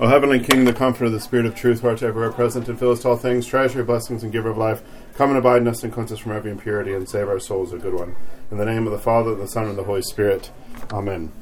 O 0.00 0.06
heavenly 0.06 0.38
King, 0.38 0.64
the 0.64 0.72
comforter 0.72 1.06
of 1.06 1.12
the 1.12 1.18
Spirit 1.18 1.44
of 1.44 1.56
truth, 1.56 1.80
who 1.80 1.88
art 1.88 2.04
everywhere 2.04 2.30
present 2.30 2.68
and 2.68 2.78
fillest 2.78 3.04
all 3.04 3.16
things, 3.16 3.44
treasure, 3.44 3.82
blessings, 3.82 4.22
and 4.22 4.30
giver 4.30 4.48
of 4.48 4.56
life, 4.56 4.80
come 5.16 5.30
and 5.30 5.38
abide 5.38 5.62
in 5.62 5.66
us 5.66 5.82
and 5.82 5.92
cleanse 5.92 6.12
us 6.12 6.20
from 6.20 6.30
every 6.30 6.52
impurity 6.52 6.94
and 6.94 7.08
save 7.08 7.28
our 7.28 7.40
souls, 7.40 7.72
a 7.72 7.78
good 7.78 7.94
one. 7.94 8.14
In 8.52 8.58
the 8.58 8.64
name 8.64 8.86
of 8.86 8.92
the 8.92 8.98
Father, 8.98 9.34
the 9.34 9.48
Son, 9.48 9.66
and 9.66 9.76
the 9.76 9.82
Holy 9.82 10.02
Spirit. 10.02 10.52
Amen. 10.92 11.32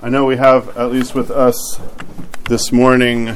I 0.00 0.08
know 0.08 0.24
we 0.24 0.38
have, 0.38 0.74
at 0.78 0.90
least 0.90 1.14
with 1.14 1.30
us 1.30 1.78
this 2.44 2.72
morning, 2.72 3.28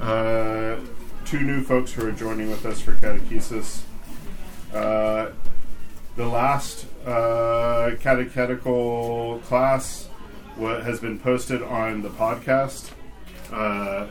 uh, 0.00 0.80
two 1.26 1.40
new 1.40 1.62
folks 1.62 1.92
who 1.92 2.06
are 2.06 2.12
joining 2.12 2.48
with 2.48 2.64
us 2.64 2.80
for 2.80 2.92
catechesis. 2.92 3.82
Uh, 4.72 5.30
the 6.16 6.26
last 6.26 6.86
uh, 7.06 7.90
catechetical 8.00 9.40
class 9.40 10.08
what 10.56 10.82
has 10.84 11.00
been 11.00 11.18
posted 11.18 11.62
on 11.62 12.02
the 12.02 12.10
podcast. 12.10 12.90
Uh, 13.52 14.06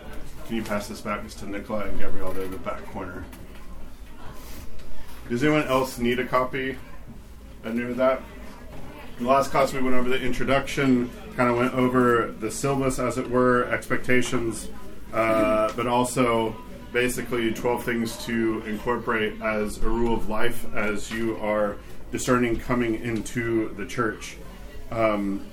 can 0.46 0.56
you 0.58 0.64
pass 0.64 0.88
this 0.88 1.02
back 1.02 1.28
to 1.28 1.50
Nicola 1.50 1.86
and 1.86 1.98
Gabrielle 1.98 2.32
there 2.32 2.44
in 2.44 2.52
the 2.52 2.58
back 2.58 2.86
corner? 2.88 3.24
Does 5.30 5.44
anyone 5.44 5.68
else 5.68 5.98
need 5.98 6.20
a 6.20 6.26
copy? 6.26 6.78
I 7.64 7.70
knew 7.70 7.94
that. 7.94 8.22
The 9.20 9.26
last 9.26 9.52
class, 9.52 9.72
we 9.72 9.82
went 9.82 9.96
over 9.96 10.10
the 10.10 10.22
introduction, 10.22 11.10
kind 11.38 11.50
of 11.50 11.56
went 11.56 11.74
over 11.74 12.34
the 12.40 12.52
syllabus, 12.52 13.00
as 13.00 13.18
it 13.18 13.30
were, 13.30 13.66
expectations, 13.66 14.70
uh, 15.14 15.72
but 15.76 15.88
also 15.88 16.56
basically 16.92 17.54
12 17.54 17.84
things 17.84 18.26
to 18.26 18.62
incorporate 18.66 19.42
as 19.42 19.78
a 19.78 19.88
rule 19.88 20.14
of 20.14 20.30
life 20.30 20.66
as 20.76 21.10
you 21.12 21.38
are 21.38 21.78
discerning 22.12 22.60
coming 22.60 22.96
into 22.96 23.74
the 23.76 23.86
church. 23.86 24.38
Um, 24.92 25.48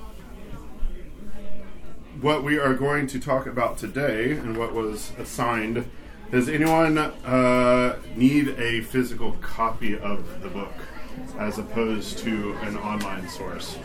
what 2.21 2.45
we 2.45 2.59
are 2.59 2.75
going 2.75 3.07
to 3.07 3.19
talk 3.19 3.47
about 3.47 3.79
today 3.79 4.33
and 4.33 4.57
what 4.57 4.75
was 4.75 5.13
assigned. 5.19 5.91
Does 6.31 6.51
anyone 6.51 6.99
uh, 6.99 7.99
need 8.15 8.49
a 8.59 8.83
physical 8.83 9.33
copy 9.41 9.99
of 9.99 10.43
the 10.43 10.49
book 10.49 10.73
as 11.39 11.59
opposed 11.59 12.19
to 12.19 12.53
an 12.63 12.77
online 12.77 13.27
source? 13.29 13.79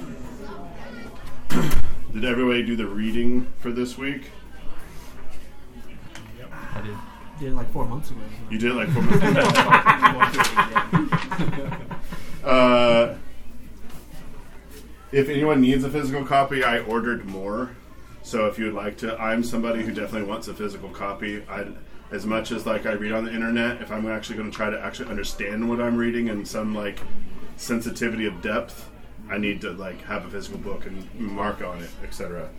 did 2.14 2.26
everybody 2.26 2.64
do 2.64 2.76
the 2.76 2.86
reading 2.88 3.48
for 3.60 3.72
this 3.72 3.98
week? 3.98 4.30
Yep, 6.38 6.52
I 6.52 6.82
did. 6.82 6.98
Did 7.40 7.52
it 7.54 7.56
like 7.56 7.72
four 7.72 7.86
months 7.86 8.12
ago. 8.12 8.20
You 8.50 8.60
did 8.60 8.72
it 8.72 8.76
like 8.76 8.90
four 8.90 9.02
months 9.02 9.26
ago. 11.58 11.72
uh, 12.44 13.16
if 15.14 15.30
anyone 15.30 15.62
needs 15.62 15.86
a 15.86 15.90
physical 15.90 16.26
copy, 16.26 16.66
I 16.66 16.80
ordered 16.80 17.26
more 17.26 17.72
so 18.26 18.48
if 18.48 18.58
you 18.58 18.66
would 18.66 18.74
like 18.74 18.98
to, 18.98 19.16
I'm 19.22 19.44
somebody 19.44 19.84
who 19.84 19.94
definitely 19.94 20.28
wants 20.28 20.48
a 20.48 20.56
physical 20.56 20.90
copy. 20.90 21.44
I, 21.48 21.68
as 22.10 22.26
much 22.26 22.52
as 22.52 22.66
like 22.66 22.88
I 22.88 22.94
read 22.94 23.12
on 23.12 23.24
the 23.24 23.32
internet, 23.32 23.84
if 23.84 23.92
I'm 23.92 24.08
actually 24.10 24.38
going 24.38 24.50
to 24.50 24.56
try 24.56 24.72
to 24.72 24.80
actually 24.80 25.12
understand 25.12 25.70
what 25.70 25.80
I'm 25.80 25.96
reading 25.96 26.30
and 26.30 26.48
some 26.48 26.74
like 26.74 27.00
sensitivity 27.58 28.26
of 28.26 28.42
depth, 28.42 28.90
I 29.30 29.38
need 29.38 29.62
to 29.62 29.74
like 29.74 30.02
have 30.06 30.26
a 30.26 30.30
physical 30.32 30.58
book 30.58 30.88
and 30.88 31.08
mark 31.14 31.62
on 31.62 31.84
it, 31.84 31.90
etc. 32.04 32.50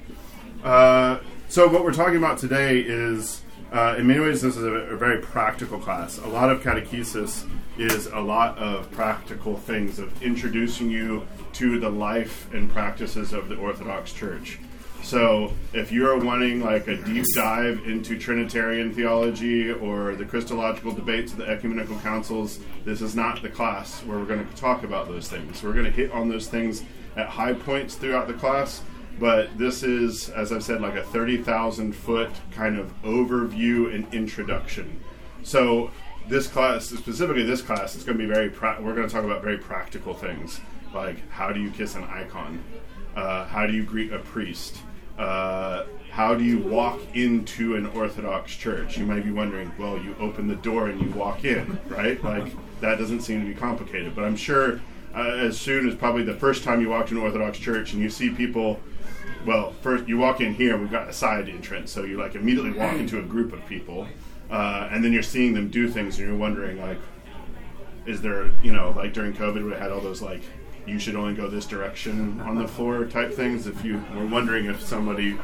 Uh, 0.62 1.18
so 1.48 1.66
what 1.66 1.82
we're 1.82 1.92
talking 1.92 2.16
about 2.16 2.38
today 2.38 2.78
is, 2.78 3.42
uh, 3.72 3.96
in 3.98 4.06
many 4.06 4.20
ways, 4.20 4.42
this 4.42 4.56
is 4.56 4.62
a, 4.62 4.70
a, 4.70 4.96
very 4.96 5.20
practical 5.20 5.80
class. 5.80 6.18
A 6.18 6.28
lot 6.28 6.48
of 6.48 6.62
catechesis 6.62 7.44
is 7.76 8.06
a 8.06 8.20
lot 8.20 8.56
of 8.56 8.88
practical 8.92 9.56
things 9.56 9.98
of 9.98 10.22
introducing 10.22 10.90
you 10.90 11.26
to 11.54 11.80
the 11.80 11.90
life 11.90 12.52
and 12.54 12.70
practices 12.70 13.32
of 13.32 13.48
the 13.48 13.56
Orthodox 13.56 14.12
Church. 14.12 14.60
So 15.06 15.52
if 15.72 15.92
you're 15.92 16.18
wanting 16.18 16.64
like 16.64 16.88
a 16.88 16.96
deep 16.96 17.24
dive 17.36 17.86
into 17.86 18.18
Trinitarian 18.18 18.92
theology 18.92 19.70
or 19.70 20.16
the 20.16 20.24
Christological 20.24 20.90
debates 20.90 21.30
of 21.30 21.38
the 21.38 21.46
ecumenical 21.46 21.96
councils, 22.00 22.58
this 22.84 23.00
is 23.00 23.14
not 23.14 23.40
the 23.40 23.48
class 23.48 24.02
where 24.02 24.18
we're 24.18 24.24
going 24.24 24.44
to 24.44 24.56
talk 24.56 24.82
about 24.82 25.06
those 25.06 25.28
things. 25.28 25.62
We're 25.62 25.74
going 25.74 25.84
to 25.84 25.92
hit 25.92 26.10
on 26.10 26.28
those 26.28 26.48
things 26.48 26.82
at 27.14 27.28
high 27.28 27.52
points 27.52 27.94
throughout 27.94 28.26
the 28.26 28.34
class, 28.34 28.82
but 29.20 29.56
this 29.56 29.84
is, 29.84 30.28
as 30.30 30.50
I've 30.50 30.64
said, 30.64 30.80
like 30.80 30.96
a 30.96 31.04
30,000 31.04 31.92
foot 31.92 32.30
kind 32.50 32.76
of 32.76 32.92
overview 33.02 33.94
and 33.94 34.12
introduction. 34.12 34.98
So 35.44 35.92
this 36.28 36.48
class, 36.48 36.86
specifically 36.86 37.44
this 37.44 37.62
class, 37.62 37.94
is 37.94 38.02
going 38.02 38.18
to 38.18 38.26
be 38.26 38.28
very, 38.28 38.50
pra- 38.50 38.78
we're 38.80 38.96
going 38.96 39.06
to 39.06 39.14
talk 39.14 39.22
about 39.22 39.40
very 39.40 39.58
practical 39.58 40.14
things, 40.14 40.60
like 40.92 41.30
how 41.30 41.52
do 41.52 41.60
you 41.60 41.70
kiss 41.70 41.94
an 41.94 42.02
icon? 42.02 42.60
Uh, 43.14 43.46
how 43.46 43.66
do 43.68 43.72
you 43.72 43.84
greet 43.84 44.12
a 44.12 44.18
priest? 44.18 44.78
Uh, 45.18 45.84
how 46.10 46.34
do 46.34 46.44
you 46.44 46.58
walk 46.58 47.00
into 47.14 47.76
an 47.76 47.86
Orthodox 47.86 48.54
church? 48.54 48.96
You 48.96 49.04
might 49.04 49.24
be 49.24 49.30
wondering, 49.30 49.72
well, 49.78 49.98
you 49.98 50.14
open 50.18 50.48
the 50.48 50.56
door 50.56 50.88
and 50.88 51.00
you 51.00 51.10
walk 51.10 51.44
in, 51.44 51.78
right? 51.88 52.22
Like, 52.22 52.52
that 52.80 52.98
doesn't 52.98 53.20
seem 53.20 53.40
to 53.40 53.46
be 53.46 53.54
complicated. 53.54 54.14
But 54.14 54.24
I'm 54.24 54.36
sure 54.36 54.80
uh, 55.14 55.20
as 55.20 55.58
soon 55.58 55.88
as 55.88 55.94
probably 55.94 56.22
the 56.22 56.34
first 56.34 56.62
time 56.62 56.80
you 56.80 56.90
walk 56.90 57.06
to 57.08 57.16
an 57.16 57.22
Orthodox 57.22 57.58
church 57.58 57.92
and 57.92 58.02
you 58.02 58.10
see 58.10 58.30
people, 58.30 58.80
well, 59.46 59.72
first 59.80 60.06
you 60.08 60.18
walk 60.18 60.40
in 60.40 60.54
here, 60.54 60.76
we've 60.76 60.90
got 60.90 61.08
a 61.08 61.12
side 61.12 61.48
entrance, 61.48 61.90
so 61.90 62.04
you 62.04 62.18
like 62.18 62.34
immediately 62.34 62.72
walk 62.72 62.94
into 62.94 63.18
a 63.18 63.22
group 63.22 63.52
of 63.52 63.64
people, 63.66 64.06
uh, 64.50 64.88
and 64.90 65.02
then 65.02 65.12
you're 65.12 65.22
seeing 65.22 65.54
them 65.54 65.70
do 65.70 65.88
things 65.88 66.18
and 66.18 66.28
you're 66.28 66.36
wondering, 66.36 66.80
like, 66.80 66.98
is 68.04 68.20
there, 68.20 68.50
you 68.62 68.72
know, 68.72 68.92
like 68.96 69.12
during 69.12 69.32
COVID, 69.32 69.64
we 69.64 69.72
had 69.72 69.90
all 69.90 70.00
those 70.00 70.22
like 70.22 70.42
you 70.86 70.98
should 70.98 71.16
only 71.16 71.34
go 71.34 71.48
this 71.48 71.66
direction 71.66 72.40
on 72.40 72.56
the 72.56 72.68
floor 72.68 73.04
type 73.04 73.32
things. 73.32 73.66
If 73.66 73.84
you 73.84 74.02
were 74.14 74.26
wondering 74.26 74.66
if 74.66 74.80
somebody 74.80 75.38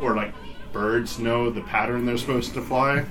or 0.00 0.14
like 0.14 0.32
birds 0.72 1.18
know 1.18 1.50
the 1.50 1.62
pattern 1.62 2.06
they're 2.06 2.16
supposed 2.16 2.54
to 2.54 2.62
fly, 2.62 3.04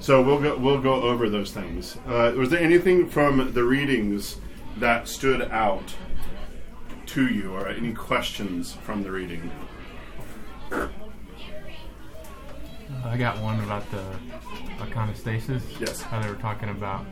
so 0.00 0.22
we'll 0.22 0.40
go 0.40 0.56
we'll 0.56 0.80
go 0.80 1.02
over 1.02 1.28
those 1.28 1.52
things. 1.52 1.96
Uh, 2.06 2.32
was 2.36 2.50
there 2.50 2.60
anything 2.60 3.08
from 3.08 3.52
the 3.52 3.62
readings 3.62 4.38
that 4.78 5.06
stood 5.06 5.42
out 5.50 5.94
to 7.06 7.28
you, 7.28 7.52
or 7.52 7.68
any 7.68 7.92
questions 7.92 8.72
from 8.72 9.02
the 9.02 9.10
reading? 9.10 9.50
I 13.04 13.16
got 13.16 13.38
one 13.40 13.60
about 13.60 13.88
the 13.90 14.02
iconostasis. 14.78 15.62
Yes. 15.78 16.00
How 16.02 16.20
they 16.22 16.28
were 16.28 16.36
talking 16.36 16.70
about 16.70 17.04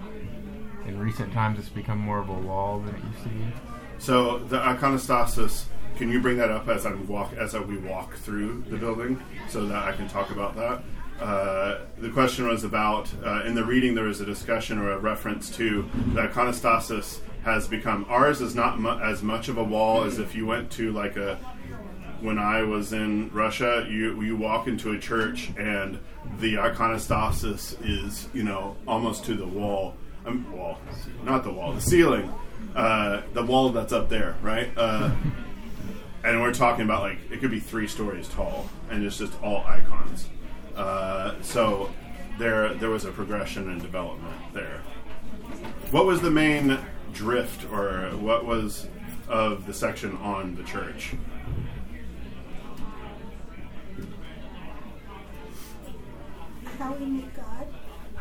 in 0.87 0.98
recent 0.98 1.32
times 1.32 1.59
it's 1.59 1.69
become 1.69 1.98
more 1.98 2.19
of 2.19 2.28
a 2.28 2.34
wall 2.34 2.81
than 2.81 2.94
it 2.94 3.04
used 3.04 3.22
to 3.25 3.28
be. 3.28 3.44
So 3.98 4.38
the 4.38 4.59
iconostasis, 4.59 5.65
can 5.97 6.10
you 6.10 6.20
bring 6.20 6.38
that 6.38 6.50
up 6.50 6.69
as 6.69 6.87
I 6.87 6.94
walk 6.94 7.32
as 7.34 7.54
I, 7.54 7.60
we 7.60 7.78
walk 7.78 8.15
through 8.16 8.65
the 8.69 8.76
building, 8.76 9.22
so 9.48 9.66
that 9.66 9.82
I 9.84 9.92
can 9.92 10.09
talk 10.09 10.31
about 10.31 10.56
that? 10.56 10.82
Uh, 11.21 11.82
the 11.98 12.10
question 12.10 12.48
was 12.48 12.65
about 12.65 13.09
uh, 13.25 13.42
in 13.44 13.54
the 13.54 13.65
reading 13.65 13.94
there 13.94 14.04
was 14.06 14.21
a 14.21 14.26
discussion 14.26 14.78
or 14.78 14.91
a 14.92 14.98
reference 14.98 15.54
to 15.56 15.88
the 16.15 16.22
iconostasis 16.22 17.21
has 17.44 17.69
become 17.69 18.04
ours 18.09 18.41
is 18.41 18.56
not 18.56 18.81
mu- 18.81 18.98
as 18.98 19.22
much 19.22 19.48
of 19.48 19.56
a 19.56 19.62
wall 19.62 20.03
as 20.03 20.19
if 20.19 20.34
you 20.34 20.47
went 20.47 20.71
to 20.71 20.91
like 20.92 21.16
a 21.16 21.38
when 22.21 22.38
I 22.38 22.62
was 22.62 22.92
in 22.92 23.31
Russia, 23.32 23.87
you 23.88 24.21
you 24.22 24.37
walk 24.37 24.69
into 24.69 24.92
a 24.92 24.98
church 24.98 25.53
and 25.59 25.98
the 26.38 26.54
iconostasis 26.54 27.76
is 27.84 28.28
you 28.32 28.44
know 28.44 28.76
almost 28.87 29.25
to 29.26 29.34
the 29.34 29.47
wall 29.47 29.94
um, 30.27 30.50
wall, 30.53 30.78
not 31.25 31.44
the 31.44 31.53
wall, 31.53 31.72
the 31.72 31.81
ceiling, 31.81 32.33
uh, 32.75 33.22
the 33.33 33.43
wall 33.43 33.71
that's 33.71 33.93
up 33.93 34.09
there, 34.09 34.37
right? 34.43 34.71
Uh, 34.77 35.10
and 36.25 36.41
we're 36.41 36.55
talking 36.55 36.84
about 36.84 37.03
like 37.03 37.19
it 37.31 37.41
could 37.41 37.50
be 37.50 37.60
three 37.60 37.88
stories 37.88 38.28
tall, 38.28 38.69
and 38.91 39.05
it's 39.05 39.19
just 39.19 39.41
all 39.43 39.65
icons. 39.66 40.28
Uh, 40.77 41.34
so 41.43 41.91
there, 42.38 42.75
there 42.75 42.91
was 42.91 43.05
a 43.05 43.10
progression 43.10 43.71
and 43.71 43.81
development 43.81 44.34
there. 44.53 44.81
What 45.91 46.06
was 46.06 46.21
the 46.21 46.31
main 46.31 46.78
drift, 47.12 47.71
or 47.71 48.10
what 48.16 48.47
was 48.47 48.87
of 49.28 49.66
the 49.66 49.75
section 49.75 50.16
on 50.19 50.54
the 50.54 50.62
church? 50.65 51.15
How 56.78 56.95
we 56.95 57.22
God. 57.36 57.52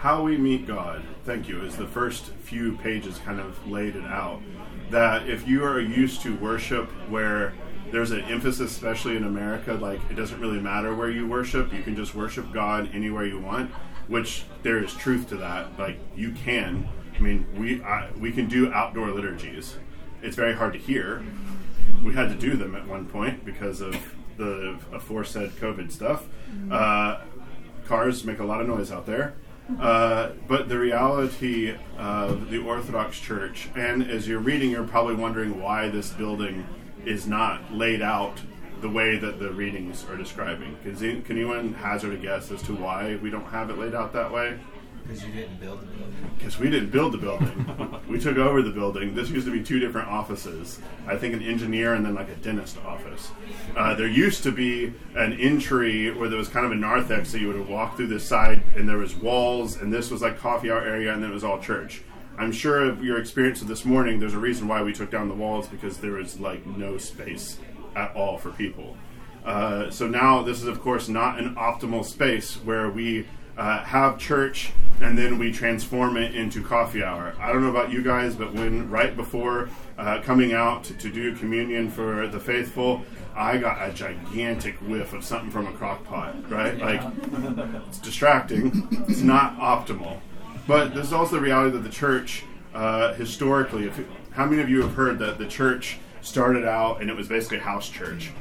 How 0.02 0.24
We 0.24 0.36
Meet 0.36 0.66
God, 0.66 1.04
thank 1.26 1.48
you, 1.48 1.62
is 1.62 1.76
the 1.76 1.86
first 1.86 2.26
few 2.42 2.76
pages 2.78 3.20
kind 3.20 3.40
of 3.40 3.70
laid 3.70 3.96
it 3.96 4.04
out. 4.06 4.42
That 4.90 5.30
if 5.30 5.48
you 5.48 5.64
are 5.64 5.80
used 5.80 6.24
to 6.24 6.36
worship 6.38 6.90
where 7.08 7.54
there's 7.92 8.10
an 8.10 8.22
emphasis, 8.22 8.72
especially 8.72 9.16
in 9.16 9.26
America, 9.26 9.74
like 9.74 10.00
it 10.10 10.16
doesn't 10.16 10.40
really 10.40 10.60
matter 10.60 10.96
where 10.96 11.12
you 11.12 11.28
worship, 11.28 11.72
you 11.72 11.84
can 11.84 11.96
just 11.96 12.16
worship 12.16 12.52
God 12.52 12.90
anywhere 12.96 13.28
you 13.28 13.40
want, 13.40 13.70
which 14.08 14.46
there 14.64 14.84
is 14.84 14.92
truth 14.96 15.30
to 15.30 15.38
that. 15.38 15.78
Like 15.78 16.00
you 16.16 16.32
can. 16.32 16.90
I 17.16 17.20
mean, 17.20 17.46
we 17.56 17.84
I, 17.84 18.10
we 18.18 18.32
can 18.32 18.48
do 18.48 18.74
outdoor 18.74 19.12
liturgies. 19.12 19.78
It's 20.24 20.36
very 20.36 20.56
hard 20.56 20.74
to 20.74 20.80
hear. 20.80 21.24
We 22.04 22.16
had 22.16 22.30
to 22.30 22.36
do 22.36 22.58
them 22.58 22.74
at 22.74 22.88
one 22.88 23.06
point 23.06 23.46
because 23.46 23.82
of 23.82 23.96
the 24.38 24.80
aforesaid 24.92 25.52
COVID 25.58 25.92
stuff. 25.92 26.26
Uh, 26.72 27.22
cars 27.86 28.24
make 28.24 28.40
a 28.40 28.46
lot 28.46 28.62
of 28.62 28.68
noise 28.68 28.92
out 28.92 29.06
there. 29.06 29.36
Uh, 29.80 30.32
but 30.48 30.70
the 30.70 30.78
reality 30.78 31.76
of 31.98 32.50
the 32.50 32.58
Orthodox 32.60 33.20
Church, 33.20 33.70
and 33.76 34.04
as 34.04 34.28
you're 34.28 34.40
reading, 34.40 34.72
you're 34.72 34.88
probably 34.88 35.16
wondering 35.16 35.62
why 35.62 35.90
this 35.90 36.12
building 36.12 36.68
is 37.06 37.28
not 37.28 37.74
laid 37.74 38.02
out 38.02 38.40
the 38.82 38.90
way 38.90 39.18
that 39.18 39.40
the 39.40 39.52
readings 39.52 40.06
are 40.10 40.18
describing. 40.18 40.76
Can, 40.84 41.22
can 41.22 41.38
anyone 41.38 41.74
hazard 41.74 42.14
a 42.14 42.18
guess 42.18 42.52
as 42.52 42.62
to 42.64 42.76
why 42.76 43.16
we 43.22 43.30
don't 43.30 43.46
have 43.46 43.70
it 43.70 43.78
laid 43.78 43.94
out 43.94 44.14
that 44.14 44.32
way? 44.32 44.60
Because 45.12 45.28
you 45.28 45.34
didn't 45.34 45.60
build 45.60 45.82
the 45.82 45.86
building. 45.88 46.32
Because 46.38 46.58
we 46.58 46.70
didn't 46.70 46.90
build 46.90 47.12
the 47.12 47.18
building. 47.18 48.00
we 48.08 48.18
took 48.18 48.38
over 48.38 48.62
the 48.62 48.72
building. 48.72 49.14
This 49.14 49.30
used 49.30 49.46
to 49.46 49.52
be 49.52 49.62
two 49.62 49.78
different 49.78 50.08
offices. 50.08 50.80
I 51.06 51.18
think 51.18 51.34
an 51.34 51.42
engineer 51.42 51.96
and 51.96 52.06
then 52.06 52.16
like 52.16 52.30
a 52.30 52.36
dentist 52.36 52.78
office. 52.86 53.30
Uh, 53.76 53.94
there 53.94 54.08
used 54.08 54.42
to 54.44 54.54
be 54.54 54.94
an 55.16 55.34
entry 55.34 56.12
where 56.12 56.30
there 56.30 56.38
was 56.38 56.48
kind 56.48 56.66
of 56.66 56.72
a 56.72 56.76
narthex, 56.76 57.32
so 57.32 57.38
you 57.38 57.50
would 57.50 57.68
walk 57.68 57.98
through 57.98 58.08
this 58.08 58.26
side, 58.26 58.64
and 58.78 58.88
there 58.88 59.00
was 59.00 59.14
walls, 59.14 59.76
and 59.76 59.92
this 59.92 60.10
was 60.10 60.22
like 60.22 60.40
coffee 60.40 60.72
hour 60.72 60.82
area, 60.82 61.14
and 61.14 61.22
then 61.22 61.32
it 61.32 61.34
was 61.34 61.44
all 61.44 61.60
church. 61.60 62.04
I'm 62.38 62.54
sure 62.54 62.90
of 62.90 63.04
your 63.04 63.20
experience 63.20 63.62
of 63.62 63.68
this 63.68 63.84
morning, 63.84 64.18
there's 64.18 64.34
a 64.34 64.40
reason 64.40 64.70
why 64.70 64.82
we 64.82 64.94
took 64.94 65.12
down 65.12 65.28
the 65.28 65.36
walls 65.36 65.68
because 65.68 65.98
there 65.98 66.14
was 66.14 66.40
like 66.40 66.66
no 66.66 66.98
space 66.98 67.60
at 67.98 68.16
all 68.16 68.38
for 68.38 68.52
people. 68.52 68.96
Uh, 69.44 69.90
so 69.90 70.08
now 70.08 70.42
this 70.42 70.62
is, 70.62 70.68
of 70.68 70.80
course, 70.80 71.10
not 71.10 71.38
an 71.38 71.56
optimal 71.56 72.06
space 72.06 72.56
where 72.64 72.90
we 72.90 73.28
uh, 73.58 73.84
have 73.84 74.18
church 74.18 74.72
and 75.02 75.18
then 75.18 75.38
we 75.40 75.52
transform 75.52 76.16
it 76.16 76.36
into 76.36 76.64
coffee 76.64 77.04
hour. 77.04 77.34
I 77.40 77.52
don't 77.52 77.62
know 77.62 77.70
about 77.70 77.92
you 77.92 78.04
guys, 78.04 78.36
but 78.36 78.54
when 78.54 78.90
right 78.90 79.16
before 79.16 79.70
uh, 79.98 80.22
coming 80.22 80.54
out 80.54 80.84
to, 80.86 80.94
to 80.94 81.10
do 81.10 81.36
communion 81.36 81.90
for 81.90 82.28
the 82.28 82.40
faithful, 82.40 83.04
I 83.36 83.58
got 83.58 83.90
a 83.90 83.92
gigantic 83.94 84.76
whiff 84.78 85.14
of 85.14 85.24
something 85.24 85.50
from 85.50 85.68
a 85.68 85.72
crock 85.72 86.04
pot, 86.04 86.50
right? 86.50 86.78
Like, 86.78 87.02
it's 87.88 87.98
distracting. 87.98 88.88
It's 89.08 89.22
not 89.22 89.58
optimal. 89.58 90.20
But 90.68 90.94
there's 90.94 91.14
also 91.14 91.38
the 91.38 91.42
reality 91.42 91.72
that 91.72 91.84
the 91.84 91.90
church, 91.90 92.44
uh, 92.74 93.14
historically, 93.14 93.86
if, 93.88 94.00
how 94.32 94.46
many 94.46 94.62
of 94.62 94.70
you 94.70 94.82
have 94.84 94.94
heard 94.94 95.18
that 95.20 95.38
the 95.38 95.48
church 95.48 95.98
started 96.22 96.66
out 96.66 97.02
and 97.02 97.10
it 97.10 97.16
was 97.16 97.28
basically 97.28 97.58
house 97.58 97.90
church? 97.90 98.32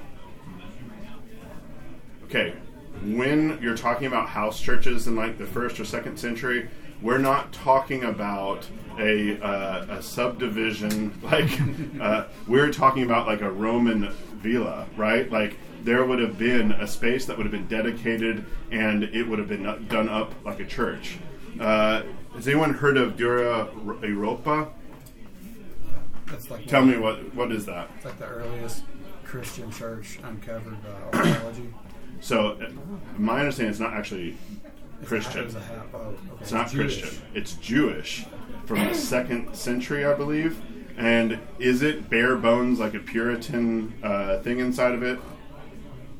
Okay, 2.25 2.55
when 3.02 3.58
you're 3.62 3.76
talking 3.76 4.06
about 4.06 4.29
house 4.29 4.61
churches 4.61 5.06
in 5.06 5.17
like 5.17 5.38
the 5.38 5.47
first 5.47 5.81
or 5.81 5.85
second 5.85 6.19
century, 6.19 6.69
we're 7.02 7.19
not 7.19 7.52
talking 7.52 8.05
about 8.05 8.67
a, 8.99 9.41
uh, 9.41 9.99
a 9.99 10.02
subdivision 10.02 11.19
like 11.23 11.50
uh, 12.00 12.26
we're 12.47 12.73
talking 12.73 13.05
about 13.05 13.26
like 13.26 13.41
a 13.41 13.50
Roman 13.50 14.11
villa, 14.35 14.87
right? 14.97 15.31
Like 15.31 15.56
there 15.82 16.05
would 16.05 16.19
have 16.19 16.38
been 16.38 16.73
a 16.73 16.87
space 16.87 17.25
that 17.26 17.37
would 17.37 17.47
have 17.47 17.52
been 17.52 17.69
dedicated 17.69 18.44
and 18.70 19.05
it 19.05 19.26
would 19.26 19.38
have 19.38 19.49
been 19.49 19.87
done 19.88 20.08
up 20.08 20.35
like 20.44 20.61
a 20.61 20.67
church. 20.67 21.19
Uh, 21.58 22.02
has 22.35 22.47
anyone 22.47 22.75
heard 22.75 22.97
of 22.97 23.17
Dura 23.17 23.69
Europa? 24.02 24.69
That's 26.26 26.50
like 26.50 26.67
Tell 26.67 26.85
me 26.85 26.97
what 26.97 27.35
what 27.35 27.50
is 27.50 27.67
that? 27.67 27.91
It's 27.97 28.05
like 28.05 28.19
the 28.19 28.26
earliest 28.26 28.85
Christian 29.25 29.70
church 29.70 30.19
uncovered 30.23 30.76
by 30.82 31.19
archaeology. 31.19 31.73
So, 32.21 32.51
uh, 32.53 32.71
my 33.19 33.41
understanding 33.41 33.73
is 33.73 33.81
not 33.81 33.95
actually 33.95 34.37
Christian. 35.05 35.47
was 35.47 35.55
a 35.55 35.61
half, 35.61 35.87
oh, 35.95 35.99
okay. 35.99 36.17
It's 36.41 36.53
not 36.53 36.71
Jewish. 36.71 37.01
Christian. 37.01 37.23
It's 37.35 37.55
Jewish 37.55 38.27
from 38.67 38.85
the 38.87 38.95
second 38.95 39.55
century, 39.55 40.05
I 40.05 40.15
believe. 40.15 40.61
And 40.97 41.39
is 41.59 41.83
it 41.83 42.11
bare 42.11 42.37
bones 42.37 42.79
like 42.79 42.95
a 42.95 42.99
Puritan 42.99 43.95
uh, 44.03 44.39
thing 44.41 44.59
inside 44.59 44.95
of 44.95 45.03
it? 45.03 45.19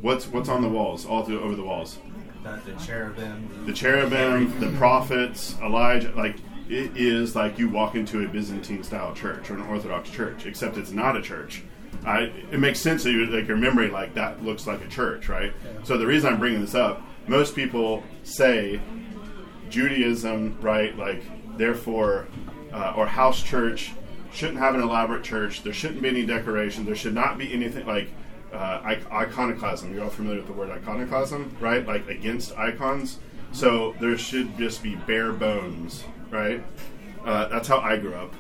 What's 0.01 0.27
what's 0.29 0.49
on 0.49 0.63
the 0.63 0.69
walls? 0.69 1.05
All 1.05 1.23
through 1.23 1.43
over 1.43 1.55
the 1.55 1.63
walls. 1.63 1.99
Not 2.43 2.65
the 2.65 2.73
cherubim. 2.85 3.67
The 3.67 3.73
cherubim, 3.75 4.59
the 4.61 4.71
prophets, 4.79 5.55
Elijah. 5.63 6.13
Like 6.17 6.37
it 6.71 6.97
is 6.97 7.37
like 7.37 7.59
you 7.59 7.69
walk 7.69 7.95
into 7.95 8.25
a 8.25 8.29
Byzantine 8.29 8.83
style 8.83 9.15
church 9.15 9.51
or 9.51 9.55
an 9.55 9.63
Orthodox 9.63 10.09
church, 10.09 10.47
except 10.47 10.79
it's 10.79 10.93
not 10.93 11.17
a 11.17 11.23
church. 11.23 11.63
I, 12.05 12.33
it 12.51 12.59
makes 12.59 12.81
sense 12.81 13.05
that 13.05 13.11
you 13.11 13.27
like 13.27 13.47
your 13.47 13.57
memory 13.57 13.91
like 13.91 14.15
that 14.15 14.43
looks 14.43 14.67
like 14.67 14.83
a 14.85 14.89
church, 14.89 15.29
right? 15.29 15.53
So 15.85 15.99
the 15.99 16.07
reason 16.07 16.33
I'm 16.33 16.39
bringing 16.39 16.61
this 16.61 16.75
up, 16.75 17.03
most 17.27 17.55
people 17.55 18.03
say 18.23 18.81
Judaism, 19.69 20.59
right? 20.61 20.97
Like, 20.97 21.23
therefore, 21.57 22.27
uh, 22.73 22.95
or 22.97 23.07
house 23.07 23.43
church 23.43 23.93
shouldn't 24.33 24.59
have 24.59 24.75
an 24.75 24.81
elaborate 24.81 25.25
church. 25.25 25.63
There 25.63 25.73
shouldn't 25.73 26.03
be 26.03 26.09
any 26.09 26.25
decoration. 26.25 26.85
There 26.85 26.95
should 26.95 27.15
not 27.15 27.37
be 27.37 27.53
anything 27.53 27.87
like 27.87 28.11
uh, 28.53 28.97
iconoclasm. 29.13 29.93
You're 29.93 30.05
all 30.05 30.11
familiar 30.11 30.39
with 30.39 30.47
the 30.47 30.53
word 30.53 30.71
iconoclasm, 30.71 31.57
right? 31.61 31.87
Like 31.87 32.09
against 32.09 32.57
icons. 32.57 33.19
So 33.53 33.95
there 34.01 34.17
should 34.17 34.57
just 34.57 34.83
be 34.83 34.95
bare 34.95 35.33
bones, 35.33 36.05
right? 36.31 36.63
Uh, 37.25 37.49
that's 37.49 37.69
how 37.69 37.79
I 37.79 37.97
grew 37.97 38.15
up. 38.15 38.33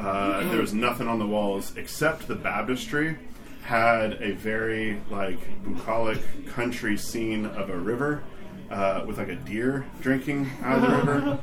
Uh, 0.00 0.48
there 0.50 0.60
was 0.60 0.72
nothing 0.72 1.06
on 1.06 1.18
the 1.18 1.26
walls 1.26 1.76
except 1.76 2.26
the 2.26 2.34
baptistry 2.34 3.18
had 3.62 4.14
a 4.22 4.32
very 4.32 4.98
like 5.10 5.38
bucolic 5.62 6.18
country 6.48 6.96
scene 6.96 7.44
of 7.44 7.68
a 7.68 7.76
river 7.76 8.22
uh, 8.70 9.04
with 9.06 9.18
like 9.18 9.28
a 9.28 9.34
deer 9.36 9.84
drinking 10.00 10.50
out 10.62 10.82
of 10.82 10.90
the 10.90 11.12
river. 11.12 11.38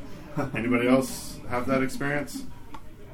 Anybody 0.56 0.88
else 0.88 1.38
have 1.48 1.66
that 1.66 1.84
experience? 1.84 2.44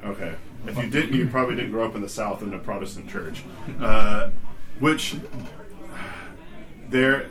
Okay. 0.03 0.35
If 0.67 0.79
you 0.79 0.89
didn't, 0.89 1.13
you 1.13 1.29
probably 1.29 1.57
didn't 1.57 1.73
grow 1.73 1.85
up 1.85 1.95
in 1.95 2.01
the 2.01 2.09
South 2.09 2.43
in 2.43 2.55
a 2.55 2.59
Protestant 2.59 3.11
church, 3.11 3.43
uh, 3.81 4.31
which 4.79 5.15
there 6.89 7.31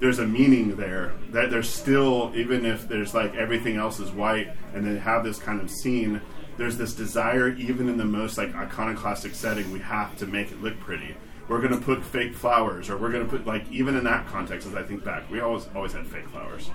there's 0.00 0.18
a 0.18 0.26
meaning 0.26 0.76
there 0.76 1.12
that 1.30 1.50
there's 1.50 1.68
still 1.68 2.32
even 2.34 2.66
if 2.66 2.88
there's 2.88 3.14
like 3.14 3.34
everything 3.36 3.76
else 3.76 4.00
is 4.00 4.10
white 4.10 4.48
and 4.74 4.84
they 4.84 4.98
have 4.98 5.22
this 5.22 5.38
kind 5.38 5.60
of 5.60 5.70
scene 5.70 6.20
there's 6.58 6.76
this 6.76 6.92
desire 6.92 7.48
even 7.50 7.88
in 7.88 7.96
the 7.96 8.04
most 8.04 8.36
like 8.36 8.54
iconoclastic 8.54 9.34
setting 9.34 9.70
we 9.72 9.78
have 9.78 10.16
to 10.18 10.26
make 10.26 10.52
it 10.52 10.60
look 10.60 10.78
pretty. 10.80 11.16
We're 11.48 11.62
going 11.62 11.72
to 11.72 11.80
put 11.80 12.04
fake 12.04 12.34
flowers 12.34 12.90
or 12.90 12.98
we're 12.98 13.10
going 13.10 13.24
to 13.24 13.30
put 13.30 13.46
like 13.46 13.64
even 13.70 13.96
in 13.96 14.04
that 14.04 14.26
context 14.26 14.66
as 14.66 14.74
i 14.74 14.82
think 14.82 15.02
back 15.02 15.30
we 15.30 15.40
always 15.40 15.66
always 15.74 15.92
had 15.94 16.06
fake 16.06 16.28
flowers. 16.28 16.70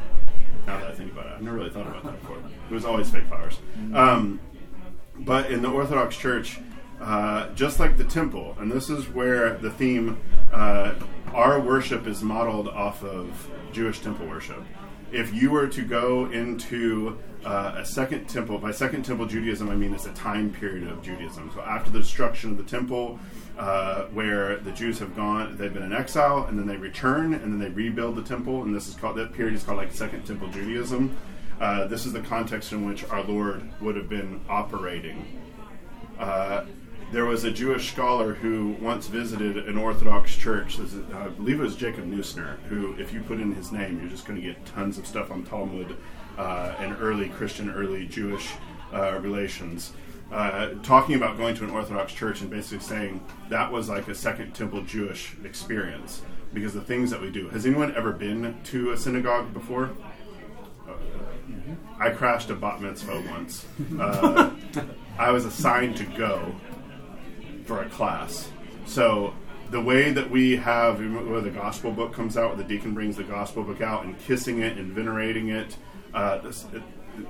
Now 0.66 0.80
that 0.80 0.90
i 0.90 0.94
think 0.94 1.12
about 1.12 1.28
it 1.28 1.34
i've 1.34 1.42
never 1.44 1.58
really 1.58 1.70
thought 1.70 1.86
about 1.86 2.04
that 2.06 2.20
before. 2.20 2.38
It 2.38 2.74
was 2.74 2.86
always 2.86 3.12
fake 3.12 3.28
flowers. 3.28 3.60
Um, 3.94 4.40
but 5.20 5.52
in 5.52 5.62
the 5.62 5.70
Orthodox 5.70 6.18
Church, 6.18 6.60
uh, 7.00 7.50
just 7.50 7.80
like 7.80 7.98
the 7.98 8.04
temple, 8.04 8.56
and 8.60 8.72
this 8.72 8.90
is 8.90 9.08
where 9.10 9.58
the 9.58 9.70
theme, 9.70 10.18
uh, 10.52 10.96
our 11.34 11.60
worship 11.60 12.08
is 12.08 12.24
modeled 12.24 12.68
off 12.68 13.04
of 13.04 13.50
Jewish 13.72 14.00
temple 14.00 14.26
worship. 14.28 14.64
If 15.14 15.32
you 15.32 15.52
were 15.52 15.68
to 15.68 15.84
go 15.84 16.26
into 16.32 17.20
uh, 17.46 17.76
a 17.78 17.86
second 17.86 18.28
temple, 18.28 18.58
by 18.58 18.72
second 18.72 19.04
temple 19.04 19.28
Judaism, 19.28 19.70
I 19.70 19.76
mean 19.76 19.94
it's 19.94 20.08
a 20.08 20.14
time 20.14 20.52
period 20.52 20.88
of 20.88 21.04
Judaism. 21.04 21.52
So 21.54 21.62
after 21.62 21.92
the 21.92 22.00
destruction 22.00 22.50
of 22.50 22.58
the 22.58 22.64
temple, 22.64 23.20
uh, 23.56 24.06
where 24.06 24.58
the 24.58 24.72
Jews 24.72 24.98
have 24.98 25.16
gone, 25.16 25.56
they've 25.56 25.72
been 25.72 25.84
in 25.84 25.94
exile, 25.94 26.46
and 26.46 26.58
then 26.58 26.66
they 26.66 26.78
return, 26.78 27.36
and 27.36 27.44
then 27.44 27.60
they 27.60 27.70
rebuild 27.70 28.16
the 28.16 28.24
temple, 28.24 28.64
and 28.64 28.76
this 28.76 28.88
is 28.88 28.96
called 28.96 29.16
that 29.18 29.34
period 29.34 29.54
is 29.54 29.64
called 29.64 29.78
like 29.78 29.94
Second 29.94 30.26
Temple 30.26 30.48
Judaism. 30.48 31.16
Uh, 31.62 31.86
this 31.86 32.08
is 32.08 32.14
the 32.14 32.22
context 32.22 32.72
in 32.72 32.84
which 32.84 33.06
our 33.06 33.24
Lord 33.24 33.62
would 33.82 33.96
have 33.96 34.10
been 34.10 34.42
operating. 34.50 35.28
There 37.14 37.26
was 37.26 37.44
a 37.44 37.52
Jewish 37.52 37.92
scholar 37.92 38.34
who 38.34 38.76
once 38.82 39.06
visited 39.06 39.56
an 39.68 39.78
Orthodox 39.78 40.36
church. 40.36 40.80
I 41.14 41.28
believe 41.28 41.60
it 41.60 41.64
was 41.64 41.76
Jacob 41.76 42.06
Neusner, 42.06 42.58
who, 42.70 42.96
if 42.98 43.14
you 43.14 43.22
put 43.22 43.40
in 43.40 43.54
his 43.54 43.72
name, 43.72 44.00
you're 44.00 44.10
just 44.10 44.26
going 44.26 44.42
to 44.42 44.46
get 44.46 44.66
tons 44.66 44.98
of 44.98 45.06
stuff 45.06 45.30
on 45.30 45.44
Talmud 45.44 45.96
uh, 46.40 46.74
and 46.80 46.98
early 47.00 47.30
Christian, 47.30 47.70
early 47.70 48.08
Jewish 48.08 48.54
uh, 48.92 49.20
relations. 49.20 49.94
Uh, 50.32 50.70
talking 50.82 51.14
about 51.14 51.38
going 51.38 51.54
to 51.54 51.64
an 51.64 51.70
Orthodox 51.70 52.12
church 52.14 52.42
and 52.42 52.50
basically 52.50 52.84
saying 52.84 53.24
that 53.48 53.72
was 53.72 53.90
like 53.90 54.08
a 54.08 54.16
Second 54.16 54.56
Temple 54.56 54.82
Jewish 54.82 55.36
experience 55.46 56.24
because 56.52 56.74
the 56.74 56.82
things 56.82 57.12
that 57.12 57.22
we 57.22 57.30
do. 57.30 57.48
Has 57.50 57.68
anyone 57.68 57.96
ever 57.96 58.12
been 58.12 58.60
to 58.64 58.90
a 58.90 58.98
synagogue 58.98 59.54
before? 59.54 59.92
I 62.00 62.10
crashed 62.10 62.50
a 62.50 62.56
bat 62.56 62.82
mitzvah 62.82 63.24
once. 63.30 63.68
Uh, 64.00 64.50
I 65.20 65.30
was 65.30 65.46
assigned 65.46 65.96
to 65.98 66.06
go 66.06 66.56
for 67.66 67.82
a 67.82 67.90
class. 67.90 68.50
So 68.86 69.34
the 69.70 69.82
way 69.82 70.12
that 70.12 70.30
we 70.30 70.56
have, 70.58 71.00
where 71.00 71.42
the 71.42 71.50
gospel 71.50 71.92
book 71.92 72.14
comes 72.14 72.38
out, 72.38 72.50
where 72.50 72.58
the 72.58 72.64
deacon 72.64 72.94
brings 72.94 73.18
the 73.18 73.24
gospel 73.24 73.64
book 73.64 73.82
out 73.82 74.06
and 74.06 74.18
kissing 74.20 74.62
it 74.62 74.78
and 74.78 74.94
venerating 74.94 75.50
it, 75.50 75.76
uh, 76.14 76.40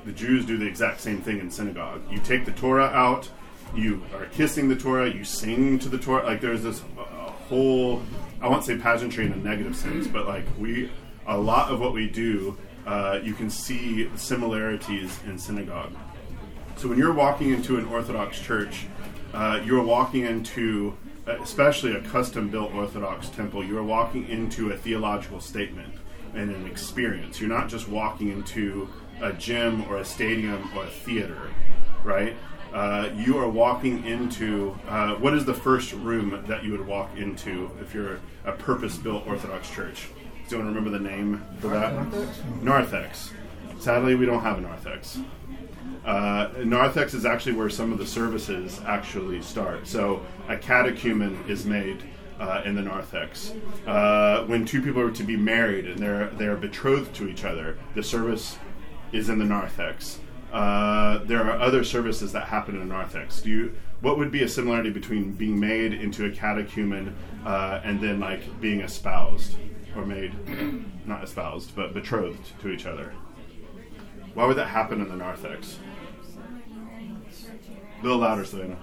the 0.06 0.12
Jews 0.12 0.46
do 0.46 0.58
the 0.58 0.66
exact 0.66 1.02
same 1.02 1.22
thing 1.22 1.40
in 1.40 1.50
synagogue. 1.50 2.02
You 2.10 2.20
take 2.20 2.46
the 2.46 2.52
Torah 2.52 2.88
out, 2.88 3.30
you 3.75 4.04
are 4.13 4.25
kissing 4.28 4.70
the 4.70 4.75
Torah, 4.75 5.10
you 5.10 5.24
sing 5.24 5.80
to 5.80 5.90
the 5.90 5.98
Torah. 5.98 6.25
Like 6.25 6.42
there's 6.42 6.63
this 6.63 6.82
uh, 6.98 7.04
whole, 7.04 8.02
I 8.42 8.48
won't 8.48 8.63
say 8.63 8.78
pageantry 8.78 9.25
in 9.25 9.34
a 9.34 9.38
negative 9.38 9.75
sense, 9.75 10.08
but 10.08 10.28
like 10.28 10.46
we, 10.60 10.92
a 11.28 11.38
lot 11.38 11.72
of 11.72 11.80
what 11.80 11.94
we 11.94 12.10
do, 12.10 12.58
uh, 12.86 13.20
you 13.24 13.34
can 13.34 13.50
see 13.50 14.10
similarities 14.16 15.18
in 15.25 15.38
synagogue. 15.38 15.94
So 16.75 16.90
when 16.90 16.98
you're 16.98 17.13
walking 17.13 17.52
into 17.52 17.78
an 17.78 17.86
Orthodox 17.86 18.40
church, 18.40 18.88
uh, 19.34 19.62
you're 19.63 19.84
walking 19.84 20.25
into, 20.25 20.96
especially 21.25 21.96
a 21.96 22.02
custom-built 22.02 22.74
Orthodox 22.74 23.30
temple, 23.30 23.63
you're 23.63 23.84
walking 23.84 24.28
into 24.28 24.72
a 24.72 24.78
theological 24.78 25.40
statement 25.40 25.94
and 26.34 26.52
an 26.52 26.68
experience. 26.68 27.40
You're 27.40 27.50
not 27.50 27.70
just 27.70 27.88
walking 27.88 28.30
into 28.30 28.90
a 29.22 29.34
gym 29.34 29.86
or 29.90 29.98
a 29.98 30.06
stadium 30.06 30.70
or 30.75 30.86
a 30.86 30.90
theater, 30.90 31.52
right? 32.04 32.36
uh, 32.74 33.10
you 33.16 33.38
are 33.38 33.48
walking 33.48 34.04
into 34.04 34.75
uh, 34.88 35.13
what 35.16 35.34
is 35.34 35.46
the 35.46 35.54
first 35.54 35.94
room 35.94 36.44
that 36.48 36.63
you 36.63 36.72
would 36.72 36.86
walk 36.86 37.16
into 37.16 37.70
if 37.80 37.94
you're 37.94 38.20
a 38.46 38.52
purpose-built 38.52 39.28
Orthodox 39.28 39.70
church? 39.70 40.08
Do 40.50 40.58
you 40.58 40.63
want 40.63 40.74
to 40.74 40.80
remember 40.80 40.90
the 40.90 41.00
name 41.00 41.46
for 41.60 41.68
that? 41.68 41.94
Narthex. 42.62 43.32
Sadly, 43.80 44.16
we 44.16 44.25
don't 44.25 44.42
have 44.42 44.58
a 44.58 44.62
narthex. 44.62 45.20
Uh, 46.06 46.50
narthex 46.63 47.13
is 47.13 47.25
actually 47.25 47.54
where 47.54 47.70
some 47.70 47.94
of 47.94 47.98
the 47.98 48.06
services 48.06 48.82
actually 48.86 49.42
start. 49.42 49.88
So 49.88 50.22
a 50.48 50.58
catechumen 50.58 51.44
is 51.48 51.66
made 51.66 52.04
uh, 52.40 52.62
in 52.66 52.75
the 52.75 52.82
narthex. 52.82 53.54
Uh, 53.88 54.44
when 54.46 54.66
two 54.66 54.82
people 54.82 55.02
are 55.02 55.12
to 55.12 55.24
be 55.24 55.38
married 55.38 55.86
and 55.86 56.00
they're 56.00 56.28
they're 56.32 56.58
betrothed 56.58 57.13
to 57.16 57.28
each 57.28 57.46
other, 57.46 57.78
the 57.96 58.04
service 58.04 58.58
is 59.12 59.30
in 59.30 59.40
the 59.40 59.46
narthex. 59.46 60.20
Uh, 60.52 61.20
there 61.24 61.44
are 61.44 61.60
other 61.60 61.84
services 61.84 62.32
that 62.32 62.48
happen 62.48 62.80
in 62.80 62.88
narthex. 62.90 63.42
Do 63.42 63.50
you? 63.50 63.75
What 64.02 64.18
would 64.18 64.32
be 64.32 64.44
a 64.44 64.50
similarity 64.50 64.90
between 64.90 65.32
being 65.32 65.58
made 65.58 65.94
into 65.94 66.25
a 66.25 66.32
catechumen 66.32 67.16
uh, 67.46 67.80
and 67.86 68.02
then 68.02 68.20
like 68.20 68.60
being 68.60 68.82
espoused 68.82 69.56
or 69.96 70.06
made, 70.06 70.34
not 71.08 71.24
espoused, 71.24 71.74
but 71.75 71.94
betrothed 71.94 72.60
to 72.62 72.70
each 72.70 72.86
other? 72.86 73.13
Why 74.34 74.46
would 74.46 74.58
that 74.58 74.68
happen 74.68 75.02
in 75.02 75.10
the 75.10 75.16
narthex? 75.16 75.80
A 78.00 78.04
little 78.04 78.20
louder, 78.20 78.44
Selena. 78.44 78.78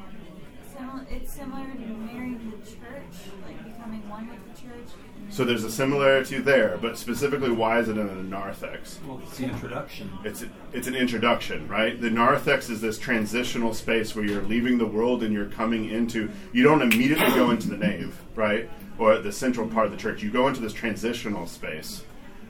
Sim- 0.73 1.07
it's 1.11 1.33
similar 1.35 1.67
to 1.67 1.79
marrying 1.79 2.51
the 2.51 2.67
church, 2.71 3.31
like 3.45 3.65
becoming 3.65 4.09
one 4.09 4.29
with 4.29 4.39
the 4.57 4.63
church. 4.63 4.89
So 5.29 5.45
there's 5.45 5.63
a 5.63 5.71
similarity 5.71 6.39
there, 6.39 6.79
but 6.81 6.97
specifically, 6.97 7.51
why 7.53 7.79
is 7.79 7.89
it 7.89 7.97
in 7.99 8.07
the 8.07 8.15
narthex? 8.15 8.99
Well, 9.07 9.21
it's 9.23 9.37
the 9.39 9.45
introduction. 9.45 10.11
It's 10.25 10.45
it's 10.73 10.87
an 10.89 10.97
introduction, 10.97 11.69
right? 11.69 12.01
The 12.01 12.11
narthex 12.11 12.69
is 12.69 12.81
this 12.81 12.99
transitional 12.99 13.75
space 13.75 14.17
where 14.17 14.25
you're 14.25 14.43
leaving 14.43 14.79
the 14.79 14.87
world 14.87 15.23
and 15.23 15.33
you're 15.33 15.47
coming 15.47 15.89
into. 15.91 16.31
You 16.53 16.63
don't 16.65 16.83
immediately 16.83 17.29
go 17.35 17.51
into 17.51 17.69
the 17.69 17.77
nave, 17.77 18.17
right, 18.35 18.69
or 18.99 19.19
the 19.19 19.31
central 19.33 19.69
part 19.69 19.87
of 19.87 19.93
the 19.93 19.99
church. 19.99 20.23
You 20.23 20.31
go 20.31 20.49
into 20.49 20.61
this 20.61 20.73
transitional 20.73 21.47
space, 21.47 22.03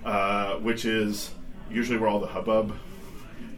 uh, 0.05 0.55
which 0.57 0.85
is 0.85 1.33
usually 1.71 1.99
where 1.99 2.09
all 2.09 2.21
the 2.21 2.27
hubbub. 2.29 2.75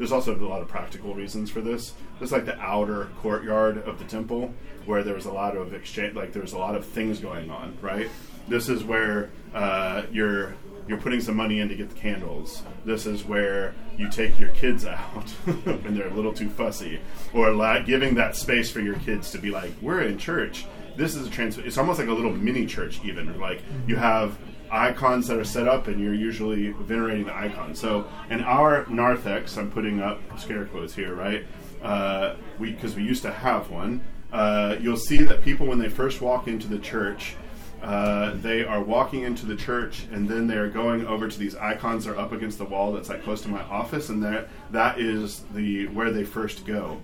There's 0.03 0.11
also 0.11 0.37
a 0.37 0.43
lot 0.49 0.63
of 0.63 0.67
practical 0.67 1.15
reasons 1.15 1.49
for 1.49 1.61
this. 1.61 1.95
There's 2.19 2.33
like 2.33 2.45
the 2.45 2.59
outer 2.59 3.11
courtyard 3.21 3.79
of 3.87 4.01
the 4.01 4.05
temple 4.05 4.53
where 4.85 5.05
there 5.05 5.15
was 5.15 5.27
a 5.27 5.33
lot 5.33 5.57
of 5.57 5.75
exchange, 5.75 6.17
like 6.17 6.33
there 6.33 6.43
was 6.43 6.55
a 6.55 6.59
lot 6.59 6.75
of 6.75 6.85
things 6.85 7.21
going 7.21 7.53
on, 7.53 7.79
right? 7.81 8.11
This 8.49 8.69
is 8.69 8.83
where 8.83 9.31
uh, 9.55 10.03
you're 10.11 10.57
you're 10.89 10.99
putting 10.99 11.21
some 11.21 11.37
money 11.37 11.61
in 11.61 11.69
to 11.69 11.77
get 11.77 11.89
the 11.89 11.95
candles. 11.95 12.65
This 12.85 13.07
is 13.07 13.25
where 13.25 13.77
you 13.97 14.11
take 14.11 14.41
your 14.41 14.49
kids 14.49 14.85
out 14.87 15.31
when 15.85 15.95
they're 15.97 16.09
a 16.09 16.15
little 16.15 16.33
too 16.33 16.51
fussy, 16.51 17.01
or 17.33 17.53
la- 17.53 17.79
giving 17.79 18.17
that 18.17 18.35
space 18.35 18.73
for 18.73 18.81
your 18.81 18.97
kids 18.97 19.31
to 19.31 19.39
be 19.39 19.53
like, 19.53 19.71
we're 19.81 20.03
in 20.03 20.19
church. 20.19 20.67
This 20.97 21.15
is 21.15 21.29
a 21.29 21.31
trans. 21.31 21.59
It's 21.59 21.79
almost 21.79 22.01
like 22.01 22.09
a 22.09 22.13
little 22.13 22.33
mini 22.33 22.67
church, 22.67 22.99
even. 23.05 23.39
Like 23.39 23.63
you 23.87 23.95
have 23.95 24.37
icons 24.75 25.29
that 25.29 25.39
are 25.39 25.45
set 25.45 25.69
up, 25.69 25.87
and 25.87 26.01
you're 26.01 26.15
usually 26.15 26.71
venerating 26.71 27.27
the 27.27 27.37
icon. 27.37 27.75
So 27.75 28.09
in 28.31 28.43
our 28.43 28.87
narthex, 28.89 29.57
I'm 29.57 29.71
putting 29.71 30.01
up 30.01 30.21
scare 30.39 30.65
quotes 30.67 30.95
here, 30.95 31.15
right? 31.15 31.47
Uh, 31.83 32.37
we 32.59 32.73
because 32.73 32.95
we 32.95 33.03
used 33.03 33.23
to 33.23 33.33
have 33.33 33.71
one. 33.71 34.03
Uh, 34.33 34.77
you'll 34.81 34.97
see 34.97 35.19
that 35.19 35.43
people 35.43 35.67
when 35.67 35.79
they 35.79 35.89
first 35.89 36.21
walk 36.21 36.49
into 36.49 36.67
the 36.67 36.79
church 36.79 37.37
uh, 37.83 38.35
they 38.37 38.65
are 38.65 38.81
walking 38.81 39.23
into 39.23 39.45
the 39.45 39.57
church 39.57 40.07
and 40.13 40.29
then 40.29 40.47
they 40.47 40.55
are 40.55 40.69
going 40.69 41.05
over 41.05 41.29
to 41.29 41.37
these 41.37 41.57
icons 41.57 42.05
that 42.05 42.13
are 42.13 42.19
up 42.19 42.31
against 42.31 42.59
the 42.59 42.65
wall 42.65 42.93
that's 42.93 43.09
like 43.09 43.25
close 43.25 43.43
to 43.43 43.49
my 43.49 43.61
office 43.63 44.09
and 44.09 44.23
that 44.23 44.49
that 44.71 45.01
is 45.01 45.41
the 45.53 45.89
where 45.89 46.13
they 46.13 46.23
first 46.23 46.65
go 46.65 47.01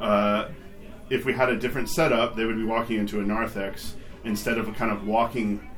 uh, 0.00 0.48
if 1.10 1.26
we 1.26 1.34
had 1.34 1.50
a 1.50 1.56
different 1.56 1.86
setup 1.86 2.34
they 2.34 2.46
would 2.46 2.56
be 2.56 2.64
walking 2.64 2.96
into 2.96 3.20
a 3.20 3.22
narthex 3.22 3.94
instead 4.24 4.56
of 4.56 4.74
kind 4.74 4.90
of 4.90 5.06
walking 5.06 5.68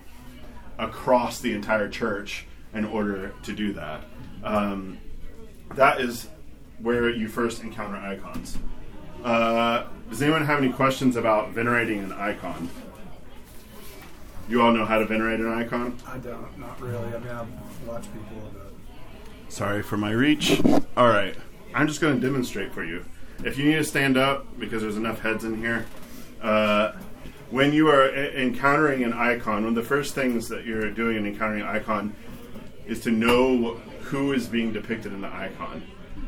across 0.79 1.41
the 1.41 1.53
entire 1.53 1.89
church 1.89 2.47
in 2.73 2.85
order 2.85 3.33
to 3.43 3.53
do 3.53 3.73
that 3.73 4.05
um, 4.43 4.99
that 5.75 6.01
is 6.01 6.29
where 6.79 7.09
you 7.09 7.29
first 7.29 7.63
encounter 7.63 7.97
icons 7.97 8.59
uh, 9.25 9.85
does 10.11 10.21
anyone 10.21 10.45
have 10.45 10.59
any 10.59 10.73
questions 10.73 11.17
about 11.17 11.51
venerating 11.51 12.01
an 12.01 12.13
icon 12.13 12.69
you 14.49 14.61
all 14.61 14.73
know 14.73 14.85
how 14.85 14.99
to 14.99 15.07
venerate 15.07 15.41
an 15.41 15.49
icon? 15.49 15.97
I 16.07 16.19
don't, 16.19 16.59
not 16.59 16.79
really. 16.81 17.15
I 17.15 17.19
mean, 17.19 17.29
I've 17.29 17.87
watched 17.87 18.13
people, 18.13 18.51
but 18.53 18.73
Sorry 19.49 19.83
for 19.83 19.97
my 19.97 20.11
reach. 20.11 20.61
All 20.97 21.09
right. 21.09 21.37
I'm 21.75 21.89
just 21.89 22.01
going 22.01 22.21
to 22.21 22.27
demonstrate 22.27 22.73
for 22.73 22.85
you. 22.85 23.05
If 23.43 23.59
you 23.59 23.65
need 23.65 23.77
to 23.77 23.85
stand 23.85 24.17
up, 24.17 24.59
because 24.59 24.83
there's 24.83 24.97
enough 24.97 25.21
heads 25.21 25.45
in 25.45 25.59
here, 25.59 25.87
uh, 26.43 26.93
when 27.55 27.73
you 27.73 27.89
are 27.89 28.13
e- 28.13 28.43
encountering 28.43 29.05
an 29.05 29.13
icon, 29.13 29.63
one 29.63 29.67
of 29.67 29.75
the 29.77 29.83
first 29.83 30.13
things 30.13 30.49
that 30.49 30.67
you're 30.67 30.91
doing 30.91 31.19
in 31.19 31.25
encountering 31.25 31.63
an 31.63 31.69
icon 31.69 32.13
is 32.85 32.99
to 32.99 33.13
know 33.13 33.77
who 34.03 34.33
is 34.33 34.49
being 34.49 34.73
depicted 34.73 35.13
in 35.13 35.21
the 35.21 35.33
icon 35.33 35.81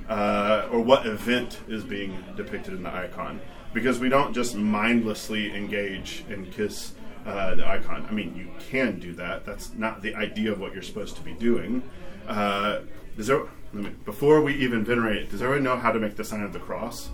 uh, 0.09 0.68
or 0.71 0.78
what 0.78 1.04
event 1.04 1.59
is 1.66 1.83
being 1.83 2.16
depicted 2.37 2.75
in 2.75 2.85
the 2.85 2.95
icon. 2.95 3.40
Because 3.75 3.99
we 3.99 4.09
don't 4.09 4.33
just 4.33 4.54
mindlessly 4.54 5.52
engage 5.52 6.25
and 6.28 6.50
kiss 6.52 6.95
uh, 7.26 7.56
the 7.56 7.66
icon. 7.66 8.06
I 8.09 8.12
mean, 8.12 8.37
you 8.37 8.49
can 8.71 9.00
do 9.00 9.12
that. 9.14 9.45
That's 9.45 9.75
not 9.75 10.02
the 10.02 10.14
idea 10.14 10.52
of 10.52 10.61
what 10.61 10.75
you're 10.75 10.83
supposed 10.83 11.16
to 11.16 11.23
be 11.23 11.33
doing. 11.33 11.83
Uh, 12.28 12.83
does 13.16 13.26
there, 13.26 13.42
let 13.75 13.83
me, 13.83 13.90
before 14.04 14.42
we 14.42 14.54
even 14.54 14.85
venerate 14.85 15.33
does 15.33 15.42
everyone 15.42 15.64
know 15.64 15.76
how 15.76 15.90
to 15.90 15.99
make 15.99 16.14
the 16.14 16.25
sign 16.25 16.45
of 16.45 16.52
the 16.52 16.61
cross? 16.61 17.11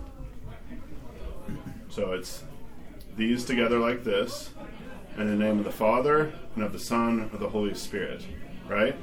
So 1.89 2.13
it's 2.13 2.45
these 3.17 3.45
together 3.45 3.79
like 3.79 4.05
this, 4.05 4.51
in 5.17 5.27
the 5.27 5.37
name 5.37 5.59
of 5.59 5.65
the 5.65 5.73
Father 5.73 6.33
and 6.55 6.65
of 6.65 6.73
the 6.73 6.79
Son 6.79 7.21
and 7.21 7.33
of 7.33 7.41
the 7.41 7.49
Holy 7.49 7.75
Spirit, 7.75 8.25
right? 8.69 8.97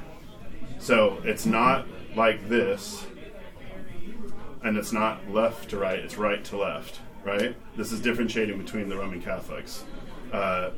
So 0.78 1.18
it's 1.24 1.46
not 1.46 1.86
like 2.16 2.48
this, 2.48 3.06
and 4.62 4.76
it's 4.76 4.92
not 4.92 5.30
left 5.30 5.70
to 5.70 5.78
right; 5.78 5.98
it's 5.98 6.16
right 6.16 6.44
to 6.46 6.56
left, 6.56 7.00
right? 7.24 7.54
This 7.76 7.92
is 7.92 8.00
differentiating 8.00 8.58
between 8.58 8.88
the 8.88 8.96
Roman 8.96 9.22
Catholics. 9.22 9.84
Uh, 10.32 10.70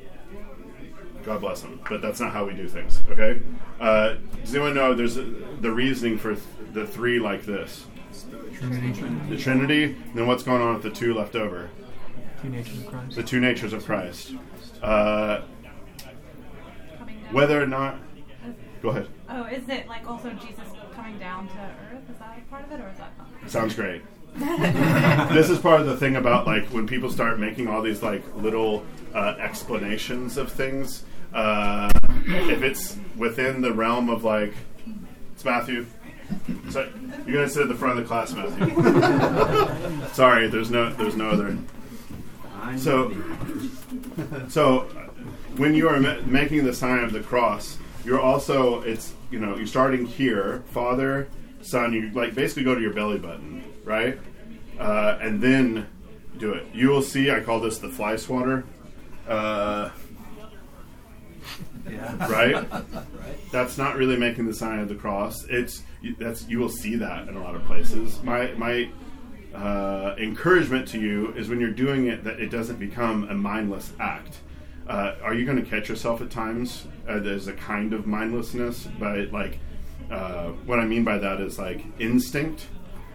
God 1.24 1.40
bless 1.40 1.60
them, 1.62 1.80
but 1.88 2.02
that's 2.02 2.20
not 2.20 2.32
how 2.32 2.44
we 2.44 2.52
do 2.52 2.68
things. 2.68 3.00
Okay? 3.10 3.40
Uh, 3.80 4.16
does 4.40 4.54
anyone 4.54 4.74
know 4.74 4.92
there's 4.92 5.16
a, 5.16 5.22
the 5.22 5.70
reasoning 5.70 6.18
for 6.18 6.34
th- 6.34 6.46
the 6.72 6.86
three 6.86 7.20
like 7.20 7.44
this? 7.44 7.86
The 9.28 9.36
Trinity. 9.36 9.96
Then 10.14 10.26
what's 10.26 10.42
going 10.42 10.60
on 10.62 10.74
with 10.74 10.82
the 10.82 10.90
two 10.90 11.14
left 11.14 11.36
over? 11.36 11.70
Two 12.42 12.49
natures 12.49 12.78
of 12.78 12.87
Christ. 12.88 13.16
The 13.16 13.22
two 13.22 13.40
natures 13.40 13.72
of 13.72 13.84
Christ. 13.84 14.34
Uh, 14.82 15.40
whether 17.30 17.62
or 17.62 17.66
not. 17.66 17.99
Go 18.82 18.88
ahead. 18.88 19.06
Oh, 19.28 19.44
is 19.44 19.68
it 19.68 19.87
like 19.87 20.08
also 20.11 20.30
Jesus 20.30 20.64
coming 20.92 21.18
down 21.18 21.49
to 21.49 21.54
earth? 21.92 22.11
Is 22.11 22.18
that 22.18 22.38
a 22.38 22.50
part 22.50 22.64
of 22.64 22.72
it, 22.72 22.80
or 22.80 22.88
is 22.88 22.99
that 22.99 23.12
not? 23.16 23.50
Sounds 23.50 23.75
great. 23.75 24.02
this 24.34 25.50
is 25.50 25.58
part 25.58 25.80
of 25.80 25.87
the 25.87 25.96
thing 25.96 26.16
about 26.16 26.46
like 26.46 26.64
when 26.68 26.87
people 26.87 27.11
start 27.11 27.38
making 27.38 27.68
all 27.68 27.80
these 27.80 28.02
like 28.02 28.25
little 28.34 28.84
uh, 29.14 29.37
explanations 29.38 30.37
of 30.37 30.50
things. 30.50 31.04
Uh, 31.32 31.90
if 32.26 32.62
it's 32.62 32.96
within 33.16 33.61
the 33.61 33.72
realm 33.72 34.11
of 34.11 34.25
like, 34.25 34.54
it's 35.32 35.44
Matthew. 35.44 35.87
So 36.70 36.90
you're 37.26 37.37
gonna 37.37 37.49
sit 37.49 37.62
at 37.62 37.68
the 37.68 37.75
front 37.75 37.99
of 37.99 38.04
the 38.04 38.08
class, 38.08 38.32
Matthew. 38.32 40.08
Sorry, 40.12 40.49
there's 40.49 40.70
no 40.70 40.92
there's 40.94 41.14
no 41.14 41.30
other. 41.30 41.56
So, 42.76 43.12
so 44.49 44.81
when 45.57 45.75
you 45.75 45.88
are 45.88 45.99
ma- 46.00 46.21
making 46.26 46.64
the 46.64 46.73
sign 46.75 47.02
of 47.04 47.12
the 47.12 47.21
cross, 47.21 47.76
you're 48.04 48.21
also 48.21 48.81
it's 48.83 49.12
you 49.31 49.38
know 49.38 49.57
you're 49.57 49.66
starting 49.66 50.07
here, 50.07 50.62
Father, 50.71 51.28
Son. 51.62 51.92
You 51.92 52.11
like 52.12 52.35
basically 52.35 52.64
go 52.64 52.75
to 52.75 52.81
your 52.81 52.92
belly 52.92 53.19
button, 53.19 53.62
right? 53.85 54.19
Uh, 54.78 55.19
and 55.21 55.40
then 55.42 55.87
do 56.38 56.52
it. 56.52 56.66
You 56.73 56.88
will 56.88 57.02
see. 57.02 57.31
I 57.31 57.40
call 57.40 57.61
this 57.61 57.78
the 57.78 57.88
fly 57.88 58.16
swatter. 58.16 58.64
Uh, 59.28 59.90
Yeah. 61.90 62.31
right? 62.31 62.66
That's 63.52 63.76
not 63.76 63.97
really 63.97 64.16
making 64.16 64.47
the 64.47 64.54
sign 64.54 64.78
of 64.78 64.88
the 64.88 64.95
cross. 64.95 65.45
It's 65.50 65.83
you- 66.00 66.16
that's 66.19 66.49
you 66.49 66.59
will 66.59 66.69
see 66.71 66.97
that 66.97 67.28
in 67.28 67.37
a 67.37 67.42
lot 67.42 67.54
of 67.54 67.64
places. 67.64 68.23
My 68.23 68.52
my 68.57 68.88
uh, 69.54 70.14
encouragement 70.18 70.88
to 70.88 71.00
you 71.00 71.32
is 71.32 71.49
when 71.49 71.61
you're 71.61 71.71
doing 71.71 72.06
it 72.06 72.25
that 72.25 72.40
it 72.40 72.50
doesn't 72.50 72.78
become 72.78 73.28
a 73.28 73.35
mindless 73.35 73.92
act. 74.00 74.38
Uh, 74.88 75.14
are 75.23 75.35
you 75.35 75.44
going 75.44 75.62
to 75.62 75.68
catch 75.68 75.88
yourself 75.88 76.21
at 76.21 76.30
times? 76.30 76.87
Uh, 77.09 77.18
there's 77.18 77.49
a 77.49 77.52
kind 77.52 77.92
of 77.92 78.06
mindlessness, 78.06 78.88
but 78.99 79.30
like 79.32 79.59
uh, 80.11 80.49
what 80.66 80.78
I 80.78 80.85
mean 80.85 81.04
by 81.04 81.18
that 81.18 81.40
is 81.40 81.59
like 81.59 81.85
instinct, 81.99 82.66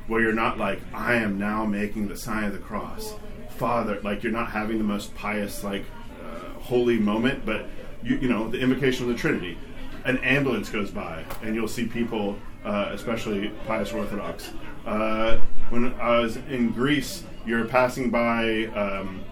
where 0.07 0.21
you're 0.21 0.33
not 0.33 0.57
like 0.57 0.79
I 0.93 1.15
am 1.15 1.37
now 1.37 1.65
making 1.65 2.07
the 2.07 2.15
sign 2.15 2.45
of 2.45 2.53
the 2.53 2.59
cross, 2.59 3.13
Father. 3.57 3.99
Like 4.01 4.23
you're 4.23 4.31
not 4.31 4.49
having 4.49 4.77
the 4.77 4.83
most 4.83 5.13
pious 5.15 5.63
like 5.63 5.85
uh, 6.23 6.59
holy 6.59 6.97
moment, 6.97 7.45
but 7.45 7.67
you, 8.03 8.17
you 8.17 8.29
know 8.29 8.47
the 8.47 8.59
invocation 8.59 9.03
of 9.03 9.09
the 9.09 9.17
Trinity. 9.17 9.57
An 10.05 10.17
ambulance 10.19 10.69
goes 10.69 10.89
by, 10.89 11.25
and 11.43 11.53
you'll 11.53 11.67
see 11.67 11.85
people, 11.85 12.37
uh, 12.63 12.89
especially 12.91 13.49
pious 13.67 13.91
Orthodox. 13.91 14.51
Uh, 14.87 15.37
when 15.69 15.93
I 15.99 16.19
was 16.19 16.37
in 16.37 16.71
Greece, 16.71 17.23
you're 17.45 17.65
passing 17.65 18.09
by 18.09 18.67
um, 18.67 19.25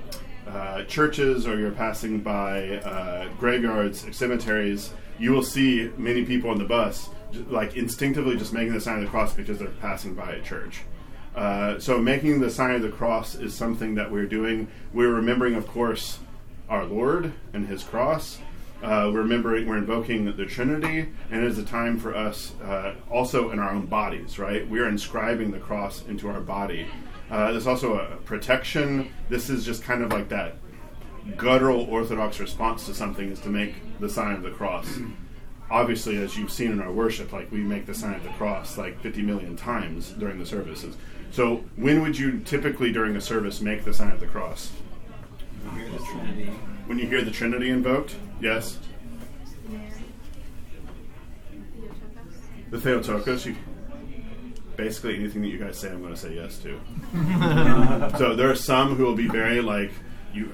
uh, 0.45 0.83
churches 0.83 1.47
or 1.47 1.57
you're 1.57 1.71
passing 1.71 2.19
by 2.19 2.79
uh, 2.79 3.29
graveyards, 3.39 4.05
cemeteries, 4.15 4.91
you 5.17 5.31
will 5.31 5.43
see 5.43 5.89
many 5.97 6.25
people 6.25 6.49
on 6.49 6.57
the 6.57 6.65
bus 6.65 7.09
like 7.47 7.77
instinctively 7.77 8.35
just 8.35 8.51
making 8.51 8.73
the 8.73 8.81
sign 8.81 8.97
of 8.97 9.03
the 9.03 9.09
cross 9.09 9.33
because 9.33 9.57
they're 9.57 9.69
passing 9.79 10.13
by 10.13 10.33
a 10.33 10.41
church. 10.41 10.81
Uh, 11.35 11.79
so 11.79 12.01
making 12.01 12.41
the 12.41 12.49
sign 12.49 12.75
of 12.75 12.81
the 12.81 12.89
cross 12.89 13.35
is 13.35 13.53
something 13.53 13.95
that 13.95 14.11
we're 14.11 14.25
doing. 14.25 14.67
We're 14.93 15.13
remembering, 15.13 15.55
of 15.55 15.67
course, 15.67 16.19
our 16.69 16.83
Lord 16.83 17.31
and 17.53 17.67
His 17.67 17.81
cross. 17.81 18.39
Uh, 18.85 19.09
we're 19.11 19.21
remembering, 19.21 19.67
we're 19.67 19.77
invoking 19.77 20.25
the 20.37 20.45
Trinity, 20.45 21.09
and 21.31 21.43
it 21.43 21.47
is 21.49 21.57
a 21.57 21.65
time 21.65 21.97
for 21.97 22.15
us 22.15 22.53
uh, 22.61 22.93
also 23.09 23.49
in 23.49 23.57
our 23.57 23.71
own 23.71 23.87
bodies, 23.87 24.37
right? 24.37 24.69
We 24.69 24.79
are 24.79 24.87
inscribing 24.87 25.49
the 25.49 25.57
cross 25.57 26.05
into 26.05 26.29
our 26.29 26.39
body. 26.39 26.85
Uh, 27.31 27.51
there's 27.51 27.65
also 27.65 27.97
a 27.97 28.17
protection. 28.17 29.11
This 29.27 29.49
is 29.49 29.65
just 29.65 29.81
kind 29.81 30.03
of 30.03 30.11
like 30.11 30.29
that 30.29 30.57
guttural 31.35 31.81
Orthodox 31.89 32.39
response 32.39 32.85
to 32.85 32.93
something 32.93 33.31
is 33.31 33.39
to 33.39 33.49
make 33.49 33.73
the 33.99 34.07
sign 34.07 34.35
of 34.35 34.43
the 34.43 34.51
cross. 34.51 34.99
Obviously, 35.71 36.17
as 36.17 36.37
you've 36.37 36.51
seen 36.51 36.71
in 36.71 36.79
our 36.79 36.91
worship, 36.91 37.33
like 37.33 37.51
we 37.51 37.61
make 37.61 37.87
the 37.87 37.95
sign 37.95 38.13
of 38.13 38.21
the 38.21 38.29
cross 38.33 38.77
like 38.77 39.01
50 39.01 39.23
million 39.23 39.55
times 39.55 40.11
during 40.11 40.37
the 40.37 40.45
services. 40.45 40.95
So, 41.31 41.63
when 41.75 42.03
would 42.03 42.19
you 42.19 42.41
typically 42.41 42.91
during 42.91 43.15
a 43.15 43.21
service 43.21 43.61
make 43.61 43.83
the 43.83 43.95
sign 43.95 44.11
of 44.11 44.19
the 44.19 44.27
cross? 44.27 44.71
We 46.87 46.95
hear 46.95 46.97
the 46.97 46.97
Trinity. 46.97 46.97
When 46.97 46.99
you 46.99 47.07
hear 47.07 47.21
the 47.21 47.31
Trinity 47.31 47.69
invoked? 47.69 48.15
Yes. 48.41 48.79
The 52.71 52.79
Theotokos. 52.79 53.45
You, 53.45 53.55
basically, 54.75 55.15
anything 55.15 55.41
that 55.41 55.47
you 55.47 55.57
guys 55.57 55.77
say, 55.77 55.89
I'm 55.89 56.01
going 56.01 56.13
to 56.13 56.19
say 56.19 56.35
yes 56.35 56.59
to. 56.59 56.79
so 58.17 58.35
there 58.35 58.49
are 58.49 58.55
some 58.55 58.95
who 58.95 59.05
will 59.05 59.15
be 59.15 59.27
very 59.27 59.61
like 59.61 59.91
you, 60.33 60.51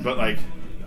but 0.00 0.18
like 0.18 0.38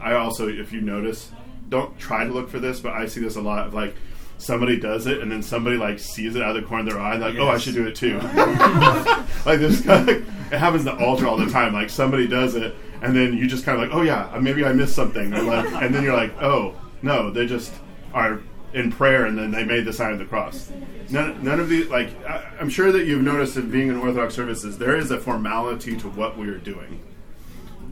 I 0.02 0.14
also, 0.14 0.48
if 0.50 0.74
you 0.74 0.82
notice, 0.82 1.32
don't 1.70 1.98
try 1.98 2.26
to 2.26 2.32
look 2.32 2.50
for 2.50 2.60
this, 2.60 2.80
but 2.80 2.94
I 2.94 3.06
see 3.06 3.22
this 3.22 3.36
a 3.36 3.42
lot. 3.42 3.68
Of 3.68 3.74
like 3.74 3.96
somebody 4.38 4.80
does 4.80 5.08
it, 5.08 5.22
and 5.22 5.32
then 5.32 5.42
somebody 5.42 5.78
like 5.78 6.00
sees 6.00 6.36
it 6.36 6.42
out 6.42 6.56
of 6.56 6.62
the 6.62 6.68
corner 6.68 6.90
of 6.90 6.94
their 6.94 7.02
eye, 7.02 7.16
like, 7.16 7.36
oh, 7.38 7.48
I 7.48 7.58
should 7.58 7.76
do 7.76 7.88
it 7.88 7.96
too. 7.96 8.20
like 9.46 9.60
this, 9.60 9.82
kind 9.82 10.10
of, 10.10 10.18
it 10.54 10.60
happens 10.60 10.84
to 10.86 10.96
altar 10.98 11.28
all 11.28 11.38
the 11.38 11.50
time. 11.50 11.74
Like 11.74 11.90
somebody 11.90 12.28
does 12.28 12.56
it, 12.56 12.76
and 13.04 13.16
then 13.16 13.34
you 13.38 13.48
just 13.48 13.66
kind 13.66 13.80
of 13.80 13.88
like, 13.88 13.96
oh 13.96 14.02
yeah, 14.02 14.36
maybe 14.42 14.64
I 14.64 14.72
missed 14.72 14.96
something, 14.96 15.34
or 15.34 15.44
like, 15.44 15.66
and 15.84 15.94
then 15.94 16.04
you're 16.04 16.16
like, 16.16 16.42
oh 16.42 16.76
no, 17.02 17.30
they 17.30 17.46
just 17.46 17.74
are 18.14 18.42
in 18.74 18.92
prayer, 18.92 19.26
and 19.26 19.38
then 19.38 19.52
they 19.52 19.66
made 19.66 19.84
the 19.84 19.94
sign 19.94 20.14
of 20.14 20.20
the 20.20 20.26
cross. 20.26 20.72
None, 21.10 21.44
none 21.44 21.60
of 21.60 21.68
the 21.68 21.84
like, 21.86 22.10
I, 22.26 22.50
I'm 22.60 22.70
sure 22.70 22.94
that 22.94 23.06
you've 23.06 23.22
noticed 23.22 23.58
in 23.58 23.70
being 23.70 23.90
in 23.90 23.98
Orthodox 23.98 24.34
services, 24.34 24.78
there 24.78 24.96
is 24.96 25.12
a 25.12 25.20
formality 25.20 25.98
to 25.98 26.08
what 26.10 26.38
we 26.38 26.48
are 26.48 26.58
doing. 26.58 27.02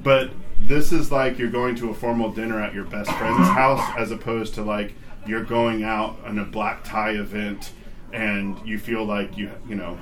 But 0.01 0.31
this 0.57 0.93
is 0.93 1.11
like 1.11 1.37
you're 1.37 1.51
going 1.51 1.75
to 1.75 1.89
a 1.89 1.93
formal 1.93 2.31
dinner 2.31 2.61
at 2.61 2.73
your 2.73 2.85
best 2.85 3.11
friend's 3.11 3.49
house 3.49 3.85
as 3.97 4.11
opposed 4.11 4.55
to 4.55 4.63
like 4.63 4.93
you're 5.27 5.43
going 5.43 5.83
out 5.83 6.17
on 6.25 6.39
a 6.39 6.45
black 6.45 6.83
tie 6.83 7.11
event 7.11 7.73
and 8.13 8.57
you 8.65 8.77
feel 8.79 9.03
like 9.03 9.37
you 9.37 9.51
you 9.67 9.75
know 9.75 9.97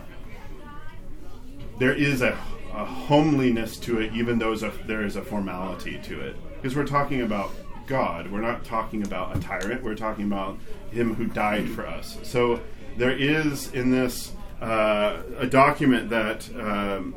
there 1.79 1.93
is 1.93 2.21
a, 2.21 2.37
a 2.73 2.85
homeliness 2.85 3.77
to 3.77 3.99
it 3.99 4.13
even 4.13 4.39
though 4.39 4.53
a, 4.53 4.71
there 4.85 5.03
is 5.03 5.15
a 5.15 5.21
formality 5.21 5.99
to 6.03 6.19
it 6.19 6.35
because 6.55 6.75
we're 6.75 6.85
talking 6.85 7.21
about 7.21 7.51
God 7.87 8.31
we're 8.31 8.41
not 8.41 8.63
talking 8.63 9.03
about 9.03 9.35
a 9.35 9.39
tyrant 9.39 9.83
we're 9.83 9.95
talking 9.95 10.25
about 10.25 10.57
him 10.91 11.15
who 11.15 11.25
died 11.25 11.67
for 11.69 11.85
us 11.87 12.17
so 12.23 12.59
there 12.97 13.11
is 13.11 13.71
in 13.73 13.91
this 13.91 14.33
uh, 14.61 15.21
a 15.37 15.47
document 15.47 16.09
that 16.09 16.49
um, 16.55 17.15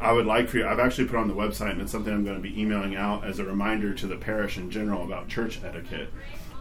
I 0.00 0.12
would 0.12 0.26
like 0.26 0.48
for 0.48 0.58
you. 0.58 0.66
I've 0.66 0.80
actually 0.80 1.06
put 1.06 1.16
on 1.16 1.28
the 1.28 1.34
website, 1.34 1.72
and 1.72 1.82
it's 1.82 1.92
something 1.92 2.12
I'm 2.12 2.24
going 2.24 2.36
to 2.36 2.42
be 2.42 2.58
emailing 2.60 2.96
out 2.96 3.24
as 3.24 3.38
a 3.38 3.44
reminder 3.44 3.94
to 3.94 4.06
the 4.06 4.16
parish 4.16 4.56
in 4.56 4.70
general 4.70 5.04
about 5.04 5.28
church 5.28 5.60
etiquette. 5.62 6.08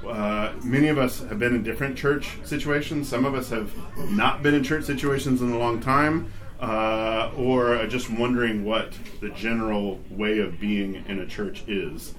Uh, 0.06 0.54
many 0.64 0.88
of 0.88 0.98
us 0.98 1.20
have 1.20 1.40
been 1.40 1.56
in 1.56 1.64
different 1.64 1.98
church 1.98 2.38
situations. 2.44 3.08
Some 3.08 3.26
of 3.26 3.36
us 3.36 3.50
have 3.50 3.72
not 4.12 4.44
been 4.44 4.56
in 4.56 4.64
church 4.64 4.86
situations 4.86 5.42
in 5.42 5.52
a 5.52 5.58
long 5.58 5.80
time, 5.80 6.32
uh, 6.60 7.32
or 7.38 7.86
just 7.88 8.10
wondering 8.10 8.66
what 8.66 8.94
the 9.22 9.30
general 9.30 10.00
way 10.10 10.40
of 10.40 10.60
being 10.60 11.04
in 11.08 11.20
a 11.20 11.26
church 11.26 11.64
is. 11.68 12.14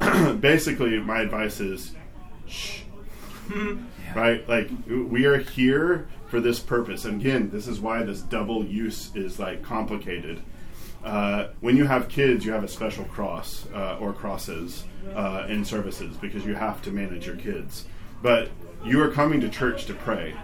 Basically, 0.40 0.98
my 1.00 1.20
advice 1.20 1.60
is 1.60 1.94
shh. 2.46 2.80
right? 4.14 4.46
Like 4.48 4.70
we 4.86 5.24
are 5.24 5.38
here 5.38 6.08
for 6.28 6.40
this 6.40 6.60
purpose. 6.60 7.04
And 7.04 7.20
again, 7.20 7.50
this 7.50 7.66
is 7.66 7.80
why 7.80 8.02
this 8.02 8.20
double 8.20 8.64
use 8.64 9.14
is 9.14 9.38
like 9.38 9.62
complicated. 9.62 10.42
Uh, 11.04 11.48
when 11.60 11.76
you 11.76 11.86
have 11.86 12.08
kids, 12.08 12.44
you 12.44 12.52
have 12.52 12.64
a 12.64 12.68
special 12.68 13.04
cross 13.04 13.66
uh, 13.72 13.96
or 13.98 14.12
crosses 14.12 14.84
uh, 15.14 15.46
in 15.48 15.64
services 15.64 16.16
because 16.16 16.44
you 16.44 16.54
have 16.54 16.82
to 16.82 16.90
manage 16.90 17.26
your 17.26 17.36
kids. 17.36 17.86
But 18.22 18.50
you 18.84 19.00
are 19.02 19.08
coming 19.10 19.40
to 19.40 19.48
church 19.48 19.86
to 19.86 19.94
pray. 19.94 20.34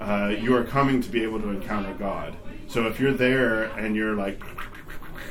Uh, 0.00 0.34
you 0.38 0.54
are 0.56 0.64
coming 0.64 1.00
to 1.00 1.10
be 1.10 1.22
able 1.22 1.40
to 1.40 1.50
encounter 1.50 1.94
God. 1.94 2.36
So 2.72 2.86
if 2.86 2.98
you're 2.98 3.12
there 3.12 3.64
and 3.64 3.94
you're 3.94 4.14
like 4.14 4.40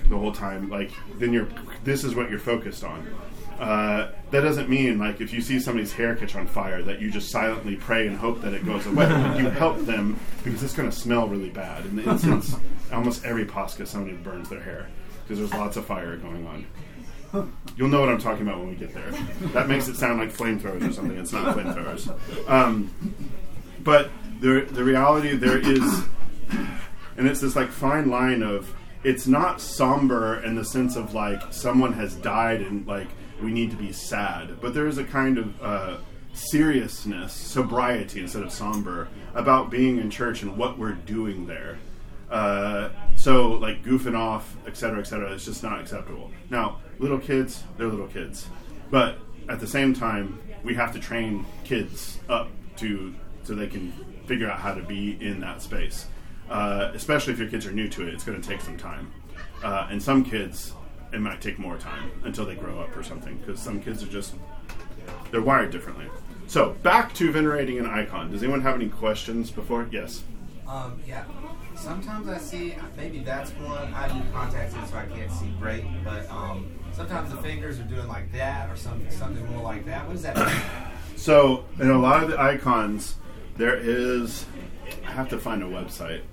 the 0.08 0.15
whole 0.15 0.32
time, 0.32 0.69
like 0.69 0.91
then 1.17 1.34
you're 1.34 1.47
this 1.84 2.04
is 2.04 2.13
what 2.13 2.30
you're 2.30 2.38
focused 2.38 2.84
on. 2.84 3.08
Uh, 3.60 4.12
that 4.30 4.41
doesn't 4.41 4.69
mean 4.69 4.99
like 4.99 5.21
if 5.21 5.34
you 5.34 5.41
see 5.41 5.60
somebody's 5.60 5.91
hair 5.91 6.15
catch 6.15 6.36
on 6.36 6.45
fire 6.45 6.84
that 6.84 7.01
you 7.01 7.10
just 7.10 7.32
silently 7.32 7.75
pray 7.75 8.06
and 8.06 8.15
hope 8.15 8.41
that 8.41 8.54
it 8.54 8.63
goes 8.63 8.86
away. 8.86 9.06
you 9.39 9.49
help 9.49 9.80
them 9.80 10.19
because 10.43 10.62
it's 10.62 10.75
going 10.75 10.88
to 10.88 10.95
smell 10.95 11.27
really 11.27 11.49
bad. 11.49 11.84
In 11.86 11.95
the 11.95 12.12
instance, 12.12 12.56
almost 12.93 13.25
every 13.25 13.45
Pascha 13.45 13.88
somebody 13.88 14.15
burns 14.17 14.47
their 14.47 14.62
hair 14.62 14.88
because 15.23 15.39
there's 15.39 15.60
lots 15.60 15.77
of 15.77 15.86
fire 15.88 16.17
going 16.17 16.45
on. 16.45 17.51
You'll 17.75 17.89
know 17.89 18.01
what 18.01 18.10
I'm 18.10 18.19
talking 18.19 18.43
about 18.45 18.60
when 18.60 18.69
we 18.69 18.75
get 18.75 18.93
there. 18.93 19.10
That 19.54 19.67
makes 19.67 19.88
it 19.88 19.95
sound 19.95 20.19
like 20.19 20.32
flamethrowers 20.32 20.88
or 20.88 20.93
something. 20.93 21.17
It's 21.17 21.34
not 21.34 21.58
flamethrowers. 21.58 22.47
Um, 22.47 22.93
but 23.80 24.12
the 24.41 24.67
the 24.69 24.84
reality 24.84 25.36
there 25.36 25.58
is, 25.58 26.04
and 27.22 27.30
it's 27.30 27.40
this 27.40 27.56
like 27.56 27.70
fine 27.70 28.10
line 28.10 28.42
of 28.42 28.74
it's 29.04 29.28
not 29.28 29.62
somber 29.62 30.44
in 30.44 30.56
the 30.56 30.66
sense 30.66 30.96
of 30.96 31.14
like 31.14 31.54
someone 31.54 31.94
has 31.94 32.16
died 32.16 32.62
and 32.62 32.88
like 32.88 33.10
we 33.44 33.52
need 33.52 33.70
to 33.70 33.78
be 33.78 33.92
sad, 33.92 34.60
but 34.60 34.74
there 34.74 34.88
is 34.88 34.98
a 34.98 35.04
kind 35.04 35.38
of 35.38 35.62
uh, 35.62 35.98
seriousness, 36.34 37.32
sobriety 37.32 38.22
instead 38.22 38.42
of 38.42 38.52
somber 38.52 39.08
about 39.36 39.70
being 39.70 40.00
in 40.00 40.10
church 40.10 40.42
and 40.42 40.58
what 40.58 40.80
we're 40.80 40.94
doing 40.94 41.46
there. 41.46 41.78
Uh, 42.32 42.90
so 43.16 43.50
like 43.50 43.84
goofing 43.84 44.18
off, 44.18 44.58
etc., 44.66 44.76
cetera, 44.76 45.00
et 45.02 45.04
cetera, 45.06 45.32
is 45.32 45.46
just 45.46 45.62
not 45.62 45.80
acceptable. 45.80 46.32
Now, 46.50 46.80
little 46.98 47.20
kids, 47.20 47.64
they're 47.78 47.86
little 47.86 48.08
kids, 48.08 48.48
but 48.90 49.20
at 49.48 49.60
the 49.60 49.68
same 49.68 49.94
time, 49.94 50.40
we 50.64 50.74
have 50.74 50.92
to 50.94 51.00
train 51.00 51.46
kids 51.66 52.18
up 52.28 52.50
to 52.78 53.14
so 53.44 53.54
they 53.54 53.68
can 53.68 53.92
figure 54.26 54.50
out 54.50 54.58
how 54.58 54.74
to 54.74 54.82
be 54.82 55.20
in 55.22 55.40
that 55.42 55.62
space. 55.62 56.08
Uh, 56.52 56.92
especially 56.94 57.32
if 57.32 57.40
your 57.40 57.48
kids 57.48 57.66
are 57.66 57.72
new 57.72 57.88
to 57.88 58.06
it, 58.06 58.14
it's 58.14 58.26
going 58.26 58.40
to 58.40 58.46
take 58.46 58.60
some 58.60 58.78
time. 58.78 59.10
Uh, 59.64 59.88
and 59.90 60.04
some 60.04 60.22
kids, 60.24 60.74
it 61.14 61.22
might 61.22 61.40
take 61.40 61.58
more 61.58 61.78
time 61.78 62.12
until 62.26 62.46
they 62.46 62.56
grow 62.56 62.80
up 62.82 62.96
or 62.98 63.04
something, 63.04 63.38
because 63.38 63.58
some 63.60 63.82
kids 63.82 64.04
are 64.04 64.08
just 64.08 64.36
they're 65.32 65.42
wired 65.42 65.72
differently. 65.72 66.06
So 66.48 66.72
back 66.84 67.14
to 67.14 67.32
venerating 67.32 67.80
an 67.80 67.86
icon. 67.86 68.32
Does 68.32 68.44
anyone 68.44 68.62
have 68.62 68.76
any 68.76 68.90
questions 68.90 69.50
before? 69.50 69.88
Yes. 69.92 70.24
Um, 70.68 71.02
yeah. 71.08 71.24
Sometimes 71.76 72.28
I 72.28 72.38
see 72.38 72.76
maybe 72.98 73.20
that's 73.20 73.52
one. 73.52 73.94
I 73.94 74.08
do 74.10 74.22
contacts 74.34 74.74
in 74.74 74.86
so 74.88 74.98
I 74.98 75.06
can't 75.06 75.32
see 75.32 75.54
great, 75.58 75.86
but 76.04 76.30
um, 76.30 76.70
sometimes 76.92 77.32
the 77.32 77.42
fingers 77.42 77.80
are 77.80 77.84
doing 77.84 78.08
like 78.10 78.30
that 78.34 78.70
or 78.70 78.76
something 78.76 79.10
something 79.10 79.50
more 79.54 79.64
like 79.64 79.86
that. 79.86 80.06
What 80.06 80.14
does 80.14 80.24
that 80.24 80.36
mean? 80.36 80.62
So 81.16 81.66
in 81.80 81.90
a 81.90 81.98
lot 81.98 82.24
of 82.24 82.30
the 82.30 82.40
icons, 82.40 83.16
there 83.56 83.78
is. 83.78 84.46
I 85.08 85.12
have 85.12 85.30
to 85.30 85.40
find 85.40 85.64
a 85.64 85.66
website. 85.66 86.24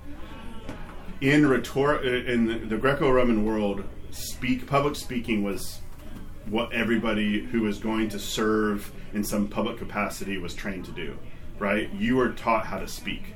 In 1.21 1.47
rhetor- 1.47 2.01
in 2.01 2.69
the 2.69 2.77
Greco-Roman 2.77 3.45
world, 3.45 3.83
speak 4.11 4.65
public 4.67 4.95
speaking 4.95 5.43
was 5.43 5.79
what 6.49 6.71
everybody 6.71 7.45
who 7.45 7.61
was 7.61 7.77
going 7.77 8.09
to 8.09 8.19
serve 8.19 8.91
in 9.13 9.23
some 9.23 9.47
public 9.47 9.77
capacity 9.77 10.37
was 10.37 10.53
trained 10.53 10.85
to 10.85 10.91
do. 10.91 11.17
Right? 11.59 11.89
You 11.93 12.15
were 12.15 12.29
taught 12.29 12.67
how 12.67 12.79
to 12.79 12.87
speak. 12.87 13.35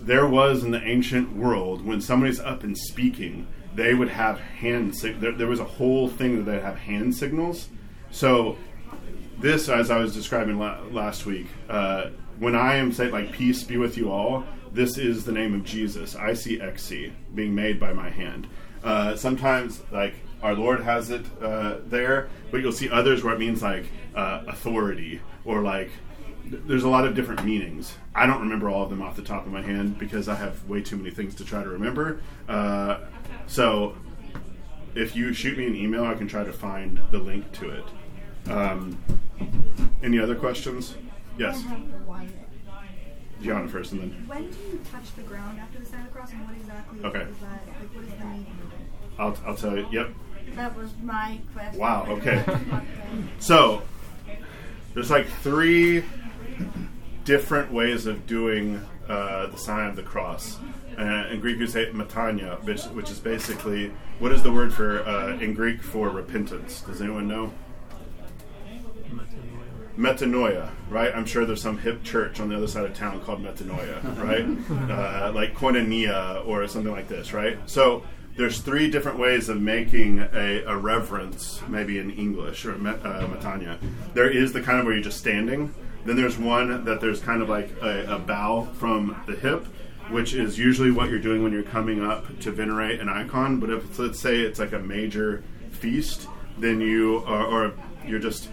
There 0.00 0.26
was 0.26 0.64
in 0.64 0.70
the 0.70 0.82
ancient 0.82 1.36
world 1.36 1.84
when 1.84 2.00
somebody's 2.00 2.40
up 2.40 2.64
and 2.64 2.76
speaking, 2.76 3.46
they 3.74 3.92
would 3.92 4.08
have 4.08 4.40
hand. 4.40 4.96
Sig- 4.96 5.20
there, 5.20 5.32
there 5.32 5.46
was 5.46 5.60
a 5.60 5.64
whole 5.64 6.08
thing 6.08 6.36
that 6.36 6.50
they'd 6.50 6.62
have 6.62 6.78
hand 6.78 7.14
signals. 7.14 7.68
So 8.10 8.56
this, 9.38 9.68
as 9.68 9.90
I 9.90 9.98
was 9.98 10.14
describing 10.14 10.58
la- 10.58 10.80
last 10.90 11.26
week, 11.26 11.46
uh, 11.68 12.06
when 12.38 12.56
I 12.56 12.76
am 12.76 12.90
saying 12.92 13.12
like 13.12 13.32
"peace 13.32 13.62
be 13.62 13.76
with 13.76 13.98
you 13.98 14.10
all," 14.10 14.44
this 14.72 14.98
is 14.98 15.24
the 15.24 15.32
name 15.32 15.54
of 15.54 15.64
Jesus. 15.64 16.14
I 16.16 16.34
see 16.34 16.60
XC 16.60 17.12
being 17.34 17.54
made 17.54 17.78
by 17.80 17.92
my 17.92 18.10
hand. 18.10 18.46
Uh, 18.82 19.16
sometimes, 19.16 19.82
like 19.90 20.14
our 20.42 20.54
Lord 20.54 20.80
has 20.80 21.10
it 21.10 21.24
uh, 21.42 21.76
there, 21.86 22.28
but 22.50 22.60
you'll 22.60 22.72
see 22.72 22.88
others 22.88 23.22
where 23.22 23.34
it 23.34 23.38
means 23.38 23.62
like 23.62 23.84
uh, 24.14 24.42
authority 24.48 25.20
or 25.44 25.60
like. 25.62 25.90
th- 26.48 26.62
There's 26.66 26.84
a 26.84 26.88
lot 26.88 27.06
of 27.06 27.14
different 27.14 27.44
meanings. 27.44 27.94
I 28.14 28.26
don't 28.26 28.40
remember 28.40 28.70
all 28.70 28.84
of 28.84 28.90
them 28.90 29.02
off 29.02 29.16
the 29.16 29.22
top 29.22 29.44
of 29.46 29.52
my 29.52 29.60
hand 29.62 29.98
because 29.98 30.28
I 30.28 30.34
have 30.36 30.66
way 30.68 30.80
too 30.82 30.96
many 30.96 31.10
things 31.10 31.34
to 31.36 31.44
try 31.44 31.62
to 31.62 31.68
remember. 31.68 32.22
Uh, 32.48 33.00
so 33.46 33.94
if 34.94 35.14
you 35.14 35.32
shoot 35.32 35.56
me 35.58 35.66
an 35.66 35.76
email, 35.76 36.04
I 36.04 36.14
can 36.14 36.26
try 36.26 36.42
to 36.42 36.52
find 36.52 37.00
the 37.10 37.18
link 37.18 37.50
to 37.52 37.70
it. 37.70 37.84
Um, 38.50 38.98
any 40.02 40.18
other 40.18 40.34
questions? 40.34 40.96
Yes, 41.38 41.62
I 43.40 43.44
have 43.44 43.44
the 43.44 43.52
one. 43.52 43.68
Gianna 43.68 43.68
first, 43.68 43.92
and 43.92 44.00
then 44.02 44.24
When 44.26 44.50
do 44.50 44.58
you 44.70 44.80
touch 44.90 45.14
the 45.16 45.22
ground 45.22 45.58
after 45.60 45.78
the 45.78 45.86
Santa 45.86 46.08
Cross, 46.08 46.32
and 46.32 46.46
what 46.46 46.56
exactly 46.56 47.04
Okay. 47.04 47.20
is 47.30 47.36
that? 47.38 47.66
Like, 47.66 47.94
what 47.94 48.04
is 48.04 48.10
the 48.10 48.24
meaning 48.24 48.46
of? 49.18 49.20
I'll, 49.20 49.36
I'll 49.50 49.56
tell 49.56 49.76
you. 49.76 49.86
Yep. 49.90 50.10
That 50.56 50.76
was 50.76 50.90
my 51.02 51.40
question. 51.54 51.78
Wow, 51.80 52.06
okay. 52.08 52.44
Okay. 52.48 52.86
So 53.38 53.82
there's 54.94 55.10
like 55.10 55.26
three 55.28 56.04
different 57.24 57.72
ways 57.72 58.06
of 58.06 58.26
doing 58.26 58.80
uh, 59.08 59.46
the 59.46 59.56
sign 59.56 59.88
of 59.88 59.96
the 59.96 60.02
cross. 60.02 60.58
Uh, 60.98 61.28
in 61.30 61.40
Greek, 61.40 61.58
you 61.58 61.66
say 61.66 61.86
metania, 61.92 62.62
which, 62.64 62.82
which 62.86 63.10
is 63.10 63.18
basically 63.20 63.92
what 64.18 64.32
is 64.32 64.42
the 64.42 64.52
word 64.52 64.72
for 64.72 65.02
uh, 65.06 65.36
in 65.38 65.54
Greek 65.54 65.82
for 65.82 66.08
repentance? 66.10 66.80
Does 66.82 67.00
anyone 67.00 67.26
know? 67.28 67.52
Metanoia, 69.98 70.70
right? 70.88 71.14
I'm 71.14 71.26
sure 71.26 71.44
there's 71.44 71.62
some 71.62 71.78
hip 71.78 72.02
church 72.02 72.40
on 72.40 72.48
the 72.48 72.56
other 72.56 72.68
side 72.68 72.84
of 72.84 72.94
town 72.94 73.20
called 73.20 73.42
Metanoia, 73.42 74.02
right? 74.22 74.90
uh, 74.90 75.32
like 75.32 75.54
koinonia 75.54 76.46
or 76.46 76.66
something 76.68 76.92
like 76.92 77.08
this, 77.08 77.32
right? 77.32 77.58
So 77.66 78.04
there's 78.36 78.60
three 78.60 78.90
different 78.90 79.18
ways 79.18 79.48
of 79.48 79.60
making 79.60 80.20
a, 80.20 80.62
a 80.64 80.76
reverence, 80.76 81.60
maybe 81.68 81.98
in 81.98 82.10
English 82.10 82.64
or 82.64 82.76
met, 82.78 83.04
uh, 83.04 83.26
metania. 83.26 83.78
There 84.14 84.30
is 84.30 84.52
the 84.52 84.62
kind 84.62 84.78
of 84.78 84.86
where 84.86 84.94
you're 84.94 85.02
just 85.02 85.18
standing. 85.18 85.74
Then 86.04 86.16
there's 86.16 86.38
one 86.38 86.84
that 86.84 87.00
there's 87.00 87.20
kind 87.20 87.42
of 87.42 87.48
like 87.48 87.70
a, 87.82 88.14
a 88.14 88.18
bow 88.18 88.68
from 88.74 89.20
the 89.26 89.36
hip, 89.36 89.66
which 90.08 90.32
is 90.32 90.58
usually 90.58 90.90
what 90.90 91.10
you're 91.10 91.18
doing 91.18 91.42
when 91.42 91.52
you're 91.52 91.62
coming 91.62 92.02
up 92.02 92.38
to 92.40 92.50
venerate 92.50 93.00
an 93.00 93.08
icon. 93.08 93.60
But 93.60 93.70
if 93.70 93.98
let's 93.98 94.18
say 94.18 94.38
it's 94.40 94.58
like 94.58 94.72
a 94.72 94.78
major 94.78 95.44
feast, 95.70 96.26
then 96.58 96.80
you 96.80 97.18
or, 97.20 97.44
or 97.44 97.72
you're 98.06 98.18
just 98.18 98.48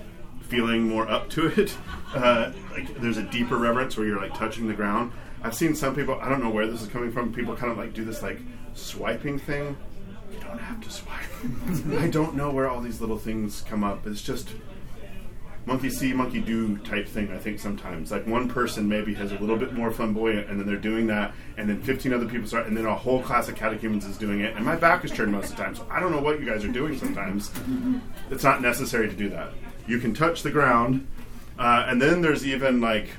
feeling 0.48 0.84
more 0.84 1.10
up 1.10 1.30
to 1.32 1.48
it. 1.48 1.76
Uh, 2.16 2.54
like 2.72 3.02
there's 3.02 3.18
a 3.18 3.24
deeper 3.24 3.58
reverence 3.58 3.98
where 3.98 4.08
you're 4.08 4.20
like 4.20 4.34
touching 4.34 4.66
the 4.66 4.74
ground. 4.74 5.12
I've 5.44 5.54
seen 5.54 5.76
some 5.76 5.94
people. 5.94 6.18
I 6.22 6.30
don't 6.30 6.42
know 6.42 6.50
where 6.50 6.66
this 6.66 6.82
is 6.82 6.88
coming 6.88 7.12
from. 7.12 7.34
People 7.34 7.54
kind 7.54 7.70
of 7.70 7.78
like 7.78 7.94
do 7.94 8.06
this 8.06 8.22
like 8.22 8.40
swiping 8.74 9.38
thing. 9.38 9.76
You 10.32 10.40
don't 10.40 10.58
have 10.58 10.80
to 10.82 10.90
swipe. 10.90 12.00
I 12.02 12.08
don't 12.08 12.36
know 12.36 12.50
where 12.50 12.70
all 12.70 12.80
these 12.80 13.02
little 13.02 13.18
things 13.18 13.62
come 13.68 13.84
up. 13.84 14.08
It's 14.08 14.22
just 14.22 14.48
monkey 15.68 15.90
see, 15.90 16.14
monkey 16.14 16.40
do 16.40 16.78
type 16.78 17.08
thing. 17.08 17.30
I 17.32 17.38
think 17.38 17.60
sometimes 17.60 18.10
like 18.10 18.26
one 18.26 18.48
person 18.48 18.88
maybe 18.88 19.14
has 19.16 19.34
a 19.34 19.38
little 19.38 19.58
bit 19.58 19.74
more 19.74 19.92
flamboyant, 19.92 20.50
and 20.50 20.60
then 20.60 20.66
they're 20.66 20.78
doing 20.78 21.08
that, 21.08 21.34
and 21.58 21.70
then 21.70 21.82
15 21.82 22.14
other 22.14 22.26
people 22.26 22.48
start, 22.48 22.68
and 22.68 22.76
then 22.76 22.86
a 22.86 22.96
whole 22.96 23.22
class 23.22 23.50
of 23.50 23.56
catechumens 23.56 24.06
is 24.06 24.18
doing 24.18 24.40
it, 24.40 24.56
and 24.56 24.66
my 24.66 24.78
back 24.78 25.04
is 25.04 25.12
turned 25.12 25.32
most 25.32 25.52
of 25.52 25.58
the 25.58 25.64
time, 25.64 25.76
so 25.76 25.86
I 25.92 26.00
don't 26.00 26.12
know 26.12 26.22
what 26.22 26.40
you 26.40 26.46
guys 26.46 26.64
are 26.64 26.72
doing. 26.72 26.98
Sometimes 26.98 27.52
it's 28.32 28.44
not 28.46 28.62
necessary 28.62 29.10
to 29.10 29.16
do 29.16 29.30
that. 29.30 29.52
You 29.88 30.00
can 30.00 30.14
touch 30.14 30.44
the 30.44 30.52
ground, 30.52 31.08
uh, 31.58 31.86
and 31.88 32.02
then 32.02 32.22
there's 32.22 32.46
even 32.46 32.82
like 32.82 33.10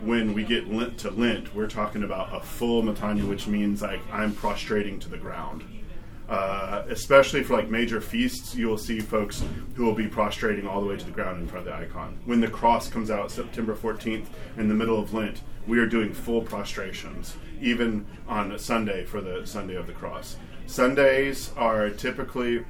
when 0.00 0.34
we 0.34 0.44
get 0.44 0.68
lent 0.68 0.98
to 0.98 1.10
lent, 1.10 1.54
we're 1.54 1.68
talking 1.68 2.02
about 2.02 2.34
a 2.34 2.40
full 2.40 2.82
metania, 2.82 3.26
which 3.28 3.46
means 3.46 3.82
like 3.82 4.00
I'm 4.12 4.34
prostrating 4.34 4.98
to 5.00 5.08
the 5.08 5.18
ground. 5.18 5.64
Uh, 6.28 6.82
especially 6.88 7.44
for 7.44 7.54
like 7.54 7.70
major 7.70 8.00
feasts, 8.00 8.54
you 8.56 8.66
will 8.66 8.78
see 8.78 8.98
folks 8.98 9.44
who 9.74 9.84
will 9.84 9.94
be 9.94 10.08
prostrating 10.08 10.66
all 10.66 10.80
the 10.80 10.86
way 10.86 10.96
to 10.96 11.04
the 11.04 11.10
ground 11.12 11.40
in 11.40 11.46
front 11.46 11.68
of 11.68 11.72
the 11.72 11.78
icon. 11.78 12.18
When 12.24 12.40
the 12.40 12.48
cross 12.48 12.88
comes 12.88 13.12
out 13.12 13.30
September 13.30 13.76
14th 13.76 14.26
in 14.56 14.66
the 14.66 14.74
middle 14.74 14.98
of 14.98 15.14
Lent, 15.14 15.42
we 15.68 15.78
are 15.78 15.86
doing 15.86 16.12
full 16.12 16.42
prostrations, 16.42 17.36
even 17.60 18.06
on 18.26 18.58
Sunday 18.58 19.04
for 19.04 19.20
the 19.20 19.46
Sunday 19.46 19.76
of 19.76 19.86
the 19.86 19.92
cross. 19.92 20.36
Sundays 20.66 21.52
are 21.56 21.90
typically 21.90 22.64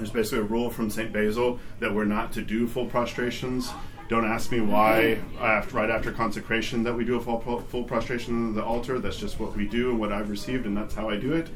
there's 0.00 0.10
basically 0.10 0.38
a 0.38 0.44
rule 0.44 0.70
from 0.70 0.88
St. 0.88 1.12
Basil 1.12 1.60
that 1.78 1.94
we're 1.94 2.06
not 2.06 2.32
to 2.32 2.42
do 2.42 2.66
full 2.66 2.86
prostrations. 2.86 3.70
Don't 4.08 4.24
ask 4.24 4.50
me 4.50 4.60
why, 4.60 5.20
after, 5.38 5.76
right 5.76 5.90
after 5.90 6.10
consecration, 6.10 6.82
that 6.82 6.94
we 6.94 7.04
do 7.04 7.16
a 7.16 7.20
full, 7.20 7.60
full 7.68 7.84
prostration 7.84 8.34
on 8.34 8.54
the 8.54 8.64
altar. 8.64 8.98
That's 8.98 9.18
just 9.18 9.38
what 9.38 9.54
we 9.54 9.68
do 9.68 9.90
and 9.90 10.00
what 10.00 10.10
I've 10.10 10.30
received, 10.30 10.66
and 10.66 10.76
that's 10.76 10.94
how 10.94 11.08
I 11.08 11.16
do 11.16 11.32
it. 11.34 11.48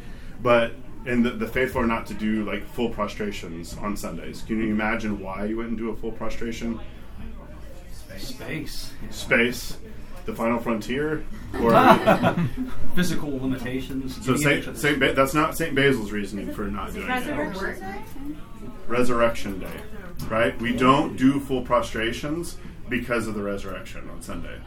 But 0.42 0.72
and 1.06 1.24
the, 1.24 1.30
the 1.30 1.48
faithful 1.48 1.82
are 1.82 1.86
not 1.86 2.06
to 2.06 2.14
do 2.14 2.44
like 2.44 2.66
full 2.66 2.90
prostrations 2.90 3.76
on 3.78 3.96
Sundays. 3.96 4.42
Can 4.42 4.58
you 4.58 4.70
imagine 4.70 5.20
why 5.20 5.46
you 5.46 5.56
wouldn't 5.56 5.78
do 5.78 5.90
a 5.90 5.96
full 5.96 6.12
prostration? 6.12 6.78
Space. 8.16 8.92
Space, 9.10 9.78
the 10.24 10.34
final 10.34 10.58
frontier, 10.58 11.24
or 11.60 11.72
Physical 12.94 13.30
limitations. 13.30 14.24
so 14.24 14.36
Saint, 14.36 14.76
Saint 14.76 14.98
ba- 14.98 15.12
that's 15.12 15.34
not 15.34 15.56
Saint 15.56 15.74
Basil's 15.74 16.12
reasoning 16.12 16.52
for 16.52 16.64
not 16.64 16.92
doing 16.92 17.06
it. 17.06 17.10
Resurrection? 17.10 18.40
Resurrection 18.86 19.60
Day, 19.60 19.80
right? 20.28 20.58
We 20.60 20.74
don't 20.74 21.16
do 21.16 21.40
full 21.40 21.62
prostrations 21.62 22.56
because 22.88 23.26
of 23.26 23.34
the 23.34 23.42
resurrection 23.42 24.08
on 24.10 24.22
Sunday. 24.22 24.58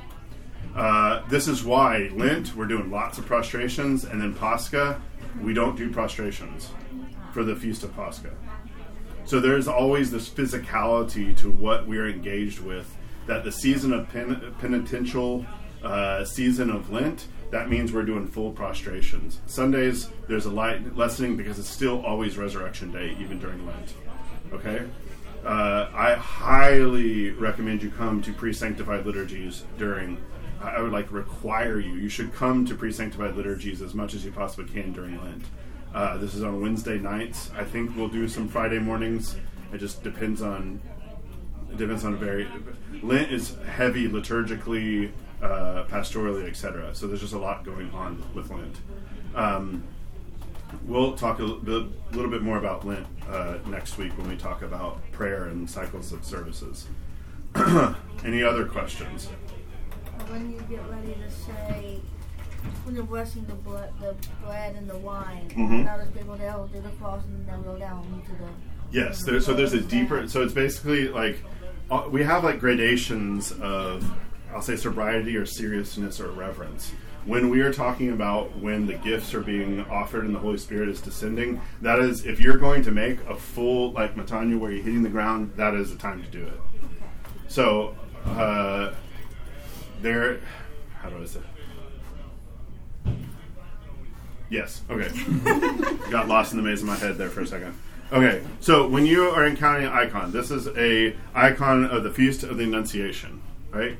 Uh, 0.75 1.27
this 1.29 1.47
is 1.47 1.63
why 1.63 2.09
Lent 2.13 2.55
we're 2.55 2.65
doing 2.65 2.91
lots 2.91 3.17
of 3.17 3.25
prostrations, 3.25 4.03
and 4.05 4.21
then 4.21 4.33
Pascha 4.33 5.01
we 5.41 5.53
don't 5.53 5.75
do 5.75 5.91
prostrations 5.91 6.71
for 7.31 7.43
the 7.43 7.55
feast 7.55 7.83
of 7.83 7.95
Pascha. 7.95 8.31
So 9.25 9.39
there's 9.39 9.67
always 9.67 10.09
this 10.09 10.29
physicality 10.29 11.35
to 11.37 11.51
what 11.51 11.87
we're 11.87 12.09
engaged 12.09 12.59
with. 12.59 12.95
That 13.27 13.43
the 13.43 13.51
season 13.51 13.93
of 13.93 14.09
pen- 14.09 14.55
penitential 14.59 15.45
uh, 15.83 16.25
season 16.25 16.69
of 16.69 16.91
Lent, 16.91 17.27
that 17.51 17.69
means 17.69 17.93
we're 17.93 18.03
doing 18.03 18.27
full 18.27 18.51
prostrations. 18.51 19.41
Sundays, 19.45 20.09
there's 20.27 20.45
a 20.45 20.49
light 20.51 20.95
lessening 20.95 21.37
because 21.37 21.59
it's 21.59 21.69
still 21.69 22.03
always 22.05 22.37
Resurrection 22.37 22.91
Day, 22.91 23.15
even 23.19 23.39
during 23.39 23.65
Lent. 23.65 23.93
Okay? 24.53 24.85
Uh, 25.45 25.89
I 25.93 26.15
highly 26.15 27.31
recommend 27.31 27.83
you 27.83 27.89
come 27.91 28.21
to 28.23 28.33
pre 28.33 28.51
sanctified 28.53 29.05
liturgies 29.05 29.63
during. 29.77 30.17
I 30.61 30.81
would 30.81 30.91
like 30.91 31.11
require 31.11 31.79
you. 31.79 31.93
You 31.93 32.09
should 32.09 32.33
come 32.33 32.65
to 32.65 32.75
pre 32.75 32.91
sanctified 32.91 33.35
liturgies 33.35 33.81
as 33.81 33.93
much 33.93 34.13
as 34.13 34.25
you 34.25 34.31
possibly 34.31 34.71
can 34.73 34.91
during 34.91 35.21
Lent. 35.23 35.43
Uh, 35.93 36.17
this 36.17 36.33
is 36.33 36.43
on 36.43 36.61
Wednesday 36.61 36.97
nights. 36.97 37.51
I 37.55 37.63
think 37.63 37.95
we'll 37.95 38.09
do 38.09 38.27
some 38.27 38.47
Friday 38.47 38.79
mornings. 38.79 39.37
It 39.71 39.77
just 39.77 40.03
depends 40.03 40.41
on 40.41 40.81
it 41.71 41.77
depends 41.77 42.05
on 42.05 42.13
a 42.13 42.17
very 42.17 42.47
Lent 43.03 43.31
is 43.31 43.55
heavy 43.67 44.07
liturgically, 44.07 45.11
uh, 45.41 45.83
pastorally, 45.89 46.47
etc. 46.47 46.93
So 46.95 47.07
there's 47.07 47.21
just 47.21 47.33
a 47.33 47.37
lot 47.39 47.63
going 47.63 47.91
on 47.91 48.23
with 48.33 48.49
Lent. 48.49 48.77
Um, 49.35 49.83
we'll 50.85 51.15
talk 51.15 51.39
a 51.39 51.43
little 51.43 52.29
bit 52.29 52.41
more 52.41 52.57
about 52.57 52.85
Lent 52.85 53.05
uh, 53.29 53.57
next 53.67 53.97
week 53.97 54.17
when 54.17 54.27
we 54.27 54.35
talk 54.35 54.61
about 54.61 54.99
prayer 55.11 55.45
and 55.45 55.69
cycles 55.69 56.11
of 56.11 56.23
services. 56.25 56.87
Any 58.25 58.43
other 58.43 58.65
questions? 58.65 59.27
When 60.27 60.51
you 60.51 60.59
get 60.69 60.87
ready 60.89 61.13
to 61.13 61.29
say, 61.31 61.99
when 62.83 62.95
you're 62.95 63.05
blessing 63.05 63.45
the 63.47 63.53
blood, 63.55 63.93
the 64.01 64.15
bread 64.43 64.75
and 64.75 64.89
the 64.89 64.97
wine, 64.97 65.49
Mhm. 65.55 65.85
there's 65.85 66.09
people 66.11 66.35
that 66.35 66.57
will 66.57 66.67
do 66.67 66.81
the 66.81 66.89
cross 66.99 67.23
and 67.25 67.47
then 67.47 67.61
go 67.63 67.77
down 67.77 68.03
to 68.25 68.31
the. 68.31 68.49
Yes, 68.91 69.23
there, 69.23 69.39
so 69.39 69.53
there's 69.53 69.73
a 69.73 69.81
deeper. 69.81 70.27
So 70.27 70.41
it's 70.41 70.53
basically 70.53 71.07
like 71.09 71.37
uh, 71.89 72.07
we 72.09 72.23
have 72.23 72.43
like 72.43 72.59
gradations 72.59 73.51
of, 73.53 74.09
I'll 74.53 74.61
say 74.61 74.75
sobriety 74.75 75.35
or 75.35 75.45
seriousness 75.45 76.19
or 76.19 76.31
reverence. 76.31 76.91
When 77.25 77.49
we 77.49 77.59
are 77.61 77.73
talking 77.73 78.11
about 78.11 78.57
when 78.57 78.87
the 78.87 78.93
gifts 78.93 79.33
are 79.33 79.41
being 79.41 79.81
offered 79.85 80.25
and 80.25 80.33
the 80.33 80.39
Holy 80.39 80.57
Spirit 80.57 80.87
is 80.87 81.01
descending, 81.01 81.61
that 81.81 81.99
is, 81.99 82.25
if 82.25 82.39
you're 82.39 82.57
going 82.57 82.83
to 82.83 82.91
make 82.91 83.19
a 83.27 83.35
full 83.35 83.91
like 83.91 84.15
metania 84.15 84.57
where 84.57 84.71
you're 84.71 84.83
hitting 84.83 85.03
the 85.03 85.09
ground, 85.09 85.51
that 85.57 85.73
is 85.73 85.91
the 85.91 85.97
time 85.97 86.23
to 86.23 86.29
do 86.29 86.45
it. 86.45 86.59
So 87.49 87.95
uh, 88.25 88.93
there, 90.01 90.39
how 90.99 91.09
do 91.09 91.21
I 91.21 91.25
say? 91.25 91.41
Yes. 94.49 94.81
Okay. 94.89 95.09
Got 96.09 96.29
lost 96.29 96.53
in 96.53 96.57
the 96.57 96.63
maze 96.63 96.81
of 96.81 96.87
my 96.87 96.95
head 96.95 97.17
there 97.17 97.29
for 97.29 97.41
a 97.41 97.47
second. 97.47 97.77
Okay, 98.09 98.41
so 98.61 98.87
when 98.87 99.05
you 99.05 99.23
are 99.23 99.45
encountering 99.45 99.85
an 99.85 99.91
icon, 99.91 100.31
this 100.31 100.49
is 100.49 100.69
a 100.77 101.13
icon 101.35 101.83
of 101.83 102.03
the 102.03 102.09
Feast 102.09 102.43
of 102.43 102.57
the 102.57 102.63
Annunciation, 102.63 103.41
right? 103.69 103.97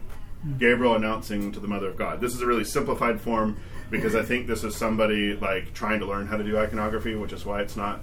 Gabriel 0.57 0.95
announcing 0.95 1.51
to 1.51 1.59
the 1.59 1.67
Mother 1.67 1.89
of 1.89 1.97
God. 1.97 2.21
This 2.21 2.33
is 2.33 2.41
a 2.41 2.45
really 2.45 2.63
simplified 2.63 3.19
form 3.19 3.57
because 3.89 4.15
I 4.15 4.23
think 4.23 4.47
this 4.47 4.63
is 4.63 4.77
somebody 4.77 5.35
like 5.35 5.73
trying 5.73 5.99
to 5.99 6.05
learn 6.05 6.25
how 6.25 6.37
to 6.37 6.43
do 6.45 6.57
iconography, 6.57 7.15
which 7.15 7.33
is 7.33 7.45
why 7.45 7.61
it's 7.61 7.75
not 7.75 7.99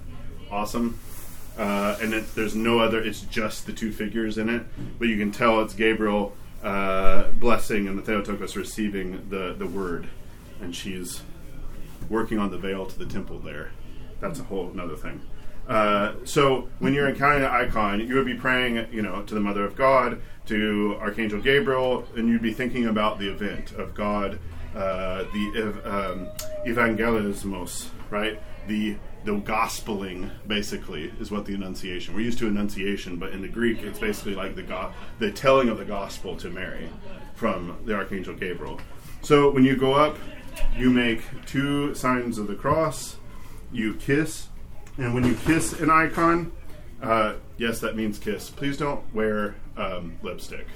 awesome. 0.51 0.99
Uh, 1.57 1.97
and 1.99 2.13
it, 2.13 2.35
there's 2.35 2.53
no 2.53 2.77
other; 2.77 3.01
it's 3.01 3.21
just 3.21 3.65
the 3.65 3.73
two 3.73 3.91
figures 3.91 4.37
in 4.37 4.47
it. 4.47 4.63
But 4.99 5.07
you 5.07 5.17
can 5.17 5.31
tell 5.31 5.61
it's 5.61 5.73
Gabriel 5.73 6.35
uh, 6.61 7.31
blessing 7.31 7.87
and 7.87 7.97
the 7.97 8.03
Theotokos 8.03 8.55
receiving 8.55 9.27
the 9.31 9.55
the 9.57 9.65
word, 9.65 10.07
and 10.61 10.75
she's 10.75 11.23
working 12.09 12.37
on 12.37 12.51
the 12.51 12.59
veil 12.59 12.85
to 12.85 12.99
the 12.99 13.07
temple 13.07 13.39
there. 13.39 13.71
That's 14.19 14.39
a 14.39 14.43
whole 14.43 14.69
another 14.69 14.95
thing. 14.95 15.21
Uh, 15.67 16.13
so 16.23 16.69
when 16.79 16.93
you're 16.93 17.09
encountering 17.09 17.43
an 17.43 17.49
icon, 17.49 17.99
you 18.07 18.15
would 18.15 18.25
be 18.25 18.35
praying, 18.35 18.87
you 18.91 19.01
know, 19.01 19.23
to 19.23 19.33
the 19.33 19.39
Mother 19.39 19.63
of 19.63 19.75
God, 19.75 20.21
to 20.45 20.95
Archangel 20.99 21.41
Gabriel, 21.41 22.05
and 22.15 22.29
you'd 22.29 22.41
be 22.41 22.53
thinking 22.53 22.85
about 22.85 23.17
the 23.17 23.29
event 23.29 23.71
of 23.73 23.95
God, 23.95 24.37
uh, 24.75 25.23
the 25.33 25.53
ev- 25.57 25.85
um, 25.85 26.27
evangelismos, 26.67 27.87
right? 28.09 28.39
the 28.67 28.95
the 29.25 29.31
gospeling 29.31 30.29
basically 30.47 31.11
is 31.19 31.31
what 31.31 31.45
the 31.45 31.53
Annunciation. 31.55 32.13
We're 32.13 32.21
used 32.21 32.37
to 32.39 32.47
Annunciation, 32.47 33.17
but 33.17 33.31
in 33.31 33.41
the 33.41 33.47
Greek, 33.47 33.81
it's 33.81 33.97
basically 33.97 34.35
like 34.35 34.55
the 34.55 34.61
go- 34.61 34.91
the 35.17 35.31
telling 35.31 35.69
of 35.69 35.79
the 35.79 35.85
gospel 35.85 36.35
to 36.37 36.49
Mary 36.49 36.89
from 37.33 37.75
the 37.85 37.95
Archangel 37.95 38.35
Gabriel. 38.35 38.79
So 39.23 39.49
when 39.49 39.63
you 39.63 39.75
go 39.75 39.93
up, 39.93 40.17
you 40.77 40.91
make 40.91 41.21
two 41.47 41.95
signs 41.95 42.37
of 42.37 42.45
the 42.45 42.53
cross, 42.53 43.17
you 43.71 43.95
kiss, 43.95 44.47
and 44.97 45.13
when 45.13 45.23
you 45.23 45.35
kiss 45.35 45.73
an 45.79 45.89
icon, 45.89 46.51
uh, 47.01 47.33
yes, 47.57 47.79
that 47.79 47.95
means 47.95 48.17
kiss. 48.17 48.49
Please 48.49 48.77
don't 48.77 49.01
wear 49.13 49.55
um, 49.77 50.17
lipstick. 50.21 50.67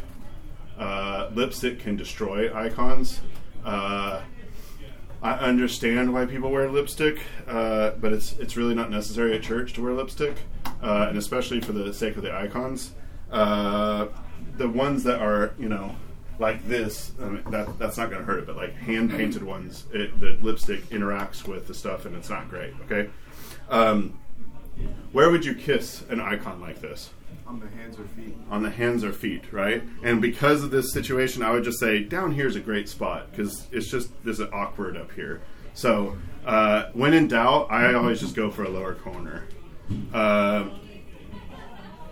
Uh, 0.77 1.29
lipstick 1.33 1.79
can 1.79 1.95
destroy 1.95 2.53
icons. 2.53 3.19
Uh, 3.65 4.21
I 5.21 5.33
understand 5.33 6.13
why 6.13 6.25
people 6.25 6.49
wear 6.49 6.69
lipstick, 6.69 7.19
uh, 7.47 7.91
but 7.91 8.13
it's 8.13 8.33
it's 8.39 8.55
really 8.55 8.73
not 8.73 8.89
necessary 8.89 9.35
at 9.35 9.41
church 9.41 9.73
to 9.73 9.83
wear 9.83 9.93
lipstick, 9.93 10.37
uh, 10.81 11.07
and 11.09 11.17
especially 11.17 11.59
for 11.59 11.73
the 11.73 11.93
sake 11.93 12.15
of 12.15 12.23
the 12.23 12.33
icons. 12.33 12.91
Uh, 13.29 14.07
the 14.57 14.69
ones 14.69 15.03
that 15.03 15.21
are 15.21 15.53
you 15.59 15.67
know 15.67 15.95
like 16.39 16.67
this, 16.67 17.11
I 17.21 17.25
mean, 17.25 17.43
that 17.51 17.77
that's 17.77 17.97
not 17.97 18.09
going 18.09 18.21
to 18.21 18.25
hurt 18.25 18.39
it, 18.39 18.47
but 18.47 18.55
like 18.55 18.75
hand 18.75 19.11
painted 19.11 19.43
ones, 19.43 19.85
it, 19.93 20.19
the 20.19 20.37
lipstick 20.41 20.89
interacts 20.89 21.45
with 21.45 21.67
the 21.67 21.73
stuff, 21.73 22.05
and 22.05 22.15
it's 22.15 22.29
not 22.29 22.49
great. 22.49 22.73
Okay, 22.85 23.09
um, 23.69 24.17
where 25.11 25.29
would 25.29 25.45
you 25.45 25.53
kiss 25.53 26.03
an 26.09 26.19
icon 26.19 26.61
like 26.61 26.81
this? 26.81 27.11
On 27.45 27.59
the 27.59 27.67
hands 27.67 27.97
or 27.99 28.03
feet. 28.03 28.37
on 28.51 28.61
the 28.61 28.69
hands 28.69 29.03
or 29.03 29.11
feet, 29.11 29.51
right? 29.51 29.83
And 30.03 30.21
because 30.21 30.63
of 30.63 30.69
this 30.71 30.93
situation, 30.93 31.41
I 31.41 31.51
would 31.51 31.63
just 31.63 31.79
say 31.79 32.03
down 32.03 32.31
here 32.31 32.45
is 32.47 32.55
a 32.55 32.59
great 32.59 32.87
spot 32.87 33.31
because 33.31 33.67
it's 33.71 33.89
just 33.89 34.09
there's 34.23 34.39
an 34.39 34.49
awkward 34.53 34.95
up 34.95 35.11
here. 35.13 35.41
So 35.73 36.15
uh, 36.45 36.89
when 36.93 37.13
in 37.13 37.27
doubt, 37.27 37.67
I 37.71 37.93
always 37.95 38.19
just 38.19 38.35
go 38.35 38.51
for 38.51 38.63
a 38.63 38.69
lower 38.69 38.93
corner. 38.93 39.45
Uh, 40.13 40.69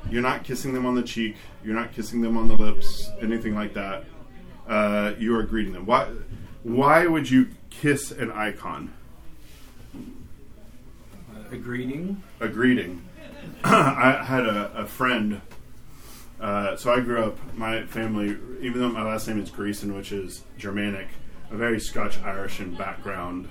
you're 0.10 0.22
not 0.22 0.44
kissing 0.44 0.74
them 0.74 0.86
on 0.86 0.96
the 0.96 1.04
cheek. 1.04 1.36
You're 1.64 1.76
not 1.76 1.92
kissing 1.94 2.22
them 2.22 2.38
on 2.38 2.48
the 2.48 2.56
lips. 2.56 3.12
Anything 3.22 3.54
like 3.54 3.74
that. 3.74 4.06
Uh, 4.68 5.14
you 5.18 5.36
are 5.36 5.44
greeting 5.44 5.74
them. 5.74 5.86
Why? 5.86 6.10
Why 6.64 7.08
would 7.08 7.30
you 7.30 7.50
kiss 7.70 8.12
an 8.12 8.32
icon? 8.32 8.94
a 11.52 11.56
greeting. 11.56 12.22
a 12.40 12.48
greeting. 12.48 13.02
I 13.64 14.24
had 14.24 14.46
a, 14.46 14.72
a 14.74 14.86
friend. 14.86 15.42
Uh, 16.40 16.76
so 16.76 16.94
I 16.94 17.00
grew 17.00 17.24
up. 17.24 17.38
My 17.56 17.86
family, 17.86 18.38
even 18.62 18.82
though 18.82 18.90
my 18.90 19.04
last 19.04 19.28
name 19.28 19.42
is 19.42 19.50
Greason, 19.50 19.96
which 19.96 20.12
is 20.12 20.44
Germanic, 20.58 21.08
a 21.50 21.56
very 21.56 21.80
Scotch 21.80 22.20
Irish 22.20 22.60
in 22.60 22.76
background, 22.76 23.50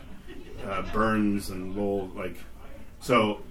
uh, 0.64 0.82
Burns 0.92 1.50
and 1.50 1.74
Lowell. 1.74 2.08
Like, 2.14 2.36
so 3.00 3.42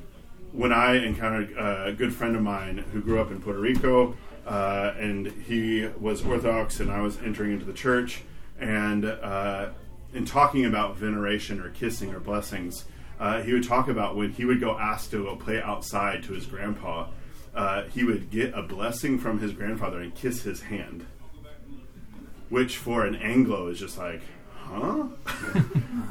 when 0.51 0.71
I 0.71 1.03
encountered 1.03 1.51
a 1.57 1.91
good 1.91 2.13
friend 2.13 2.35
of 2.35 2.41
mine 2.41 2.77
who 2.93 3.01
grew 3.01 3.19
up 3.19 3.31
in 3.31 3.41
Puerto 3.41 3.59
Rico, 3.59 4.15
uh, 4.45 4.93
and 4.99 5.27
he 5.27 5.87
was 5.99 6.23
Orthodox, 6.23 6.79
and 6.79 6.91
I 6.91 7.01
was 7.01 7.17
entering 7.21 7.51
into 7.51 7.65
the 7.65 7.73
church, 7.73 8.23
and 8.59 9.05
uh, 9.05 9.69
in 10.13 10.25
talking 10.25 10.65
about 10.65 10.97
veneration 10.97 11.59
or 11.59 11.69
kissing 11.71 12.13
or 12.13 12.19
blessings, 12.19 12.85
uh, 13.19 13.41
he 13.41 13.53
would 13.53 13.63
talk 13.63 13.87
about 13.87 14.15
when 14.15 14.31
he 14.31 14.45
would 14.45 14.59
go 14.59 14.77
ask 14.77 15.09
to 15.11 15.23
go 15.23 15.35
play 15.35 15.61
outside 15.61 16.23
to 16.23 16.33
his 16.33 16.45
grandpa, 16.45 17.07
uh, 17.55 17.83
he 17.83 18.03
would 18.03 18.29
get 18.29 18.53
a 18.53 18.61
blessing 18.61 19.17
from 19.17 19.39
his 19.39 19.53
grandfather 19.53 19.99
and 20.01 20.13
kiss 20.13 20.43
his 20.43 20.61
hand, 20.63 21.05
which 22.49 22.77
for 22.77 23.05
an 23.05 23.15
Anglo 23.15 23.67
is 23.67 23.79
just 23.79 23.97
like, 23.97 24.21
huh? 24.53 25.05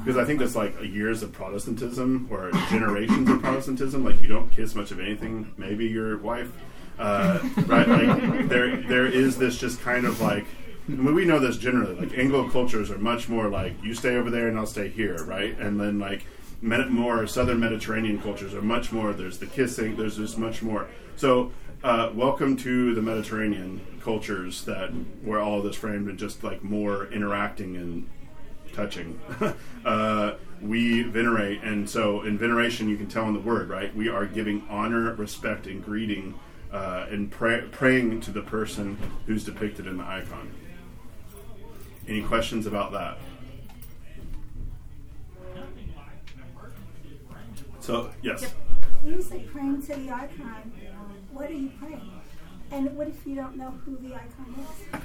Because 0.05 0.19
I 0.19 0.27
think 0.27 0.39
that's 0.39 0.55
like 0.55 0.79
years 0.83 1.23
of 1.23 1.33
Protestantism 1.33 2.29
or 2.31 2.51
generations 2.69 3.27
of 3.31 3.41
Protestantism. 3.41 4.05
Like 4.05 4.21
you 4.21 4.29
don't 4.29 4.51
kiss 4.51 4.75
much 4.75 4.91
of 4.91 5.01
anything. 5.01 5.55
Maybe 5.57 5.87
your 5.87 6.19
wife, 6.19 6.53
uh, 6.99 7.41
right? 7.67 7.89
Like 7.89 8.49
there, 8.49 8.77
there 8.77 9.07
is 9.07 9.37
this 9.37 9.59
just 9.59 9.81
kind 9.81 10.05
of 10.05 10.21
like. 10.21 10.47
I 10.87 10.93
mean, 10.93 11.15
we 11.15 11.25
know 11.25 11.39
this 11.39 11.57
generally. 11.57 11.95
Like 11.95 12.19
Anglo 12.19 12.51
cultures 12.51 12.91
are 12.91 12.99
much 12.99 13.29
more 13.29 13.49
like 13.49 13.73
you 13.83 13.95
stay 13.95 14.17
over 14.17 14.31
there 14.31 14.49
and 14.49 14.59
I'll 14.59 14.67
stay 14.67 14.89
here, 14.89 15.17
right? 15.25 15.59
And 15.59 15.81
then 15.81 15.99
like 15.99 16.27
Med- 16.65 16.91
more 16.91 17.27
southern 17.27 17.61
Mediterranean 17.61 18.19
cultures 18.21 18.55
are 18.55 18.63
much 18.63 18.91
more. 18.91 19.13
There's 19.13 19.39
the 19.39 19.47
kissing. 19.47 19.97
There's 19.97 20.17
just 20.17 20.39
much 20.39 20.63
more. 20.63 20.89
So, 21.17 21.53
uh, 21.83 22.11
welcome 22.15 22.57
to 22.59 22.95
the 22.95 23.03
Mediterranean 23.03 23.83
cultures 24.01 24.65
that 24.65 24.89
where 25.23 25.41
all 25.41 25.59
of 25.59 25.65
this 25.65 25.77
framed 25.77 26.09
and 26.09 26.19
just 26.19 26.43
like 26.43 26.65
more 26.65 27.07
interacting 27.09 27.77
and 27.77 28.09
touching. 28.73 29.21
uh, 29.85 30.35
we 30.63 31.03
venerate, 31.03 31.63
and 31.63 31.89
so 31.89 32.23
in 32.23 32.39
veneration, 32.39 32.89
you 32.89 32.97
can 32.97 33.09
tell 33.09 33.27
in 33.29 33.35
the 33.35 33.41
word, 33.41 33.69
right? 33.69 33.95
We 33.95 34.09
are 34.09 34.25
giving 34.25 34.65
honor, 34.71 35.13
respect, 35.15 35.67
and 35.67 35.85
greeting, 35.85 36.35
uh, 36.75 37.07
and 37.09 37.31
pray- 37.31 37.63
praying 37.71 38.21
to 38.21 38.33
the 38.33 38.43
person 38.43 38.99
who's 39.27 39.45
depicted 39.45 39.87
in 39.87 39.97
the 39.97 40.05
icon. 40.05 40.53
Any 42.09 42.23
questions 42.23 42.67
about 42.67 42.93
that? 42.93 43.17
So 47.79 48.11
yes. 48.23 48.43
When 49.03 49.15
you 49.15 49.23
say 49.23 49.41
praying 49.41 49.83
to 49.83 49.95
the 49.95 50.11
icon, 50.11 50.73
what 51.33 51.49
are 51.51 51.53
you 51.53 51.71
praying? 51.79 52.11
And 52.73 52.97
what 52.97 53.07
if 53.09 53.25
you 53.25 53.37
don't 53.37 53.57
know 53.57 53.71
who 53.85 53.97
the 53.99 54.15
icon 54.15 54.55
is? 54.59 55.01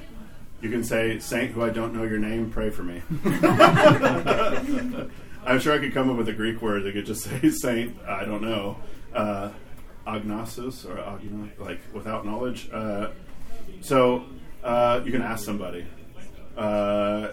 You 0.62 0.70
can 0.70 0.84
say, 0.84 1.20
Saint, 1.20 1.52
who 1.52 1.62
I 1.64 1.70
don't 1.70 1.94
know 1.94 2.04
your 2.04 2.18
name, 2.18 2.50
pray 2.50 2.70
for 2.70 2.84
me. 2.84 3.02
I'm 5.46 5.60
sure 5.60 5.74
I 5.74 5.80
could 5.80 5.94
come 5.94 6.10
up 6.10 6.18
with 6.18 6.28
a 6.30 6.34
Greek 6.34 6.62
word 6.62 6.84
that 6.84 6.94
could 6.94 7.06
just 7.06 7.24
say, 7.24 7.50
Saint, 7.50 7.98
I 8.08 8.26
don't 8.26 8.42
know, 8.42 8.78
uh, 9.14 9.52
agnosis, 10.06 10.86
or 10.86 10.96
agno, 10.98 11.50
like 11.60 11.80
without 11.94 12.26
knowledge. 12.26 12.70
Uh, 12.72 13.10
so 13.82 14.26
uh, 14.64 15.02
you 15.04 15.12
can 15.12 15.22
ask 15.22 15.46
somebody. 15.46 15.86
Uh, 16.58 17.30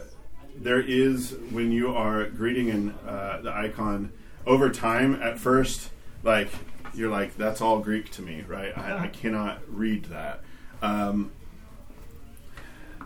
there 0.59 0.81
is, 0.81 1.37
when 1.50 1.72
you 1.72 1.94
are 1.94 2.26
greeting 2.26 2.68
in 2.68 2.90
uh, 3.07 3.40
the 3.42 3.52
icon, 3.52 4.12
over 4.46 4.70
time, 4.70 5.20
at 5.22 5.38
first, 5.38 5.90
like, 6.22 6.48
you're 6.94 7.11
like, 7.11 7.37
that's 7.37 7.61
all 7.61 7.81
Greek 7.81 8.11
to 8.12 8.22
me, 8.22 8.42
right? 8.46 8.76
I, 8.76 9.05
I 9.05 9.09
cannot 9.09 9.61
read 9.68 10.07
that. 10.07 10.40
Um, 10.81 11.33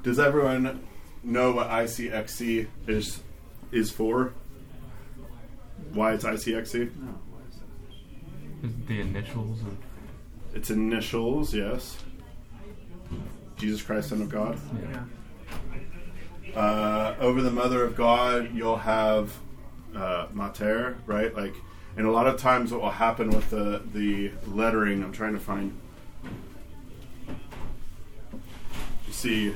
does 0.03 0.19
everyone 0.19 0.87
know 1.23 1.53
what 1.53 1.69
ICXC 1.69 2.67
is 2.87 3.21
is 3.73 3.91
for? 3.91 4.33
Why 5.93 6.13
it's 6.15 6.25
ICXC? 6.25 6.91
Is 8.63 8.71
it 8.71 8.87
the 8.87 9.01
initials 9.01 9.61
of 9.61 9.77
Its 10.55 10.71
initials, 10.71 11.55
yes. 11.55 11.97
Jesus 13.57 13.83
Christ, 13.83 14.11
Son 14.11 14.23
of 14.23 14.29
God. 14.29 14.59
Yeah. 16.45 16.59
Uh, 16.61 17.15
over 17.21 17.43
the 17.43 17.51
Mother 17.51 17.85
of 17.85 17.95
God, 17.97 18.55
you'll 18.55 18.79
have 18.79 19.33
uh, 19.95 20.27
Mater, 20.33 20.99
right? 21.07 21.35
Like, 21.35 21.55
and 21.97 22.07
a 22.07 22.11
lot 22.11 22.27
of 22.27 22.39
times, 22.39 22.73
what 22.73 22.81
will 22.81 22.91
happen 22.91 23.31
with 23.31 23.51
the 23.51 23.83
the 23.93 24.33
lettering? 24.47 25.03
I'm 25.03 25.13
trying 25.13 25.35
to 25.35 25.41
find. 25.41 25.79
You 29.07 29.13
see, 29.13 29.55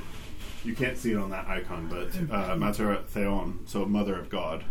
you 0.65 0.75
can't 0.75 0.99
see 0.99 1.13
it 1.13 1.17
on 1.17 1.31
that 1.31 1.47
icon, 1.47 1.89
but 1.89 2.35
uh, 2.35 2.57
Mater 2.57 2.99
Theou, 3.13 3.55
so 3.67 3.85
Mother 3.87 4.19
of 4.19 4.29
God, 4.29 4.65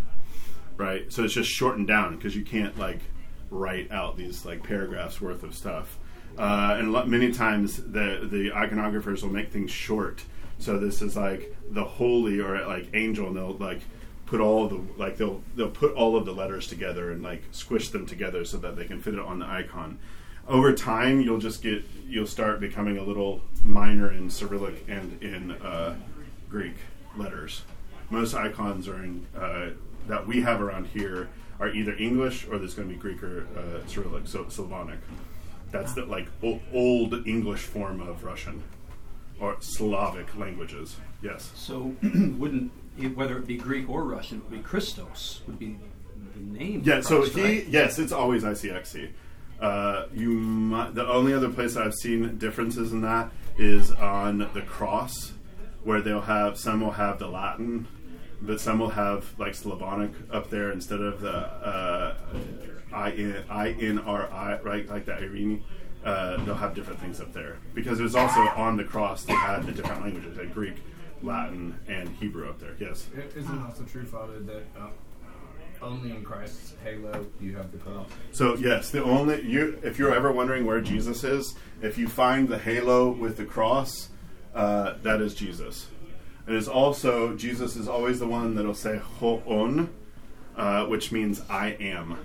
right? 0.78 1.12
So 1.12 1.24
it's 1.24 1.34
just 1.34 1.50
shortened 1.50 1.88
down 1.88 2.16
because 2.16 2.36
you 2.36 2.44
can't 2.44 2.78
like 2.78 3.00
write 3.54 3.92
out 3.92 4.18
these 4.18 4.46
like 4.46 4.64
paragraphs 4.64 5.22
worth 5.22 5.44
of 5.44 5.56
stuff. 5.56 5.98
Uh, 6.38 6.76
and 6.80 6.92
lo- 6.92 7.06
many 7.06 7.32
times 7.32 7.78
the 7.78 8.28
the 8.30 8.50
iconographers 8.52 9.22
will 9.22 9.30
make 9.30 9.52
things 9.52 9.72
short. 9.72 10.24
So 10.58 10.80
this 10.80 11.02
is 11.02 11.16
like 11.16 11.56
the 11.70 11.84
holy 11.84 12.40
or 12.40 12.66
like 12.66 12.88
angel, 12.94 13.28
and 13.28 13.38
they'll 13.38 13.54
like 13.54 13.82
put 14.26 14.42
all 14.42 14.68
the 14.68 14.82
like 14.98 15.18
they'll 15.18 15.42
they'll 15.56 15.70
put 15.70 15.94
all 15.94 16.16
of 16.16 16.26
the 16.26 16.34
letters 16.34 16.68
together 16.68 17.12
and 17.12 17.22
like 17.22 17.44
squish 17.52 17.90
them 17.90 18.06
together 18.06 18.44
so 18.46 18.58
that 18.58 18.76
they 18.76 18.86
can 18.86 19.00
fit 19.00 19.14
it 19.14 19.20
on 19.20 19.40
the 19.40 19.46
icon. 19.46 20.00
Over 20.48 20.74
time, 20.74 21.22
you'll 21.22 21.40
just 21.40 21.62
get 21.62 21.84
you'll 22.08 22.28
start 22.28 22.60
becoming 22.60 22.98
a 22.98 23.04
little 23.04 23.42
minor 23.64 24.12
in 24.12 24.30
Cyrillic 24.30 24.84
and 24.88 25.22
in 25.22 25.52
uh, 25.52 25.96
Greek 26.50 26.76
letters. 27.16 27.62
Most 28.10 28.34
icons 28.34 28.88
are 28.88 29.04
in 29.04 29.26
uh, 29.38 29.70
that 30.08 30.26
we 30.28 30.42
have 30.42 30.62
around 30.62 30.88
here 30.88 31.30
are 31.64 31.74
either 31.74 31.96
English 31.96 32.46
or 32.50 32.58
there's 32.58 32.74
going 32.74 32.90
to 32.90 32.94
be 32.94 33.00
Greek 33.00 33.24
or 33.24 33.48
uh, 33.58 33.88
Cyrillic, 33.88 34.28
so 34.28 34.48
Slavonic. 34.50 35.00
That's 35.72 35.94
the 35.94 36.06
like 36.06 36.28
o- 36.44 36.60
old 36.74 37.26
English 37.26 37.62
form 37.62 38.02
of 38.02 38.24
Russian 38.24 38.62
or 39.40 39.56
Slavic 39.60 40.36
languages. 40.38 40.98
Yes. 41.22 41.52
So, 41.56 41.96
wouldn't 42.04 42.72
it- 42.98 43.16
whether 43.16 43.38
it 43.38 43.48
be 43.48 43.58
Greek 43.58 43.90
or 43.90 44.04
Russian, 44.04 44.38
it 44.40 44.44
would 44.44 44.52
be 44.52 44.60
Christos 44.64 45.42
would 45.48 45.58
be 45.58 45.78
the 46.36 46.42
name. 46.60 46.82
Yeah, 46.86 47.02
so 47.02 47.22
he 47.24 47.42
right? 47.44 47.68
yes, 47.68 47.98
it's 47.98 48.12
always 48.12 48.44
ICXC. 48.44 49.10
Uh, 49.60 50.08
you 50.14 50.32
might, 50.32 50.94
the 50.94 51.08
only 51.08 51.34
other 51.34 51.50
place 51.50 51.78
I've 51.78 51.94
seen 51.94 52.38
differences 52.38 52.92
in 52.92 53.02
that 53.02 53.32
is 53.58 53.92
on 53.92 54.40
the 54.54 54.62
cross, 54.62 55.32
where 55.84 56.02
they'll 56.02 56.22
have 56.22 56.58
some 56.60 56.82
will 56.82 56.92
have 56.92 57.18
the 57.20 57.28
Latin, 57.28 57.88
but 58.46 58.60
some 58.60 58.80
will 58.80 58.90
have 58.90 59.26
like 59.40 59.56
Slavonic 59.56 60.12
up 60.32 60.50
there 60.50 60.72
instead 60.72 61.02
of 61.02 61.22
the 61.22 61.32
uh, 61.36 62.16
I 62.94 63.12
N 63.12 63.44
I 63.50 63.70
N 63.72 64.00
R 64.00 64.30
I, 64.32 64.60
right? 64.62 64.88
Like 64.88 65.06
the 65.06 65.14
Irene. 65.16 65.64
Uh, 66.04 66.44
they'll 66.44 66.54
have 66.56 66.76
different 66.76 67.00
things 67.00 67.22
up 67.22 67.32
there 67.32 67.58
because 67.74 67.98
it 68.00 68.04
was 68.04 68.14
also 68.16 68.42
on 68.42 68.76
the 68.76 68.84
cross. 68.84 69.24
They 69.24 69.34
had 69.34 69.66
the 69.66 69.72
different 69.72 70.02
languages, 70.02 70.38
like 70.38 70.54
Greek, 70.54 70.76
Latin, 71.22 71.80
and 71.88 72.10
Hebrew 72.18 72.50
up 72.50 72.60
there. 72.60 72.76
Yes. 72.78 73.08
I- 73.16 73.40
Isn't 73.40 73.58
it 73.58 73.66
also 73.66 73.84
true, 73.84 74.04
Father, 74.04 74.40
that 74.42 74.64
uh, 74.78 74.90
only 75.82 76.12
in 76.12 76.22
Christ's 76.22 76.74
halo 76.84 77.26
you 77.40 77.56
have 77.56 77.72
the 77.72 77.78
cross? 77.78 78.10
So 78.34 78.56
yes, 78.58 78.92
the 78.92 79.02
only 79.02 79.44
you 79.44 79.80
if 79.82 79.98
you're 79.98 80.14
ever 80.14 80.30
wondering 80.32 80.66
where 80.66 80.82
Jesus 80.82 81.24
is, 81.24 81.56
if 81.82 81.98
you 81.98 82.10
find 82.10 82.50
the 82.50 82.60
halo 82.60 83.10
with 83.10 83.38
the 83.38 83.46
cross, 83.46 84.10
uh, 84.54 84.96
that 85.04 85.22
is 85.22 85.34
Jesus. 85.34 85.88
It 86.48 86.56
is 86.56 86.68
also 86.68 87.36
Jesus 87.36 87.76
is 87.76 87.88
always 87.88 88.20
the 88.20 88.28
one 88.28 88.56
that'll 88.56 88.74
say 88.74 88.98
ho 88.98 89.42
on, 89.46 89.94
uh, 90.58 90.86
which 90.86 91.12
means 91.12 91.42
I 91.50 91.70
am. 91.80 92.18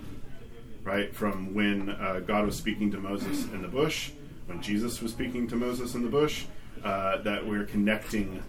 Right 0.83 1.13
from 1.13 1.53
when 1.53 1.89
uh, 1.89 2.21
God 2.25 2.45
was 2.45 2.55
speaking 2.55 2.89
to 2.91 2.97
Moses 2.97 3.43
in 3.45 3.61
the 3.61 3.67
bush, 3.67 4.11
when 4.47 4.61
Jesus 4.61 5.01
was 5.01 5.11
speaking 5.11 5.47
to 5.49 5.55
Moses 5.55 5.93
in 5.93 6.03
the 6.03 6.09
bush, 6.09 6.45
uh, 6.83 7.21
that 7.21 7.45
we're 7.45 7.65
connecting 7.65 8.41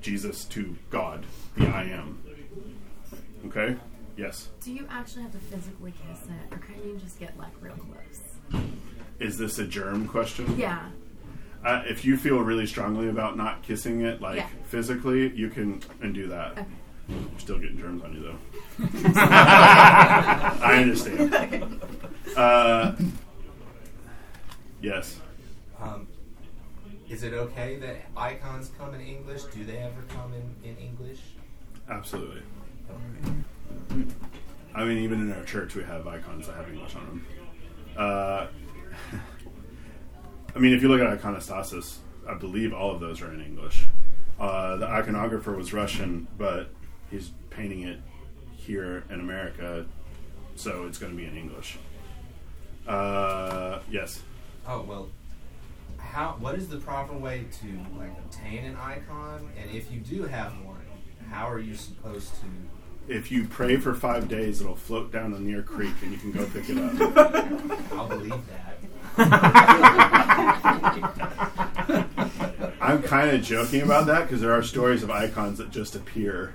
Jesus 0.00 0.44
to 0.46 0.76
God, 0.90 1.26
the 1.56 1.66
I 1.66 1.84
am. 1.84 2.22
Okay. 3.46 3.76
Yes. 4.16 4.48
Do 4.62 4.72
you 4.72 4.86
actually 4.90 5.22
have 5.22 5.32
to 5.32 5.38
physically 5.38 5.92
kiss 5.92 6.22
it, 6.24 6.54
or 6.54 6.58
can 6.58 6.76
you 6.88 6.96
just 6.96 7.20
get 7.20 7.38
like 7.38 7.52
real 7.60 7.76
close? 7.76 8.62
Is 9.20 9.38
this 9.38 9.58
a 9.58 9.66
germ 9.66 10.08
question? 10.08 10.58
Yeah. 10.58 10.88
Uh, 11.64 11.82
if 11.86 12.04
you 12.04 12.16
feel 12.16 12.38
really 12.38 12.66
strongly 12.66 13.08
about 13.08 13.36
not 13.36 13.62
kissing 13.62 14.02
it, 14.02 14.20
like 14.20 14.36
Yeah. 14.38 14.46
physically, 14.64 15.28
you 15.34 15.48
can 15.50 15.80
and 16.00 16.14
do 16.14 16.28
that. 16.28 16.52
Okay. 16.52 16.64
You're 17.08 17.38
still 17.38 17.58
getting 17.58 17.78
germs 17.78 18.02
on 18.02 18.12
you 18.14 18.20
though. 18.22 18.38
I 19.20 20.76
understand. 20.82 21.80
Uh, 22.36 22.94
yes. 24.80 25.20
Um, 25.80 26.06
is 27.08 27.22
it 27.22 27.32
okay 27.32 27.76
that 27.76 27.96
icons 28.16 28.70
come 28.78 28.94
in 28.94 29.00
English? 29.00 29.44
Do 29.44 29.64
they 29.64 29.78
ever 29.78 30.02
come 30.08 30.32
in, 30.34 30.70
in 30.70 30.76
English? 30.76 31.20
Absolutely. 31.88 32.42
I 34.74 34.84
mean, 34.84 34.98
even 34.98 35.20
in 35.22 35.32
our 35.32 35.44
church, 35.44 35.74
we 35.74 35.82
have 35.84 36.06
icons 36.06 36.46
that 36.46 36.56
have 36.56 36.68
English 36.70 36.94
on 36.94 37.06
them. 37.06 37.26
Uh, 37.96 38.46
I 40.58 40.60
mean, 40.60 40.72
if 40.72 40.82
you 40.82 40.88
look 40.88 41.00
at 41.00 41.20
iconostasis, 41.20 41.98
I 42.28 42.34
believe 42.34 42.74
all 42.74 42.90
of 42.90 42.98
those 42.98 43.22
are 43.22 43.32
in 43.32 43.40
English. 43.40 43.84
Uh, 44.40 44.74
the 44.74 44.86
iconographer 44.86 45.56
was 45.56 45.72
Russian, 45.72 46.26
but 46.36 46.70
he's 47.12 47.30
painting 47.48 47.82
it 47.82 48.00
here 48.56 49.04
in 49.08 49.20
America, 49.20 49.86
so 50.56 50.86
it's 50.86 50.98
going 50.98 51.12
to 51.12 51.16
be 51.16 51.26
in 51.26 51.36
English. 51.36 51.78
Uh, 52.88 53.78
yes. 53.88 54.20
Oh 54.66 54.82
well. 54.82 55.10
How? 55.96 56.36
What 56.40 56.56
is 56.56 56.66
the 56.66 56.78
proper 56.78 57.16
way 57.16 57.44
to 57.60 57.96
like 57.96 58.18
obtain 58.18 58.64
an 58.64 58.74
icon? 58.74 59.48
And 59.62 59.70
if 59.70 59.92
you 59.92 60.00
do 60.00 60.24
have 60.24 60.50
one, 60.64 60.84
how 61.30 61.48
are 61.48 61.60
you 61.60 61.76
supposed 61.76 62.32
to? 62.40 63.14
If 63.14 63.30
you 63.30 63.46
pray 63.46 63.76
for 63.76 63.94
five 63.94 64.26
days, 64.26 64.60
it'll 64.60 64.74
float 64.74 65.12
down 65.12 65.34
a 65.34 65.38
near 65.38 65.62
creek, 65.62 65.94
and 66.02 66.10
you 66.10 66.18
can 66.18 66.32
go 66.32 66.44
pick 66.46 66.68
it 66.68 66.78
up. 66.78 67.92
I'll 67.92 68.08
believe 68.08 68.30
that. 68.48 68.77
I'm 72.80 73.02
kind 73.02 73.30
of 73.30 73.42
joking 73.42 73.82
about 73.82 74.06
that 74.06 74.22
because 74.22 74.40
there 74.40 74.52
are 74.52 74.62
stories 74.62 75.02
of 75.02 75.10
icons 75.10 75.58
that 75.58 75.70
just 75.70 75.96
appear, 75.96 76.54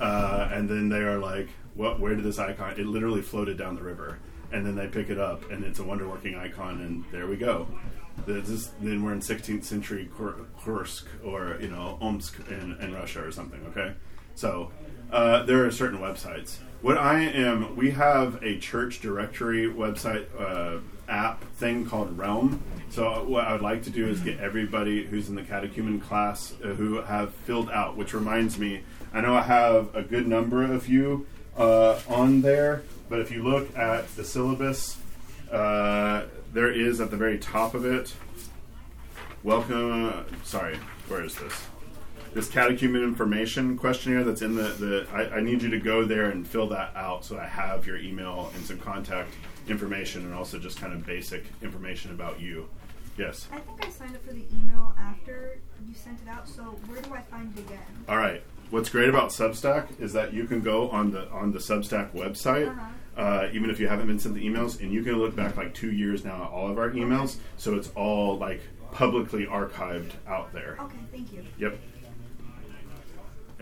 uh, 0.00 0.48
and 0.52 0.68
then 0.68 0.88
they 0.88 0.98
are 0.98 1.18
like, 1.18 1.48
"What? 1.74 2.00
Where 2.00 2.16
did 2.16 2.24
this 2.24 2.40
icon? 2.40 2.72
It 2.72 2.86
literally 2.86 3.22
floated 3.22 3.56
down 3.56 3.76
the 3.76 3.82
river." 3.82 4.18
And 4.50 4.66
then 4.66 4.74
they 4.74 4.88
pick 4.88 5.10
it 5.10 5.18
up, 5.18 5.48
and 5.50 5.64
it's 5.64 5.78
a 5.78 5.84
wonder-working 5.84 6.34
icon, 6.34 6.82
and 6.82 7.04
there 7.10 7.26
we 7.26 7.36
go. 7.36 7.66
Is, 8.26 8.72
then 8.80 9.02
we're 9.02 9.14
in 9.14 9.20
16th 9.20 9.64
century 9.64 10.10
Kursk 10.62 11.06
or 11.24 11.56
you 11.60 11.68
know 11.68 11.96
Omsk 12.00 12.50
in, 12.50 12.76
in 12.80 12.92
Russia 12.92 13.24
or 13.24 13.30
something. 13.30 13.64
Okay, 13.68 13.94
so 14.34 14.72
uh, 15.12 15.44
there 15.44 15.64
are 15.64 15.70
certain 15.70 16.00
websites. 16.00 16.58
What 16.82 16.98
I 16.98 17.20
am, 17.20 17.76
we 17.76 17.92
have 17.92 18.42
a 18.42 18.58
church 18.58 19.00
directory 19.00 19.68
website 19.68 20.26
uh, 20.36 20.80
app 21.12 21.44
thing 21.54 21.84
called 21.86 22.16
Realm. 22.16 22.62
So 22.90 23.24
what 23.24 23.46
I 23.46 23.52
would 23.52 23.62
like 23.62 23.82
to 23.84 23.90
do 23.90 24.08
is 24.08 24.20
get 24.20 24.40
everybody 24.40 25.04
who's 25.04 25.28
in 25.28 25.34
the 25.34 25.42
catechumen 25.42 26.00
class 26.00 26.54
uh, 26.64 26.68
who 26.68 27.02
have 27.02 27.34
filled 27.34 27.70
out. 27.70 27.96
Which 27.96 28.14
reminds 28.14 28.58
me, 28.58 28.82
I 29.12 29.20
know 29.20 29.34
I 29.34 29.42
have 29.42 29.94
a 29.94 30.02
good 30.02 30.26
number 30.26 30.64
of 30.64 30.88
you 30.88 31.26
uh, 31.56 32.00
on 32.08 32.40
there, 32.42 32.82
but 33.08 33.20
if 33.20 33.30
you 33.30 33.42
look 33.42 33.76
at 33.76 34.14
the 34.16 34.24
syllabus, 34.24 34.98
uh, 35.50 36.24
there 36.52 36.70
is 36.70 37.00
at 37.00 37.10
the 37.10 37.16
very 37.16 37.38
top 37.38 37.74
of 37.74 37.84
it. 37.84 38.14
Welcome. 39.42 40.24
Sorry, 40.44 40.76
where 41.08 41.24
is 41.24 41.34
this? 41.34 41.66
This 42.32 42.48
catechumen 42.48 43.02
information 43.02 43.76
questionnaire 43.76 44.24
that's 44.24 44.40
in 44.40 44.54
the 44.56 44.68
the. 44.68 45.06
I, 45.12 45.36
I 45.36 45.40
need 45.40 45.62
you 45.62 45.70
to 45.70 45.78
go 45.78 46.04
there 46.04 46.30
and 46.30 46.46
fill 46.46 46.68
that 46.68 46.96
out 46.96 47.24
so 47.24 47.38
I 47.38 47.46
have 47.46 47.86
your 47.86 47.98
email 47.98 48.50
and 48.54 48.64
some 48.64 48.78
contact 48.78 49.30
information 49.68 50.24
and 50.24 50.34
also 50.34 50.58
just 50.58 50.78
kind 50.80 50.92
of 50.92 51.04
basic 51.06 51.44
information 51.62 52.10
about 52.12 52.40
you. 52.40 52.68
Yes. 53.18 53.46
I 53.52 53.58
think 53.60 53.84
I 53.86 53.90
signed 53.90 54.16
up 54.16 54.24
for 54.24 54.32
the 54.32 54.44
email 54.54 54.94
after 54.98 55.58
you 55.86 55.94
sent 55.94 56.18
it 56.22 56.28
out, 56.28 56.48
so 56.48 56.62
where 56.86 57.00
do 57.02 57.12
I 57.12 57.20
find 57.20 57.56
it 57.56 57.60
again? 57.60 57.78
All 58.08 58.16
right. 58.16 58.42
What's 58.70 58.88
great 58.88 59.10
about 59.10 59.28
Substack 59.30 60.00
is 60.00 60.14
that 60.14 60.32
you 60.32 60.44
can 60.46 60.62
go 60.62 60.88
on 60.88 61.10
the 61.10 61.28
on 61.30 61.52
the 61.52 61.58
Substack 61.58 62.12
website, 62.12 62.68
Uh-huh. 62.70 63.20
uh, 63.20 63.48
even 63.52 63.68
if 63.68 63.78
you 63.78 63.86
haven't 63.86 64.06
been 64.06 64.18
sent 64.18 64.34
the 64.34 64.46
emails, 64.46 64.80
and 64.80 64.90
you 64.90 65.02
can 65.02 65.18
look 65.18 65.36
back 65.36 65.58
like 65.58 65.74
two 65.74 65.92
years 65.92 66.24
now 66.24 66.44
at 66.44 66.50
all 66.50 66.70
of 66.70 66.78
our 66.78 66.90
emails. 66.92 67.36
So 67.58 67.74
it's 67.74 67.90
all 67.94 68.38
like 68.38 68.62
publicly 68.92 69.44
archived 69.44 70.12
out 70.26 70.54
there. 70.54 70.78
Okay, 70.80 70.96
thank 71.12 71.32
you. 71.34 71.44
Yep. 71.58 71.78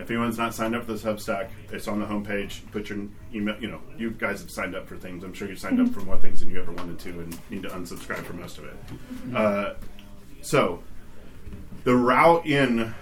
If 0.01 0.09
anyone's 0.09 0.37
not 0.37 0.55
signed 0.55 0.75
up 0.75 0.85
for 0.85 0.93
the 0.93 0.99
Substack, 0.99 1.49
it's 1.71 1.87
on 1.87 1.99
the 1.99 2.05
homepage. 2.05 2.69
Put 2.71 2.89
your 2.89 2.99
email. 3.33 3.55
You 3.59 3.69
know, 3.69 3.81
you 3.97 4.11
guys 4.11 4.41
have 4.41 4.49
signed 4.49 4.75
up 4.75 4.87
for 4.87 4.97
things. 4.97 5.23
I'm 5.23 5.33
sure 5.33 5.47
you 5.47 5.55
signed 5.55 5.79
up 5.79 5.89
for 5.89 6.01
more 6.01 6.17
things 6.17 6.39
than 6.39 6.49
you 6.49 6.59
ever 6.59 6.71
wanted 6.71 6.97
to, 6.99 7.09
and 7.09 7.39
need 7.51 7.63
to 7.63 7.69
unsubscribe 7.69 8.23
for 8.23 8.33
most 8.33 8.57
of 8.57 8.65
it. 8.65 8.75
Uh, 9.35 9.75
so, 10.41 10.81
the 11.83 11.95
route 11.95 12.45
in 12.47 12.95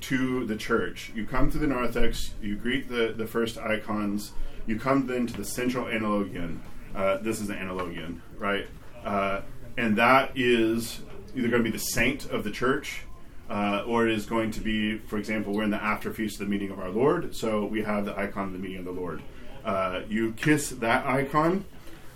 to 0.00 0.46
the 0.46 0.56
church, 0.56 1.12
you 1.14 1.26
come 1.26 1.50
through 1.50 1.60
the 1.60 1.66
narthex, 1.66 2.32
you 2.40 2.56
greet 2.56 2.88
the 2.88 3.12
the 3.14 3.26
first 3.26 3.58
icons, 3.58 4.32
you 4.66 4.78
come 4.78 5.06
then 5.06 5.26
to 5.26 5.36
the 5.36 5.44
central 5.44 5.86
analogion. 5.86 6.62
Uh, 6.94 7.18
this 7.18 7.40
is 7.40 7.48
the 7.48 7.54
analogion, 7.54 8.22
right? 8.38 8.66
Uh, 9.04 9.42
and 9.76 9.96
that 9.96 10.32
is 10.34 11.02
either 11.36 11.48
going 11.48 11.62
to 11.62 11.70
be 11.70 11.76
the 11.76 11.78
saint 11.78 12.30
of 12.30 12.42
the 12.42 12.50
church 12.50 13.02
uh, 13.48 13.84
or 13.86 14.06
it 14.06 14.14
is 14.14 14.26
going 14.26 14.50
to 14.52 14.60
be, 14.60 14.98
for 14.98 15.18
example, 15.18 15.52
we're 15.52 15.62
in 15.62 15.70
the 15.70 15.82
after 15.82 16.12
feast 16.12 16.40
of 16.40 16.46
the 16.46 16.50
meeting 16.50 16.70
of 16.70 16.78
our 16.78 16.90
Lord, 16.90 17.34
so 17.34 17.64
we 17.64 17.82
have 17.82 18.04
the 18.04 18.18
icon 18.18 18.48
of 18.48 18.52
the 18.52 18.58
meeting 18.58 18.78
of 18.78 18.84
the 18.84 18.92
Lord. 18.92 19.22
Uh, 19.64 20.02
you 20.08 20.32
kiss 20.32 20.70
that 20.70 21.06
icon. 21.06 21.64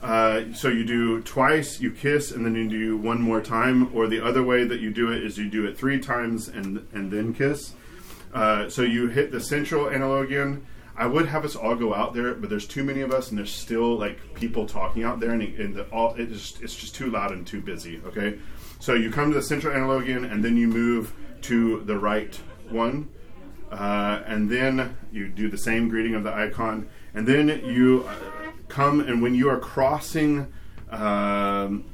Uh, 0.02 0.52
so 0.52 0.66
you 0.68 0.84
do 0.84 1.22
twice, 1.22 1.80
you 1.80 1.92
kiss, 1.92 2.32
and 2.32 2.44
then 2.44 2.56
you 2.56 2.68
do 2.68 2.96
one 2.96 3.20
more 3.20 3.40
time. 3.40 3.94
Or 3.94 4.08
the 4.08 4.20
other 4.20 4.42
way 4.42 4.64
that 4.64 4.80
you 4.80 4.90
do 4.90 5.12
it 5.12 5.22
is 5.22 5.38
you 5.38 5.48
do 5.48 5.64
it 5.64 5.78
three 5.78 6.00
times 6.00 6.48
and 6.48 6.86
and 6.92 7.10
then 7.12 7.32
kiss. 7.32 7.74
Uh, 8.34 8.68
so 8.68 8.82
you 8.82 9.08
hit 9.08 9.30
the 9.30 9.40
central 9.40 9.88
analogion. 9.88 10.66
I 10.96 11.06
would 11.06 11.26
have 11.26 11.44
us 11.44 11.56
all 11.56 11.74
go 11.76 11.94
out 11.94 12.14
there, 12.14 12.34
but 12.34 12.50
there's 12.50 12.66
too 12.66 12.84
many 12.84 13.00
of 13.00 13.12
us, 13.12 13.30
and 13.30 13.38
there's 13.38 13.52
still 13.52 13.96
like 13.96 14.34
people 14.34 14.66
talking 14.66 15.04
out 15.04 15.20
there, 15.20 15.30
and, 15.30 15.42
and 15.42 15.74
the, 15.74 15.84
all 15.84 16.14
it's 16.16 16.32
just, 16.32 16.62
it's 16.62 16.74
just 16.74 16.94
too 16.94 17.10
loud 17.10 17.30
and 17.30 17.46
too 17.46 17.60
busy. 17.60 18.00
Okay, 18.04 18.38
so 18.82 18.94
you 18.94 19.12
come 19.12 19.30
to 19.30 19.36
the 19.36 19.42
central 19.44 19.72
analogion, 19.72 20.24
and 20.24 20.44
then 20.44 20.56
you 20.56 20.66
move 20.66 21.14
to 21.42 21.82
the 21.82 21.96
right 21.96 22.34
one, 22.68 23.08
uh, 23.70 24.22
and 24.26 24.50
then 24.50 24.96
you 25.12 25.28
do 25.28 25.48
the 25.48 25.56
same 25.56 25.88
greeting 25.88 26.16
of 26.16 26.24
the 26.24 26.34
icon, 26.34 26.88
and 27.14 27.24
then 27.24 27.48
you 27.64 28.04
uh, 28.08 28.50
come, 28.66 28.98
and 28.98 29.22
when 29.22 29.36
you 29.36 29.48
are 29.48 29.60
crossing 29.60 30.52
um, 30.90 31.84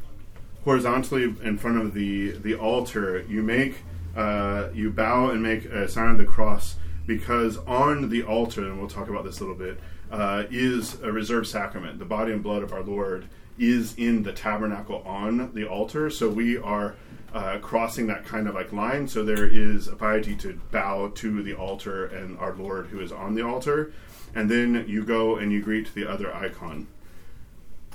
horizontally 0.65 1.25
in 1.25 1.59
front 1.59 1.77
of 1.77 1.93
the 1.93 2.31
the 2.31 2.55
altar, 2.55 3.23
you 3.29 3.43
make 3.43 3.83
uh, 4.17 4.69
you 4.73 4.91
bow 4.91 5.29
and 5.29 5.43
make 5.43 5.67
a 5.67 5.87
sign 5.89 6.11
of 6.11 6.17
the 6.17 6.25
cross 6.25 6.77
because 7.07 7.59
on 7.67 8.09
the 8.09 8.23
altar, 8.23 8.63
and 8.63 8.79
we'll 8.79 8.89
talk 8.89 9.11
about 9.11 9.25
this 9.25 9.41
a 9.41 9.45
little 9.45 9.55
bit, 9.55 9.79
uh, 10.11 10.45
is 10.51 10.99
a 11.03 11.13
reserved 11.13 11.49
sacrament. 11.49 11.99
The 11.99 12.07
body 12.07 12.33
and 12.33 12.43
blood 12.43 12.63
of 12.63 12.73
our 12.73 12.83
Lord 12.83 13.29
is 13.59 13.95
in 13.97 14.23
the 14.23 14.33
tabernacle 14.33 15.03
on 15.05 15.53
the 15.55 15.67
altar, 15.67 16.11
so 16.11 16.29
we 16.29 16.57
are 16.59 16.97
uh, 17.33 17.59
crossing 17.59 18.07
that 18.07 18.25
kind 18.25 18.49
of 18.49 18.55
like 18.55 18.73
line. 18.73 19.07
So 19.07 19.25
there 19.25 19.47
is 19.47 19.89
a 19.89 19.97
piety 19.97 20.35
to 20.37 20.61
bow 20.71 21.09
to 21.17 21.43
the 21.43 21.55
altar 21.55 22.07
and 22.07 22.39
our 22.39 22.55
Lord 22.55 22.87
who 22.87 23.01
is 23.01 23.13
on 23.13 23.35
the 23.35 23.45
altar, 23.45 23.93
and 24.35 24.51
then 24.51 24.85
you 24.89 25.05
go 25.05 25.37
and 25.37 25.53
you 25.53 25.63
greet 25.63 25.95
the 25.95 26.07
other 26.07 26.35
icon. 26.35 26.87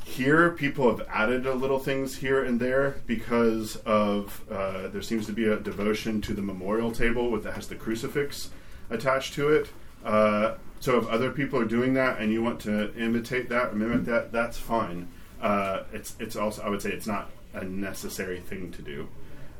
Here, 0.03 0.51
people 0.51 0.89
have 0.89 1.07
added 1.09 1.45
a 1.45 1.53
little 1.53 1.80
things 1.80 2.18
here 2.18 2.43
and 2.43 2.59
there 2.59 2.97
because 3.07 3.78
of 3.78 4.43
uh, 4.51 4.89
there 4.89 5.01
seems 5.01 5.26
to 5.28 5.32
be 5.32 5.45
a 5.45 5.57
devotion 5.57 6.20
to 6.22 6.34
the 6.34 6.41
memorial 6.41 6.91
table 6.91 7.32
with 7.32 7.43
that 7.45 7.53
has 7.53 7.68
the 7.68 7.76
crucifix 7.76 8.49
attached 8.89 9.34
to 9.36 9.49
it. 9.49 9.70
Uh, 10.03 10.55
so 10.82 10.97
if 10.97 11.07
other 11.07 11.32
people 11.32 11.57
are 11.57 11.66
doing 11.66 11.93
that 11.93 12.20
and 12.20 12.34
you 12.34 12.43
want 12.43 12.59
to 12.61 12.93
imitate 12.95 13.47
that 13.47 13.76
mimic 13.76 14.03
that, 14.03 14.34
that's 14.34 14.57
fine. 14.57 15.07
Uh, 15.43 15.83
it's 15.91 16.15
it's 16.19 16.35
also 16.35 16.63
I 16.63 16.69
would 16.69 16.81
say 16.81 16.91
it's 16.91 17.05
not 17.05 17.29
a 17.53 17.63
necessary 17.65 18.39
thing 18.39 18.71
to 18.71 18.81
do. 18.81 19.07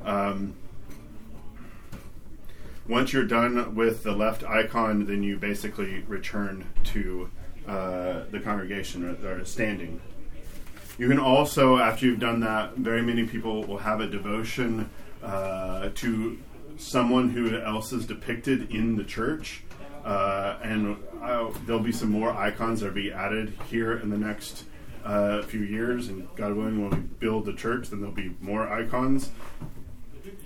Um, 0.02 0.54
once 2.88 3.12
you're 3.12 3.24
done 3.24 3.74
with 3.74 4.02
the 4.02 4.12
left 4.12 4.44
icon, 4.44 5.06
then 5.06 5.22
you 5.22 5.36
basically 5.36 6.00
return 6.08 6.66
to 6.84 7.30
uh, 7.68 8.24
the 8.30 8.40
congregation 8.40 9.16
or, 9.24 9.40
or 9.40 9.44
standing. 9.44 10.00
You 10.98 11.08
can 11.08 11.18
also, 11.18 11.78
after 11.78 12.06
you've 12.06 12.20
done 12.20 12.40
that, 12.40 12.76
very 12.76 13.02
many 13.02 13.26
people 13.26 13.64
will 13.64 13.78
have 13.78 14.00
a 14.00 14.06
devotion 14.06 14.90
uh, 15.22 15.90
to 15.96 16.38
someone 16.76 17.30
who 17.30 17.58
else 17.58 17.92
is 17.92 18.06
depicted 18.06 18.70
in 18.70 18.96
the 18.96 19.04
church. 19.04 19.62
Uh, 20.04 20.58
and 20.62 20.96
uh, 21.22 21.50
there'll 21.66 21.82
be 21.82 21.92
some 21.92 22.10
more 22.10 22.30
icons 22.30 22.80
that 22.80 22.86
will 22.86 22.94
be 22.94 23.12
added 23.12 23.54
here 23.70 23.98
in 23.98 24.10
the 24.10 24.18
next 24.18 24.64
uh, 25.04 25.42
few 25.42 25.60
years. 25.62 26.08
And 26.08 26.28
God 26.36 26.54
willing, 26.54 26.80
when 26.82 26.90
we 26.90 26.96
build 26.96 27.44
the 27.44 27.52
church, 27.52 27.90
then 27.90 28.00
there'll 28.00 28.14
be 28.14 28.34
more 28.40 28.68
icons. 28.68 29.30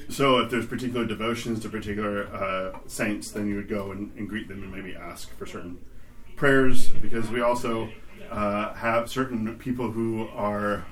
So 0.09 0.39
if 0.39 0.51
there's 0.51 0.67
particular 0.67 1.07
devotions 1.07 1.61
to 1.61 1.69
particular 1.69 2.27
uh, 2.27 2.79
saints, 2.87 3.31
then 3.31 3.49
you 3.49 3.57
would 3.57 3.69
go 3.69 3.93
and, 3.93 4.13
and 4.17 4.29
greet 4.29 4.49
them 4.49 4.63
and 4.63 4.73
maybe 4.73 4.97
ask 4.97 5.37
for 5.37 5.47
certain 5.47 5.79
prayers 6.37 6.89
because 6.89 7.31
we 7.31 7.41
also 7.41 7.91
uh, 8.31 8.73
have 8.75 9.11
certain 9.11 9.57
people 9.59 9.91
who 9.91 10.29
are 10.35 10.85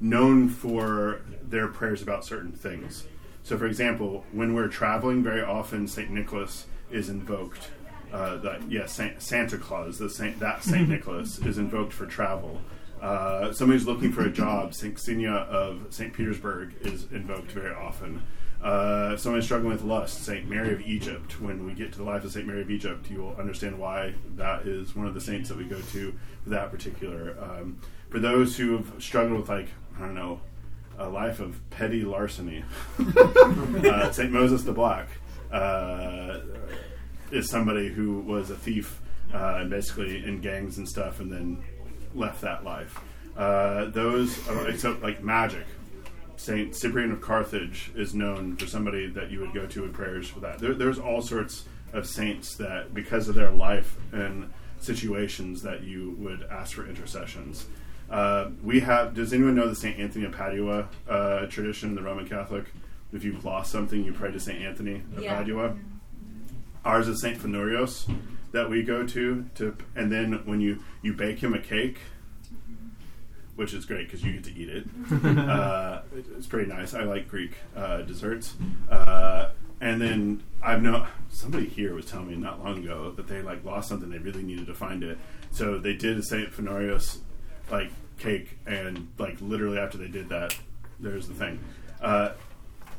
known 0.00 0.48
for 0.48 1.22
their 1.42 1.68
prayers 1.68 2.02
about 2.02 2.24
certain 2.24 2.52
things. 2.52 3.06
So, 3.42 3.56
for 3.58 3.66
example, 3.66 4.24
when 4.32 4.54
we're 4.54 4.68
traveling, 4.68 5.22
very 5.22 5.42
often 5.42 5.86
Saint 5.88 6.10
Nicholas 6.10 6.66
is 6.90 7.08
invoked. 7.08 7.70
Uh, 8.12 8.36
that 8.36 8.70
yes, 8.70 9.00
Santa 9.18 9.58
Claus, 9.58 9.98
the 9.98 10.08
Saint, 10.08 10.38
that 10.38 10.62
Saint 10.62 10.88
Nicholas 10.88 11.38
is 11.40 11.58
invoked 11.58 11.92
for 11.92 12.06
travel. 12.06 12.60
Uh, 13.04 13.52
who's 13.52 13.86
looking 13.86 14.10
for 14.10 14.24
a 14.24 14.30
job, 14.30 14.72
Saint 14.72 14.98
Xenia 14.98 15.30
of 15.30 15.88
Saint 15.90 16.14
Petersburg 16.14 16.72
is 16.80 17.04
invoked 17.12 17.50
very 17.50 17.74
often. 17.74 18.22
Uh, 18.62 19.14
someone 19.18 19.42
struggling 19.42 19.70
with 19.70 19.82
lust, 19.82 20.24
Saint 20.24 20.48
Mary 20.48 20.72
of 20.72 20.80
Egypt. 20.80 21.38
When 21.38 21.66
we 21.66 21.74
get 21.74 21.92
to 21.92 21.98
the 21.98 22.04
life 22.04 22.24
of 22.24 22.32
Saint 22.32 22.46
Mary 22.46 22.62
of 22.62 22.70
Egypt, 22.70 23.10
you 23.10 23.18
will 23.18 23.36
understand 23.36 23.78
why 23.78 24.14
that 24.36 24.66
is 24.66 24.96
one 24.96 25.06
of 25.06 25.12
the 25.12 25.20
saints 25.20 25.50
that 25.50 25.58
we 25.58 25.64
go 25.64 25.78
to 25.78 26.14
for 26.44 26.48
that 26.48 26.70
particular. 26.70 27.36
Um, 27.38 27.78
for 28.08 28.20
those 28.20 28.56
who 28.56 28.78
have 28.78 28.90
struggled 29.02 29.38
with, 29.38 29.50
like 29.50 29.68
I 29.98 30.00
don't 30.00 30.14
know, 30.14 30.40
a 30.98 31.06
life 31.06 31.40
of 31.40 31.60
petty 31.68 32.04
larceny, 32.04 32.64
uh, 33.18 34.12
Saint 34.12 34.32
Moses 34.32 34.62
the 34.62 34.72
Black 34.72 35.08
uh, 35.52 36.40
is 37.30 37.50
somebody 37.50 37.88
who 37.88 38.20
was 38.20 38.48
a 38.48 38.56
thief 38.56 39.02
uh, 39.34 39.58
and 39.58 39.68
basically 39.68 40.24
in 40.24 40.40
gangs 40.40 40.78
and 40.78 40.88
stuff, 40.88 41.20
and 41.20 41.30
then 41.30 41.62
left 42.14 42.40
that 42.42 42.64
life. 42.64 42.98
Uh, 43.36 43.86
those, 43.86 44.46
are, 44.48 44.68
except 44.68 45.02
like 45.02 45.22
magic, 45.22 45.66
Saint 46.36 46.74
Cyprian 46.74 47.10
of 47.12 47.20
Carthage 47.20 47.90
is 47.94 48.14
known 48.14 48.56
for 48.56 48.66
somebody 48.66 49.06
that 49.08 49.30
you 49.30 49.40
would 49.40 49.52
go 49.52 49.66
to 49.66 49.84
in 49.84 49.92
prayers 49.92 50.28
for 50.28 50.40
that. 50.40 50.58
There, 50.58 50.74
there's 50.74 50.98
all 50.98 51.22
sorts 51.22 51.64
of 51.92 52.06
saints 52.06 52.56
that, 52.56 52.92
because 52.94 53.28
of 53.28 53.34
their 53.34 53.50
life 53.50 53.96
and 54.12 54.52
situations, 54.78 55.62
that 55.62 55.82
you 55.82 56.14
would 56.18 56.42
ask 56.50 56.74
for 56.74 56.86
intercessions. 56.88 57.66
Uh, 58.10 58.50
we 58.62 58.80
have. 58.80 59.14
Does 59.14 59.32
anyone 59.32 59.54
know 59.54 59.68
the 59.68 59.74
Saint 59.74 59.98
Anthony 59.98 60.26
of 60.26 60.32
Padua 60.32 60.88
uh, 61.08 61.46
tradition, 61.46 61.94
the 61.94 62.02
Roman 62.02 62.28
Catholic? 62.28 62.66
If 63.12 63.24
you've 63.24 63.44
lost 63.44 63.72
something, 63.72 64.04
you 64.04 64.12
pray 64.12 64.30
to 64.30 64.38
Saint 64.38 64.62
Anthony 64.62 65.02
of 65.16 65.22
Yeah. 65.22 65.36
Padua. 65.36 65.76
Ours 66.84 67.08
is 67.08 67.20
Saint 67.20 67.38
Phanourios 67.38 68.12
that 68.54 68.70
we 68.70 68.82
go 68.84 69.04
to 69.04 69.44
to, 69.56 69.76
and 69.96 70.10
then 70.10 70.32
when 70.46 70.60
you 70.60 70.78
you 71.02 71.12
bake 71.12 71.40
him 71.40 71.54
a 71.54 71.58
cake, 71.58 71.98
which 73.56 73.74
is 73.74 73.84
great 73.84 74.06
because 74.06 74.24
you 74.24 74.32
get 74.32 74.44
to 74.44 74.54
eat 74.54 74.68
it. 74.68 74.86
uh, 75.38 76.02
it's 76.36 76.46
pretty 76.46 76.68
nice. 76.70 76.94
I 76.94 77.02
like 77.02 77.28
Greek 77.28 77.56
uh, 77.76 78.02
desserts. 78.02 78.54
Uh, 78.88 79.50
and 79.80 80.00
then 80.00 80.42
I've 80.62 80.82
known 80.82 81.06
somebody 81.30 81.66
here 81.68 81.94
was 81.94 82.06
telling 82.06 82.28
me 82.28 82.36
not 82.36 82.64
long 82.64 82.78
ago 82.78 83.10
that 83.10 83.26
they 83.26 83.42
like 83.42 83.64
lost 83.64 83.88
something. 83.88 84.08
They 84.08 84.18
really 84.18 84.44
needed 84.44 84.66
to 84.66 84.74
find 84.74 85.02
it, 85.02 85.18
so 85.50 85.78
they 85.78 85.94
did 85.94 86.16
a 86.16 86.22
Saint 86.22 86.52
Phanourios 86.52 87.18
like 87.72 87.90
cake, 88.18 88.58
and 88.66 89.08
like 89.18 89.36
literally 89.40 89.78
after 89.78 89.98
they 89.98 90.08
did 90.08 90.28
that, 90.28 90.56
there's 91.00 91.26
the 91.26 91.34
thing. 91.34 91.58
Uh, 92.00 92.30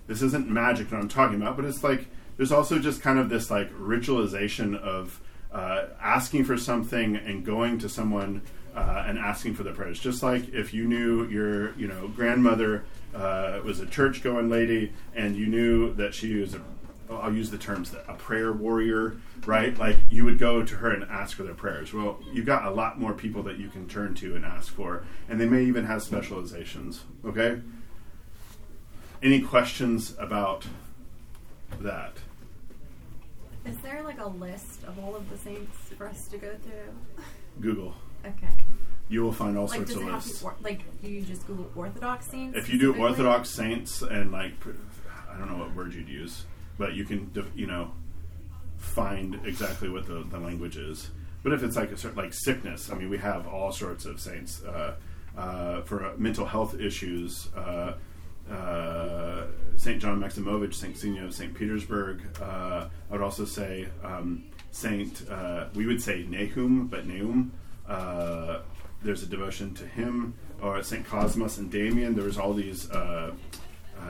this 0.08 0.22
isn't 0.22 0.49
magic 0.49 0.89
that 0.89 0.97
I'm 0.97 1.08
talking 1.08 1.41
about, 1.41 1.56
but 1.56 1.64
it's 1.64 1.82
like 1.82 2.08
there's 2.36 2.51
also 2.51 2.78
just 2.78 3.01
kind 3.01 3.20
of 3.20 3.30
this 3.30 3.49
like 3.49 3.72
ritualization 3.74 4.78
of 4.78 5.22
uh, 5.56 5.88
asking 6.01 6.43
for 6.43 6.58
something 6.58 7.16
and 7.16 7.45
going 7.45 7.80
to 7.80 7.88
someone 7.88 8.41
uh, 8.76 9.06
and 9.08 9.18
asking 9.18 9.56
for 9.56 9.64
their 9.64 9.74
prayers. 9.74 9.99
Just 9.99 10.22
like 10.22 10.49
if 10.53 10.74
you 10.74 10.86
knew 10.86 11.26
your 11.30 11.74
you 11.76 11.88
know 11.88 12.10
grandmother 12.10 12.84
uh, 13.16 13.62
was 13.64 13.80
a 13.80 13.86
church 13.86 14.22
going 14.22 14.49
lady 14.49 14.91
and 15.16 15.38
you 15.38 15.47
knew 15.47 15.93
that 15.93 16.14
she 16.14 16.36
was 16.36 16.53
a 16.53 16.62
I'll 17.10 17.34
use 17.34 17.51
the 17.51 17.58
terms 17.58 17.91
that 17.91 18.03
a 18.08 18.16
prayer 18.16 18.51
warrior, 18.51 19.18
right? 19.45 19.78
Like 19.78 19.97
you 20.10 20.26
would 20.26 20.39
go 20.39 20.64
to 20.64 20.76
her 20.76 20.89
and 20.89 21.03
ask 21.03 21.38
for 21.38 21.43
their 21.43 21.53
prayers. 21.53 21.93
Well, 21.93 22.18
you've 22.34 22.47
got 22.47 22.66
a 22.66 22.72
lot 22.72 22.99
more 22.99 23.14
people 23.14 23.43
that 23.43 23.58
you 23.60 23.70
can 23.70 23.88
turn 23.88 24.16
to 24.16 24.36
and 24.36 24.43
ask 24.43 24.74
for, 24.74 25.03
and 25.30 25.39
they 25.39 25.47
may 25.47 25.64
even 25.66 25.86
have 25.86 26.01
specializations. 26.01 27.03
Okay. 27.24 27.62
Any 29.22 29.41
questions 29.41 30.16
about 30.18 30.66
that? 31.80 32.18
Is 33.66 33.78
there 33.78 34.03
like 34.03 34.20
a 34.20 34.28
list 34.28 34.84
of 34.84 34.97
all 35.03 35.16
of 35.16 35.30
the 35.30 35.38
saints 35.38 35.76
for 35.97 36.07
us 36.07 36.28
to 36.28 36.38
go 36.38 36.53
through? 36.63 37.24
Google. 37.61 37.93
Okay. 38.26 38.49
You 39.09 39.22
will 39.24 39.32
find 39.32 39.57
all 39.57 39.66
like, 39.68 39.76
sorts 39.78 39.93
does 39.93 40.01
of 40.01 40.07
it 40.07 40.11
have 40.11 40.22
to 40.24 40.28
lists. 40.28 40.41
be 40.41 40.45
or- 40.47 40.55
like, 40.63 41.01
do 41.01 41.09
you 41.09 41.22
just 41.22 41.45
Google 41.47 41.70
Orthodox 41.76 42.28
saints? 42.28 42.57
If 42.57 42.70
you 42.70 42.80
do 42.80 42.91
specifically? 42.93 43.01
Orthodox 43.09 43.49
saints 43.49 44.01
and 44.01 44.32
like, 44.32 44.59
pr- 44.59 44.72
I 45.32 45.38
don't 45.38 45.49
know 45.51 45.57
what 45.57 45.76
word 45.76 45.93
you'd 45.93 46.09
use, 46.09 46.45
but 46.78 46.93
you 46.93 47.05
can, 47.05 47.32
def- 47.34 47.51
you 47.55 47.68
know, 47.68 47.91
find 48.78 49.39
exactly 49.45 49.89
what 49.89 50.05
the, 50.07 50.24
the 50.30 50.39
language 50.39 50.78
is. 50.78 51.09
But 51.43 51.53
if 51.53 51.61
it's 51.63 51.76
like 51.76 51.91
a 51.91 51.97
certain 51.97 52.18
like 52.18 52.34
sickness, 52.34 52.89
I 52.91 52.95
mean, 52.95 53.09
we 53.09 53.18
have 53.20 53.47
all 53.47 53.72
sorts 53.72 54.05
of 54.05 54.20
saints 54.20 54.63
uh, 54.63 54.95
uh, 55.38 55.82
for 55.82 56.05
uh, 56.05 56.11
mental 56.18 56.45
health 56.45 56.80
issues. 56.80 57.49
Uh, 57.55 57.93
uh, 58.52 59.46
Saint 59.78 60.02
John 60.02 60.20
Maximovich, 60.20 60.74
Xenia 60.74 61.26
of 61.26 61.34
Saint 61.34 61.54
Petersburg. 61.54 62.22
Uh, 62.41 62.88
I 63.10 63.12
would 63.12 63.22
also 63.22 63.46
say 63.46 63.88
um, 64.04 64.43
Saint. 64.72 65.30
Uh, 65.30 65.66
we 65.74 65.86
would 65.86 66.02
say 66.02 66.26
Nahum, 66.28 66.88
but 66.88 67.06
Nahum. 67.06 67.52
Uh, 67.88 68.60
there's 69.04 69.24
a 69.24 69.28
devotion 69.28 69.74
to 69.76 69.86
him, 69.86 70.34
or 70.62 70.82
Saint 70.82 71.06
Cosmas 71.06 71.58
and 71.58 71.72
Damian. 71.72 72.16
There 72.16 72.26
was 72.26 72.38
all 72.38 72.54
these. 72.54 72.89
Uh, 72.89 73.34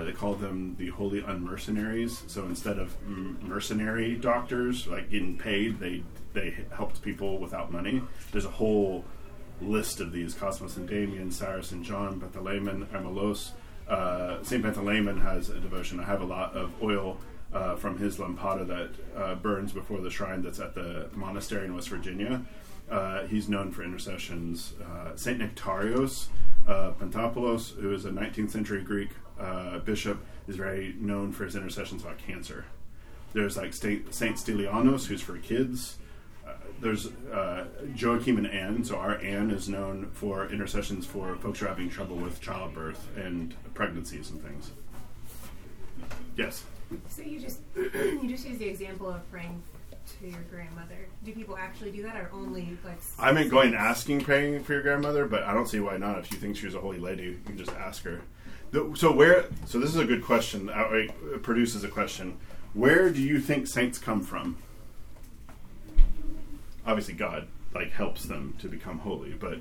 they 0.02 0.12
called 0.12 0.42
them 0.42 0.76
the 0.78 0.90
holy 0.90 1.22
unmercenaries. 1.22 2.30
So 2.30 2.46
instead 2.46 2.80
of 2.80 2.96
mercenary 3.08 4.16
doctors, 4.16 4.88
like 4.88 5.10
getting 5.10 5.38
paid, 5.38 5.80
they 5.80 6.04
they 6.34 6.58
helped 6.76 7.02
people 7.02 7.38
without 7.40 7.72
money. 7.72 8.02
There's 8.32 8.46
a 8.46 8.52
whole 8.52 9.06
list 9.62 10.00
of 10.02 10.12
these: 10.12 10.34
Cosmas 10.34 10.78
and 10.78 10.88
Damian, 10.88 11.32
Cyrus 11.32 11.72
and 11.72 11.84
John, 11.84 12.20
Bartholomew, 12.20 12.86
Amelos. 12.88 13.52
Uh, 13.88 14.42
Saint 14.44 14.64
Bartholomew 14.64 15.16
has 15.16 15.50
a 15.50 15.60
devotion. 15.60 16.00
I 16.00 16.04
have 16.04 16.22
a 16.22 16.26
lot 16.26 16.56
of 16.56 16.72
oil 16.82 17.18
uh, 17.54 17.76
from 17.76 17.98
his 17.98 18.18
lampada 18.18 18.68
that 18.68 18.90
uh, 19.16 19.36
burns 19.36 19.72
before 19.72 20.02
the 20.02 20.10
shrine 20.10 20.42
that's 20.42 20.60
at 20.60 20.76
the 20.76 21.10
monastery 21.14 21.66
in 21.66 21.76
West 21.76 21.90
Virginia. 21.90 22.42
Uh, 22.90 23.24
he's 23.28 23.48
known 23.48 23.72
for 23.72 23.84
intercessions. 23.84 24.74
Uh, 24.84 25.16
Saint 25.16 25.40
Nectarios 25.40 26.28
Pantopoulos, 26.68 27.80
who 27.80 27.94
is 27.94 28.06
a 28.06 28.10
19th 28.10 28.50
century 28.52 28.82
Greek 28.82 29.10
bishop, 29.86 30.24
is 30.48 30.56
very 30.56 30.96
known 31.00 31.32
for 31.32 31.46
his 31.46 31.56
intercessions 31.56 32.02
about 32.04 32.18
cancer. 32.18 32.66
There's 33.34 33.58
like 33.58 33.74
Saint 33.74 34.10
Stylianos, 34.12 35.06
who's 35.06 35.22
for 35.22 35.38
kids. 35.38 35.98
There's 36.82 37.08
uh, 37.32 37.66
Joachim 37.96 38.38
and 38.38 38.48
Anne. 38.48 38.84
So 38.84 38.98
our 38.98 39.18
Anne 39.20 39.52
is 39.52 39.70
known 39.70 40.10
for 40.12 40.48
intercessions 40.50 41.06
for 41.06 41.36
folks 41.38 41.60
who 41.60 41.66
are 41.66 41.70
having 41.70 41.90
trouble 41.90 42.16
with 42.18 42.42
childbirth 42.42 43.08
and 43.18 43.56
pregnancies 43.74 44.30
and 44.32 44.42
things. 44.44 44.72
Yes. 46.38 46.64
So 47.08 47.22
you 47.24 47.40
just 47.40 47.60
you 47.76 48.28
just 48.28 48.48
use 48.48 48.58
the 48.60 48.68
example 48.68 49.10
of 49.10 49.30
praying 49.32 49.62
to 50.20 50.28
your 50.28 50.42
grandmother. 50.52 51.08
Do 51.24 51.32
people 51.34 51.58
actually 51.58 51.92
do 51.92 52.04
that, 52.04 52.16
or 52.16 52.30
only 52.34 52.78
like? 52.84 53.00
I 53.18 53.32
meant 53.32 53.50
going 53.50 53.70
and 53.70 53.76
asking, 53.78 54.22
praying 54.22 54.64
for 54.64 54.74
your 54.74 54.82
grandmother, 54.84 55.26
but 55.26 55.44
I 55.44 55.54
don't 55.54 55.68
see 55.68 55.80
why 55.80 55.98
not. 55.98 56.20
If 56.20 56.32
you 56.32 56.38
think 56.38 56.58
she's 56.58 56.76
a 56.76 56.80
holy 56.80 57.00
lady, 57.00 57.24
you 57.24 57.40
can 57.46 57.58
just 57.58 57.72
ask 57.72 58.04
her. 58.04 58.22
The- 58.72 58.92
So 58.96 59.12
where? 59.12 59.46
So 59.66 59.80
this 59.80 59.90
is 59.90 59.98
a 59.98 60.06
good 60.06 60.24
question. 60.24 60.70
Uh, 60.70 61.08
produces 61.42 61.84
a 61.84 61.88
question. 61.88 62.38
Where 62.74 63.10
do 63.10 63.22
you 63.22 63.40
think 63.40 63.68
saints 63.68 63.98
come 63.98 64.22
from? 64.22 64.58
Obviously, 66.86 67.14
God 67.14 67.48
like 67.74 67.92
helps 67.92 68.24
them 68.24 68.56
to 68.60 68.68
become 68.68 69.00
holy, 69.00 69.32
but 69.34 69.58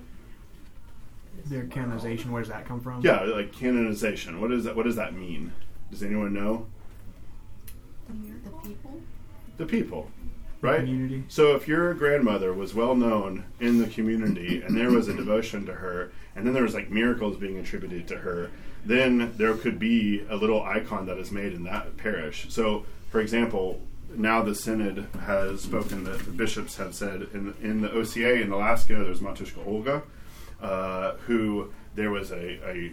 Their 1.47 1.65
canonization, 1.67 2.31
where 2.31 2.43
does 2.43 2.51
that 2.51 2.67
come 2.67 2.81
from? 2.81 3.01
yeah, 3.03 3.23
like 3.23 3.53
canonization. 3.53 4.41
What 4.41 4.51
does 4.51 4.65
that? 4.65 4.77
What 4.77 4.85
does 4.85 4.97
that 4.97 5.15
mean? 5.15 5.53
Does 5.91 6.03
anyone 6.03 6.33
know? 6.33 6.67
The 8.09 8.51
people. 8.69 9.01
The 9.57 9.67
people, 9.67 10.11
right? 10.61 10.81
community. 10.81 11.25
So 11.29 11.55
if 11.55 11.67
your 11.69 11.95
grandmother 11.95 12.53
was 12.53 12.75
well 12.75 12.95
known 12.95 13.45
in 13.61 13.79
the 13.79 13.87
community 13.87 14.63
and 14.63 14.77
there 14.77 14.91
was 14.91 15.09
a 15.09 15.15
devotion 15.17 15.65
to 15.67 15.75
her, 15.75 16.11
and 16.37 16.47
then 16.47 16.55
there 16.55 16.65
was 16.65 16.75
like 16.75 16.91
miracles 16.91 17.37
being 17.37 17.59
attributed 17.59 18.07
to 18.09 18.19
her, 18.19 18.51
then 18.85 19.33
there 19.37 19.55
could 19.55 19.79
be 19.79 20.25
a 20.29 20.37
little 20.37 20.63
icon 20.63 21.07
that 21.07 21.19
is 21.19 21.31
made 21.31 21.53
in 21.55 21.63
that 21.65 21.97
parish. 21.97 22.47
So, 22.51 22.85
for 23.11 23.21
example, 23.21 23.81
now 24.19 24.43
the 24.43 24.55
synod 24.55 25.07
has 25.21 25.63
spoken 25.63 26.05
that 26.05 26.21
the 26.25 26.31
bishops 26.31 26.77
have 26.77 26.95
said 26.95 27.29
in 27.33 27.55
in 27.63 27.81
the 27.81 27.91
OCA 27.93 28.41
in 28.41 28.53
Alaska, 28.53 28.95
there's 28.95 29.21
Matushka 29.21 29.67
Olga, 29.67 30.03
uh, 30.61 31.13
who 31.27 31.73
there 31.95 32.11
was 32.11 32.31
a, 32.31 32.69
a 32.69 32.93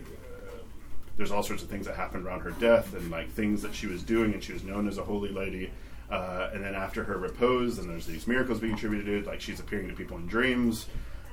there's 1.18 1.32
all 1.32 1.44
sorts 1.44 1.64
of 1.64 1.70
things 1.70 1.86
that 1.86 1.96
happened 1.96 2.26
around 2.26 2.42
her 2.42 2.52
death 2.52 2.94
and 2.94 3.12
like 3.12 3.30
things 3.32 3.62
that 3.62 3.76
she 3.76 3.88
was 3.88 4.04
doing 4.04 4.34
and 4.34 4.44
she 4.44 4.54
was 4.54 4.64
known 4.64 4.88
as 4.88 4.98
a 4.98 5.04
holy 5.04 5.30
lady 5.30 5.72
uh, 6.10 6.50
and 6.54 6.64
then 6.64 6.74
after 6.76 7.04
her 7.04 7.18
repose 7.18 7.78
and 7.78 7.90
there's 7.90 8.06
these 8.06 8.28
miracles 8.28 8.60
being 8.60 8.74
attributed 8.74 9.26
like 9.26 9.42
she's 9.42 9.60
appearing 9.60 9.88
to 9.88 9.94
people 9.94 10.18
in 10.18 10.26
dreams 10.26 10.88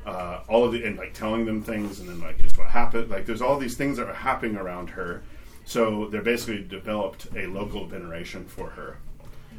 uh, 0.07 0.41
all 0.49 0.65
of 0.65 0.73
the 0.73 0.85
and 0.85 0.97
like 0.97 1.13
telling 1.15 1.45
them 1.45 1.63
things 1.63 2.01
and 2.01 2.09
then 2.09 2.21
like 2.21 2.39
it's 2.41 2.57
what 2.57 2.69
happened 2.69 3.11
like 3.11 3.27
there's 3.27 3.43
all 3.43 3.59
these 3.59 3.77
things 3.77 3.97
that 3.97 4.09
are 4.09 4.15
happening 4.15 4.57
around 4.57 4.91
her. 4.91 5.23
So 5.65 6.09
they're 6.09 6.23
basically 6.23 6.65
developed 6.65 7.27
a 7.37 7.47
local 7.47 7.85
veneration 7.87 8.47
for 8.47 8.71
her 8.71 8.99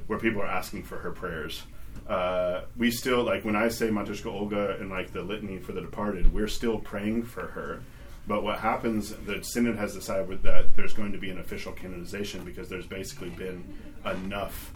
where 0.09 0.19
people 0.19 0.41
are 0.41 0.47
asking 0.47 0.83
for 0.83 0.97
her 0.97 1.11
prayers 1.11 1.63
uh, 2.07 2.61
we 2.77 2.91
still 2.91 3.23
like 3.23 3.45
when 3.45 3.55
i 3.55 3.67
say 3.69 3.87
matushka 3.87 4.25
olga 4.25 4.77
and 4.79 4.89
like 4.89 5.13
the 5.13 5.21
litany 5.21 5.57
for 5.57 5.71
the 5.71 5.81
departed 5.81 6.33
we're 6.33 6.47
still 6.47 6.77
praying 6.79 7.23
for 7.23 7.47
her 7.47 7.81
but 8.29 8.43
what 8.43 8.59
happens, 8.59 9.09
the 9.25 9.43
synod 9.43 9.77
has 9.77 9.95
decided 9.95 10.43
that 10.43 10.75
there's 10.75 10.93
going 10.93 11.13
to 11.13 11.17
be 11.17 11.31
an 11.31 11.39
official 11.39 11.71
canonization 11.71 12.45
because 12.45 12.69
there's 12.69 12.85
basically 12.85 13.29
been 13.29 13.63
enough 14.05 14.71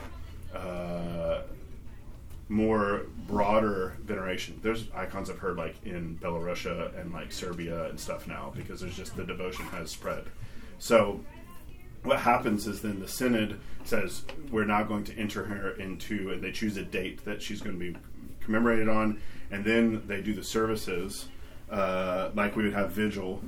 uh, 0.56 1.42
more 2.50 3.04
broader 3.28 3.96
veneration. 4.02 4.60
There's 4.64 4.90
icons 4.96 5.30
I've 5.30 5.38
heard 5.38 5.56
like 5.56 5.76
in 5.86 6.18
Belarusia 6.18 7.00
and 7.00 7.14
like 7.14 7.32
Serbia 7.32 7.90
and 7.90 8.00
stuff 8.00 8.28
now 8.28 8.52
because 8.56 8.82
there's 8.82 8.98
just 8.98 9.16
the 9.16 9.24
devotion 9.24 9.66
has 9.66 9.92
spread. 9.92 10.24
So 10.80 11.20
what 12.04 12.20
happens 12.20 12.68
is 12.68 12.82
then 12.82 13.00
the 13.00 13.08
synod 13.08 13.60
says 13.86 14.24
we're 14.52 14.66
now 14.66 14.84
going 14.84 15.04
to 15.06 15.18
enter 15.18 15.46
her 15.46 15.72
into, 15.72 16.32
and 16.32 16.42
they 16.42 16.52
choose 16.52 16.78
a 16.78 16.84
date 16.84 17.24
that 17.26 17.42
she's 17.42 17.62
going 17.62 17.78
to 17.78 17.94
be 17.94 17.98
commemorated 18.42 18.90
on, 18.90 19.20
and 19.52 19.64
then 19.64 20.04
they 20.08 20.22
do 20.22 20.34
the 20.34 20.44
services 20.44 21.28
uh, 21.72 22.30
like 22.36 22.56
we 22.56 22.64
would 22.64 22.74
have 22.74 22.92
vigil, 22.92 23.42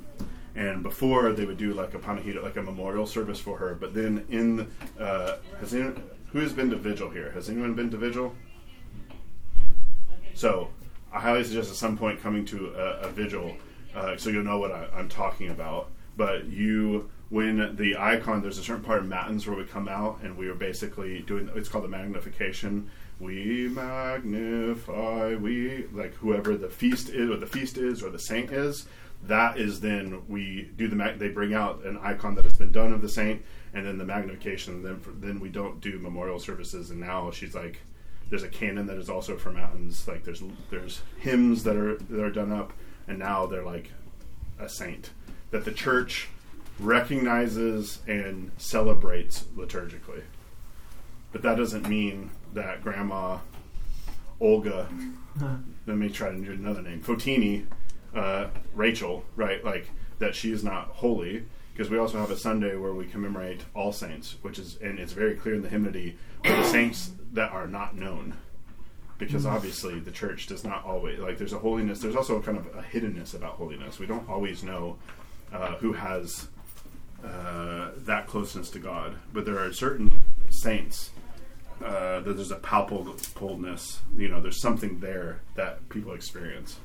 and 0.54 0.82
before 0.82 1.32
they 1.32 1.44
would 1.44 1.58
do 1.58 1.74
like 1.74 1.94
a 1.94 1.98
panikhida, 1.98 2.42
like 2.42 2.56
a 2.56 2.62
memorial 2.62 3.06
service 3.06 3.38
for 3.38 3.58
her. 3.58 3.74
But 3.74 3.94
then 3.94 4.24
in 4.30 4.70
uh, 4.98 5.36
has 5.60 5.74
anyone, 5.74 6.02
who 6.32 6.40
has 6.40 6.52
been 6.52 6.70
to 6.70 6.76
vigil 6.76 7.10
here? 7.10 7.30
Has 7.32 7.48
anyone 7.48 7.74
been 7.74 7.90
to 7.90 7.96
vigil? 7.96 8.34
So 10.34 10.70
I 11.12 11.20
highly 11.20 11.44
suggest 11.44 11.70
at 11.70 11.76
some 11.76 11.96
point 11.96 12.20
coming 12.20 12.44
to 12.46 12.74
a, 12.74 13.06
a 13.06 13.08
vigil, 13.08 13.56
uh, 13.94 14.16
so 14.16 14.30
you'll 14.30 14.44
know 14.44 14.58
what 14.58 14.72
I, 14.72 14.86
I'm 14.94 15.08
talking 15.08 15.50
about. 15.50 15.90
But 16.16 16.46
you, 16.46 17.10
when 17.28 17.76
the 17.76 17.96
icon, 17.96 18.40
there's 18.40 18.58
a 18.58 18.62
certain 18.62 18.84
part 18.84 19.00
of 19.00 19.06
matins 19.06 19.46
where 19.46 19.56
we 19.56 19.64
come 19.64 19.88
out 19.88 20.20
and 20.22 20.36
we 20.36 20.48
are 20.48 20.54
basically 20.54 21.20
doing. 21.22 21.50
It's 21.54 21.68
called 21.68 21.84
the 21.84 21.88
magnification. 21.88 22.90
We 23.18 23.68
magnify, 23.68 25.34
we 25.36 25.86
like 25.92 26.14
whoever 26.14 26.56
the 26.56 26.68
feast 26.68 27.08
is, 27.08 27.30
or 27.30 27.36
the 27.36 27.46
feast 27.46 27.78
is, 27.78 28.02
or 28.02 28.10
the 28.10 28.18
saint 28.18 28.52
is. 28.52 28.86
That 29.24 29.58
is 29.58 29.80
then 29.80 30.22
we 30.28 30.70
do 30.76 30.86
the 30.86 30.96
mag- 30.96 31.18
they 31.18 31.28
bring 31.28 31.54
out 31.54 31.84
an 31.84 31.98
icon 32.02 32.34
that 32.36 32.44
has 32.44 32.56
been 32.56 32.70
done 32.70 32.92
of 32.92 33.00
the 33.00 33.08
saint, 33.08 33.42
and 33.74 33.86
then 33.86 33.98
the 33.98 34.04
magnification. 34.04 34.82
Then 34.82 35.00
then 35.20 35.40
we 35.40 35.48
don't 35.48 35.80
do 35.80 35.98
memorial 35.98 36.38
services, 36.38 36.90
and 36.90 37.00
now 37.00 37.30
she's 37.30 37.54
like 37.54 37.80
there's 38.28 38.42
a 38.42 38.48
canon 38.48 38.86
that 38.86 38.98
is 38.98 39.08
also 39.08 39.36
for 39.36 39.50
Matins. 39.50 40.06
Like 40.06 40.24
there's 40.24 40.42
there's 40.70 41.02
hymns 41.18 41.64
that 41.64 41.76
are 41.76 41.96
that 41.96 42.22
are 42.22 42.30
done 42.30 42.52
up, 42.52 42.72
and 43.08 43.18
now 43.18 43.46
they're 43.46 43.64
like 43.64 43.90
a 44.58 44.68
saint 44.68 45.10
that 45.50 45.64
the 45.64 45.72
church 45.72 46.28
recognizes 46.78 48.00
and 48.06 48.50
celebrates 48.58 49.44
liturgically. 49.56 50.22
But 51.32 51.42
that 51.42 51.56
doesn't 51.56 51.88
mean 51.88 52.30
that 52.54 52.82
Grandma 52.82 53.38
Olga, 54.40 54.88
let 55.86 55.96
me 55.96 56.08
try 56.08 56.30
to 56.30 56.36
do 56.38 56.52
another 56.52 56.82
name, 56.82 57.00
Fotini, 57.02 57.66
uh, 58.14 58.48
Rachel, 58.74 59.24
right? 59.36 59.64
Like 59.64 59.88
that 60.18 60.34
she 60.34 60.52
is 60.52 60.64
not 60.64 60.88
holy. 60.88 61.44
Because 61.72 61.90
we 61.90 61.98
also 61.98 62.16
have 62.18 62.30
a 62.30 62.38
Sunday 62.38 62.74
where 62.74 62.94
we 62.94 63.04
commemorate 63.04 63.60
all 63.74 63.92
saints, 63.92 64.36
which 64.40 64.58
is, 64.58 64.78
and 64.80 64.98
it's 64.98 65.12
very 65.12 65.34
clear 65.34 65.54
in 65.54 65.60
the 65.60 65.68
hymnody, 65.68 66.16
are 66.46 66.56
the 66.56 66.64
saints 66.64 67.10
that 67.34 67.52
are 67.52 67.66
not 67.66 67.94
known. 67.94 68.32
Because 69.18 69.44
Mm. 69.44 69.52
obviously 69.52 70.00
the 70.00 70.10
church 70.10 70.46
does 70.46 70.64
not 70.64 70.86
always, 70.86 71.18
like, 71.18 71.36
there's 71.36 71.52
a 71.52 71.58
holiness, 71.58 72.00
there's 72.00 72.16
also 72.16 72.36
a 72.36 72.42
kind 72.42 72.56
of 72.56 72.64
a 72.74 72.82
hiddenness 72.82 73.34
about 73.34 73.56
holiness. 73.56 73.98
We 73.98 74.06
don't 74.06 74.26
always 74.26 74.62
know 74.62 74.96
uh, 75.52 75.74
who 75.76 75.92
has 75.92 76.48
uh, 77.26 77.90
that 77.98 78.26
closeness 78.26 78.70
to 78.70 78.78
God. 78.78 79.16
But 79.32 79.44
there 79.44 79.58
are 79.58 79.72
certain 79.72 80.10
saints 80.48 81.10
uh, 81.84 82.20
that 82.20 82.36
there's 82.36 82.50
a 82.50 82.56
palpableness, 82.56 83.98
you 84.16 84.28
know, 84.28 84.40
there's 84.40 84.60
something 84.60 85.00
there 85.00 85.40
that 85.56 85.86
people 85.88 86.12
experience. 86.12 86.78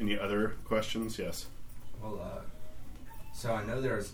Any 0.00 0.18
other 0.18 0.54
questions? 0.64 1.18
Yes. 1.18 1.46
Well, 2.02 2.20
uh, 2.22 2.40
so 3.32 3.52
I 3.52 3.64
know 3.64 3.80
there's 3.80 4.12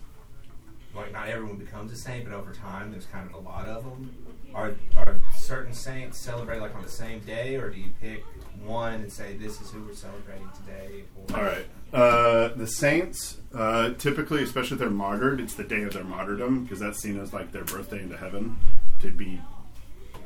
like 0.94 1.12
not 1.12 1.28
everyone 1.28 1.56
becomes 1.56 1.92
a 1.92 1.96
saint, 1.96 2.24
but 2.24 2.34
over 2.34 2.52
time 2.52 2.90
there's 2.90 3.06
kind 3.06 3.28
of 3.28 3.34
a 3.34 3.48
lot 3.48 3.66
of 3.66 3.84
them. 3.84 4.14
Are 4.54 4.74
are 4.96 5.16
certain 5.36 5.72
saints 5.72 6.18
celebrated 6.18 6.62
like 6.62 6.74
on 6.74 6.82
the 6.82 6.88
same 6.88 7.20
day, 7.20 7.56
or 7.56 7.70
do 7.70 7.78
you 7.78 7.90
pick 8.00 8.24
one 8.64 8.94
and 8.94 9.12
say 9.12 9.36
this 9.36 9.60
is 9.60 9.70
who 9.70 9.82
we're 9.82 9.94
celebrating 9.94 10.48
today? 10.56 11.04
Or 11.30 11.36
All 11.36 11.44
right. 11.44 11.66
Uh, 11.92 12.48
the 12.56 12.66
saints, 12.66 13.38
uh, 13.54 13.90
typically, 13.94 14.42
especially 14.42 14.74
if 14.76 14.78
they're 14.78 14.90
martyred, 14.90 15.40
it's 15.40 15.54
the 15.54 15.64
day 15.64 15.82
of 15.82 15.92
their 15.92 16.04
martyrdom 16.04 16.62
because 16.62 16.80
that's 16.80 16.98
seen 16.98 17.20
as 17.20 17.32
like 17.34 17.52
their 17.52 17.64
birthday 17.64 18.02
into 18.02 18.16
heaven, 18.16 18.56
to 19.00 19.10
be 19.10 19.38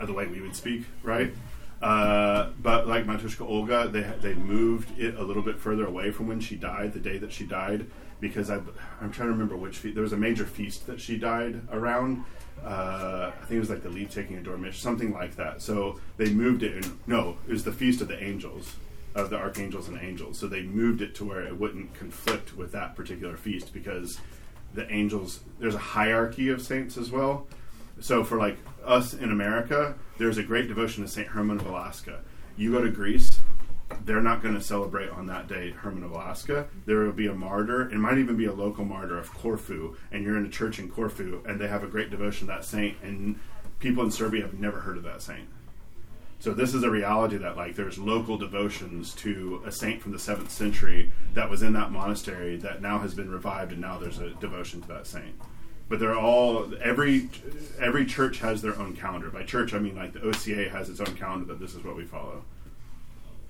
uh, 0.01 0.07
the 0.07 0.12
way 0.12 0.27
we 0.27 0.41
would 0.41 0.55
speak, 0.55 0.85
right? 1.03 1.35
Uh, 1.83 2.51
but 2.62 2.87
like 2.87 3.05
Matushka 3.05 3.47
Olga, 3.47 3.89
they 3.89 4.03
they 4.21 4.35
moved 4.35 4.99
it 4.99 5.17
a 5.17 5.23
little 5.23 5.43
bit 5.43 5.59
further 5.59 5.87
away 5.87 6.11
from 6.11 6.29
when 6.29 6.41
she 6.41 6.57
died, 6.57 6.93
the 6.93 7.01
day 7.01 7.19
that 7.19 7.33
she 7.33 7.45
died, 7.45 7.87
because 8.21 8.49
I, 8.49 8.57
I'm 9.01 9.11
trying 9.11 9.29
to 9.29 9.33
remember 9.33 9.57
which 9.57 9.79
fe- 9.79 9.91
there 9.91 10.03
was 10.03 10.12
a 10.12 10.17
major 10.17 10.45
feast 10.45 10.87
that 10.87 11.01
she 11.01 11.19
died 11.19 11.61
around. 11.73 12.25
Uh, 12.64 13.31
I 13.35 13.41
think 13.41 13.53
it 13.53 13.61
was 13.61 13.71
like 13.71 13.83
the 13.83 13.91
leave 13.91 14.11
taking 14.11 14.39
of 14.39 14.45
Dormition, 14.45 14.81
something 14.81 15.12
like 15.12 15.37
that. 15.37 15.61
So 15.61 16.01
they 16.17 16.31
moved 16.31 16.62
it. 16.62 16.85
In, 16.85 16.99
no, 17.07 17.37
it 17.47 17.53
was 17.53 17.64
the 17.64 17.73
feast 17.73 18.01
of 18.01 18.09
the 18.09 18.23
angels, 18.23 18.77
of 19.17 19.31
the 19.31 19.37
archangels 19.37 19.89
and 19.89 19.99
angels. 20.01 20.39
So 20.39 20.47
they 20.47 20.62
moved 20.62 21.01
it 21.01 21.14
to 21.17 21.25
where 21.25 21.41
it 21.41 21.59
wouldn't 21.59 21.95
conflict 21.95 22.57
with 22.57 22.71
that 22.73 22.95
particular 22.95 23.37
feast 23.37 23.73
because 23.73 24.21
the 24.75 24.89
angels. 24.93 25.41
There's 25.59 25.75
a 25.75 25.79
hierarchy 25.79 26.51
of 26.51 26.62
saints 26.62 26.97
as 26.97 27.11
well. 27.11 27.47
So 27.99 28.23
for 28.23 28.37
like 28.37 28.59
us 28.85 29.14
in 29.14 29.33
America, 29.33 29.95
there's 30.19 30.37
a 30.37 30.43
great 30.43 30.69
devotion 30.69 31.03
to 31.03 31.09
Saint 31.09 31.29
Herman 31.29 31.59
of 31.59 31.67
Alaska. 31.67 32.21
You 32.59 32.73
go 32.73 32.83
to 32.83 32.91
Greece, 32.91 33.41
they're 34.05 34.21
not 34.21 34.43
going 34.43 34.55
to 34.55 34.61
celebrate 34.61 35.09
on 35.11 35.27
that 35.27 35.49
day 35.49 35.71
Herman 35.71 36.03
of 36.03 36.11
Alaska. 36.11 36.67
There 36.85 36.99
will 36.99 37.12
be 37.12 37.27
a 37.27 37.35
martyr. 37.35 37.89
It 37.91 37.97
might 37.97 38.19
even 38.19 38.37
be 38.37 38.45
a 38.45 38.53
local 38.53 38.85
martyr 38.85 39.19
of 39.19 39.33
Corfu, 39.33 39.97
and 40.12 40.25
you're 40.25 40.37
in 40.37 40.45
a 40.45 40.51
church 40.51 40.79
in 40.79 40.91
Corfu, 40.91 41.43
and 41.47 41.59
they 41.59 41.69
have 41.69 41.83
a 41.83 41.87
great 41.87 42.11
devotion 42.11 42.49
to 42.49 42.53
that 42.53 42.64
saint, 42.64 42.99
and 43.03 43.39
people 43.79 44.05
in 44.05 44.11
Serbia 44.11 44.43
have 44.43 44.55
never 44.55 44.81
heard 44.81 44.99
of 44.99 45.05
that 45.05 45.23
saint. 45.23 45.49
So 46.39 46.53
this 46.53 46.74
is 46.74 46.82
a 46.82 46.91
reality 46.91 47.39
that 47.39 47.57
like 47.57 47.76
there's 47.76 47.99
local 47.99 48.37
devotions 48.37 49.14
to 49.16 49.62
a 49.64 49.72
saint 49.72 50.03
from 50.03 50.12
the 50.12 50.18
seventh 50.18 50.51
century 50.51 51.11
that 51.34 51.49
was 51.49 51.62
in 51.62 51.72
that 51.72 51.91
monastery 51.91 52.57
that 52.59 52.82
now 52.82 52.99
has 52.99 53.14
been 53.14 53.30
revived, 53.30 53.72
and 53.72 53.80
now 53.80 53.99
there's 53.99 54.18
a 54.18 54.30
devotion 54.30 54.82
to 54.82 54.89
that 54.89 55.07
saint. 55.07 55.34
But 55.89 55.99
they're 55.99 56.18
all 56.18 56.72
every 56.82 57.30
every 57.80 58.05
church 58.05 58.39
has 58.41 58.61
their 58.61 58.78
own 58.78 58.95
calendar. 58.97 59.30
By 59.30 59.45
church, 59.45 59.72
I 59.72 59.78
mean 59.78 59.97
like 59.97 60.12
the 60.12 60.22
OCA 60.22 60.68
has 60.70 60.89
its 60.91 61.01
own 61.01 61.16
calendar 61.16 61.47
that 61.47 61.61
this 61.61 61.74
is 61.74 61.82
what 61.82 61.97
we 61.97 62.05
follow. 62.05 62.45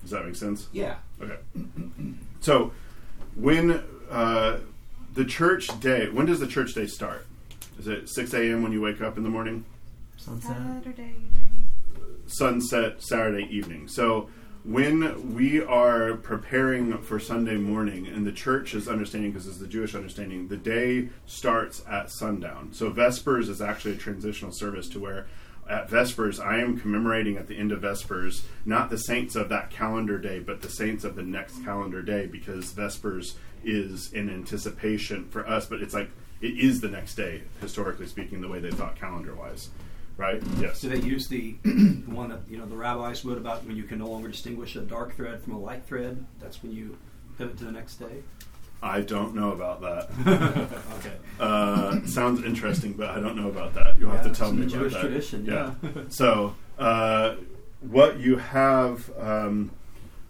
Does 0.01 0.11
that 0.11 0.25
make 0.25 0.35
sense? 0.35 0.67
Yeah. 0.71 0.95
Okay. 1.21 1.37
So 2.39 2.71
when 3.35 3.83
uh, 4.09 4.59
the 5.13 5.25
church 5.25 5.67
day, 5.79 6.09
when 6.09 6.25
does 6.25 6.39
the 6.39 6.47
church 6.47 6.73
day 6.73 6.87
start? 6.87 7.25
Is 7.79 7.87
it 7.87 8.07
six 8.07 8.33
a.m. 8.33 8.63
when 8.63 8.71
you 8.71 8.81
wake 8.81 9.01
up 9.01 9.17
in 9.17 9.23
the 9.23 9.29
morning? 9.29 9.65
Saturday. 10.17 11.15
Sunset 12.27 13.01
Saturday 13.01 13.47
evening. 13.49 13.87
So 13.87 14.29
when 14.63 15.33
we 15.33 15.63
are 15.63 16.15
preparing 16.15 16.97
for 17.01 17.19
Sunday 17.19 17.55
morning, 17.55 18.07
and 18.07 18.27
the 18.27 18.31
church 18.31 18.73
is 18.73 18.87
understanding, 18.87 19.31
because 19.31 19.47
it's 19.47 19.59
the 19.59 19.67
Jewish 19.67 19.95
understanding, 19.95 20.49
the 20.49 20.57
day 20.57 21.09
starts 21.25 21.81
at 21.89 22.11
sundown. 22.11 22.73
So 22.73 22.89
Vespers 22.89 23.47
is 23.47 23.61
actually 23.61 23.93
a 23.93 23.97
transitional 23.97 24.51
service 24.51 24.89
to 24.89 24.99
where 24.99 25.27
at 25.69 25.89
Vespers, 25.89 26.39
I 26.39 26.59
am 26.59 26.79
commemorating 26.79 27.37
at 27.37 27.47
the 27.47 27.57
end 27.57 27.71
of 27.71 27.81
Vespers 27.81 28.43
not 28.65 28.89
the 28.89 28.97
saints 28.97 29.35
of 29.35 29.49
that 29.49 29.69
calendar 29.69 30.17
day, 30.17 30.39
but 30.39 30.61
the 30.61 30.69
saints 30.69 31.03
of 31.03 31.15
the 31.15 31.23
next 31.23 31.63
calendar 31.63 32.01
day, 32.01 32.25
because 32.25 32.71
Vespers 32.71 33.35
is 33.63 34.11
in 34.13 34.29
anticipation 34.29 35.27
for 35.29 35.47
us, 35.47 35.65
but 35.65 35.81
it's 35.81 35.93
like 35.93 36.09
it 36.39 36.57
is 36.57 36.81
the 36.81 36.87
next 36.87 37.15
day, 37.15 37.43
historically 37.61 38.05
speaking, 38.05 38.41
the 38.41 38.47
way 38.47 38.59
they 38.59 38.71
thought 38.71 38.95
calendar 38.95 39.35
wise. 39.35 39.69
Right? 40.17 40.41
Yes. 40.59 40.81
Do 40.81 40.89
they 40.89 40.99
use 40.99 41.27
the 41.27 41.55
the 41.63 42.03
one 42.07 42.29
that 42.29 42.41
you 42.49 42.57
know 42.57 42.65
the 42.65 42.75
rabbis 42.75 43.23
would 43.23 43.37
about 43.37 43.65
when 43.65 43.77
you 43.77 43.83
can 43.83 43.99
no 43.99 44.07
longer 44.07 44.27
distinguish 44.27 44.75
a 44.75 44.81
dark 44.81 45.15
thread 45.15 45.41
from 45.41 45.53
a 45.53 45.59
light 45.59 45.85
thread? 45.85 46.25
That's 46.39 46.61
when 46.61 46.71
you 46.71 46.97
pivot 47.37 47.57
to 47.59 47.65
the 47.65 47.71
next 47.71 47.95
day. 47.95 48.23
I 48.81 49.01
don't 49.01 49.33
know 49.33 49.51
about 49.51 49.81
that. 49.81 50.67
Okay. 50.97 51.13
Uh, 51.39 52.03
sounds 52.05 52.43
interesting, 52.43 52.93
but 52.93 53.11
I 53.11 53.19
don't 53.19 53.35
know 53.35 53.49
about 53.49 53.75
that. 53.75 53.99
You'll 53.99 54.09
have 54.09 54.23
to 54.25 54.31
tell 54.31 54.51
me 54.51 54.65
the 54.65 54.67
about 54.67 54.79
Jewish 54.79 54.93
that. 54.93 55.01
tradition, 55.01 55.45
yeah. 55.45 55.73
so, 56.09 56.55
uh, 56.79 57.35
what 57.81 58.19
you 58.19 58.37
have 58.37 59.11
um, 59.19 59.69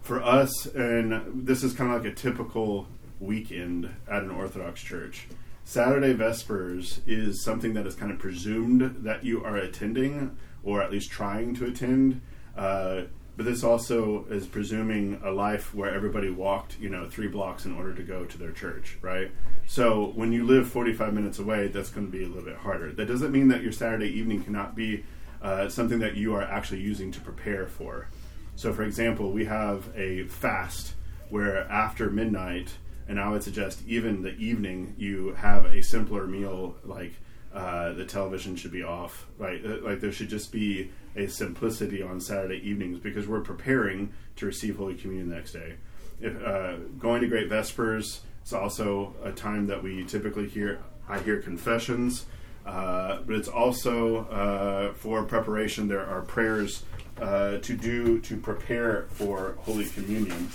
for 0.01 0.21
us, 0.21 0.65
and 0.65 1.45
this 1.45 1.63
is 1.63 1.71
kind 1.73 1.93
of 1.93 2.03
like 2.03 2.11
a 2.11 2.15
typical 2.15 2.87
weekend 3.21 3.89
at 4.09 4.23
an 4.23 4.31
Orthodox 4.31 4.81
church. 4.81 5.27
Saturday 5.67 6.13
Vespers 6.13 7.01
is 7.05 7.43
something 7.43 7.73
that 7.73 7.85
is 7.85 7.93
kind 7.93 8.09
of 8.09 8.17
presumed 8.17 9.03
that 9.03 9.25
you 9.25 9.43
are 9.43 9.57
attending, 9.57 10.37
or 10.63 10.81
at 10.81 10.89
least 10.89 11.11
trying 11.11 11.53
to 11.55 11.65
attend. 11.65 12.21
Uh, 12.55 13.01
but 13.35 13.45
this 13.45 13.65
also 13.65 14.23
is 14.29 14.47
presuming 14.47 15.19
a 15.25 15.29
life 15.29 15.75
where 15.75 15.93
everybody 15.93 16.29
walked, 16.29 16.79
you 16.79 16.89
know, 16.89 17.09
three 17.09 17.27
blocks 17.27 17.65
in 17.65 17.75
order 17.75 17.93
to 17.93 18.01
go 18.01 18.23
to 18.23 18.37
their 18.37 18.53
church, 18.53 18.97
right? 19.01 19.29
So 19.65 20.13
when 20.15 20.31
you 20.31 20.45
live 20.45 20.69
45 20.69 21.13
minutes 21.13 21.37
away, 21.37 21.67
that's 21.67 21.89
going 21.89 22.05
to 22.05 22.11
be 22.17 22.23
a 22.23 22.27
little 22.27 22.45
bit 22.45 22.55
harder. 22.55 22.93
That 22.93 23.07
doesn't 23.09 23.33
mean 23.33 23.49
that 23.49 23.61
your 23.61 23.73
Saturday 23.73 24.07
evening 24.07 24.45
cannot 24.45 24.73
be 24.73 25.03
uh, 25.41 25.67
something 25.67 25.99
that 25.99 26.15
you 26.15 26.33
are 26.33 26.43
actually 26.43 26.79
using 26.79 27.11
to 27.11 27.19
prepare 27.19 27.67
for. 27.67 28.07
So, 28.55 28.71
for 28.71 28.83
example, 28.83 29.33
we 29.33 29.43
have 29.43 29.89
a 29.97 30.23
fast 30.27 30.93
where 31.29 31.69
after 31.69 32.09
midnight, 32.09 32.69
and 33.07 33.19
I 33.19 33.29
would 33.29 33.43
suggest 33.43 33.81
even 33.87 34.21
the 34.21 34.35
evening, 34.35 34.95
you 34.97 35.33
have 35.35 35.65
a 35.65 35.81
simpler 35.81 36.27
meal 36.27 36.75
like 36.83 37.13
uh, 37.53 37.93
the 37.93 38.05
television 38.05 38.55
should 38.55 38.71
be 38.71 38.83
off. 38.83 39.27
Right, 39.37 39.63
Uh, 39.65 39.77
like 39.81 40.01
there 40.01 40.11
should 40.11 40.29
just 40.29 40.51
be 40.51 40.91
a 41.15 41.27
simplicity 41.27 42.03
on 42.03 42.19
Saturday 42.19 42.61
evenings 42.63 42.99
because 42.99 43.27
we're 43.27 43.41
preparing 43.41 44.13
to 44.35 44.45
receive 44.45 44.77
Holy 44.77 44.95
Communion 44.95 45.29
the 45.29 45.35
next 45.35 45.53
day. 45.53 45.75
If 46.21 46.41
uh, 46.43 46.77
going 46.99 47.21
to 47.21 47.27
Great 47.27 47.49
Vespers, 47.49 48.21
is 48.45 48.53
also 48.53 49.15
a 49.23 49.31
time 49.31 49.67
that 49.67 49.81
we 49.81 50.03
typically 50.05 50.47
hear. 50.47 50.79
I 51.09 51.19
hear 51.19 51.41
confessions, 51.41 52.25
uh, 52.65 53.21
but 53.25 53.35
it's 53.35 53.47
also 53.47 54.25
uh, 54.25 54.93
for 54.93 55.23
preparation. 55.23 55.87
There 55.87 56.05
are 56.05 56.21
prayers 56.21 56.83
uh, 57.21 57.57
to 57.57 57.77
do 57.77 58.19
to 58.19 58.37
prepare 58.37 59.07
for 59.11 59.57
Holy 59.59 59.85
Communion. 59.85 60.49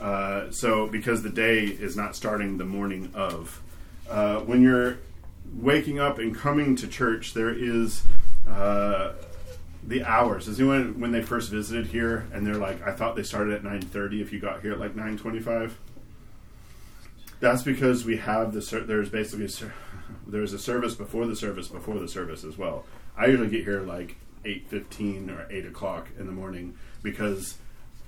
Uh, 0.00 0.50
so, 0.50 0.86
because 0.86 1.22
the 1.22 1.30
day 1.30 1.64
is 1.64 1.96
not 1.96 2.16
starting 2.16 2.56
the 2.56 2.64
morning 2.64 3.10
of, 3.14 3.62
uh, 4.08 4.40
when 4.40 4.62
you're 4.62 4.98
waking 5.54 5.98
up 5.98 6.18
and 6.18 6.34
coming 6.34 6.74
to 6.76 6.88
church, 6.88 7.34
there 7.34 7.50
is 7.50 8.02
uh, 8.48 9.12
the 9.86 10.02
hours. 10.04 10.48
Is 10.48 10.58
anyone, 10.58 10.98
when 11.00 11.12
they 11.12 11.22
first 11.22 11.50
visited 11.50 11.86
here, 11.86 12.26
and 12.32 12.46
they're 12.46 12.54
like, 12.54 12.82
"I 12.86 12.92
thought 12.92 13.16
they 13.16 13.22
started 13.22 13.54
at 13.54 13.64
nine 13.64 13.82
thirty. 13.82 14.22
If 14.22 14.32
you 14.32 14.40
got 14.40 14.62
here 14.62 14.72
at 14.72 14.80
like 14.80 14.96
nine 14.96 15.18
twenty-five, 15.18 15.78
that's 17.40 17.62
because 17.62 18.04
we 18.04 18.16
have 18.18 18.52
the 18.52 18.62
ser- 18.62 18.84
there's 18.84 19.08
basically 19.10 19.48
ser- 19.48 19.74
there's 20.26 20.52
a 20.52 20.58
service 20.58 20.94
before 20.94 21.26
the 21.26 21.36
service 21.36 21.68
before 21.68 21.98
the 21.98 22.08
service 22.08 22.44
as 22.44 22.56
well. 22.56 22.84
I 23.16 23.26
usually 23.26 23.50
get 23.50 23.64
here 23.64 23.80
like 23.80 24.16
eight 24.44 24.68
fifteen 24.68 25.28
or 25.30 25.46
eight 25.50 25.66
o'clock 25.66 26.08
in 26.18 26.26
the 26.26 26.32
morning 26.32 26.76
because 27.02 27.58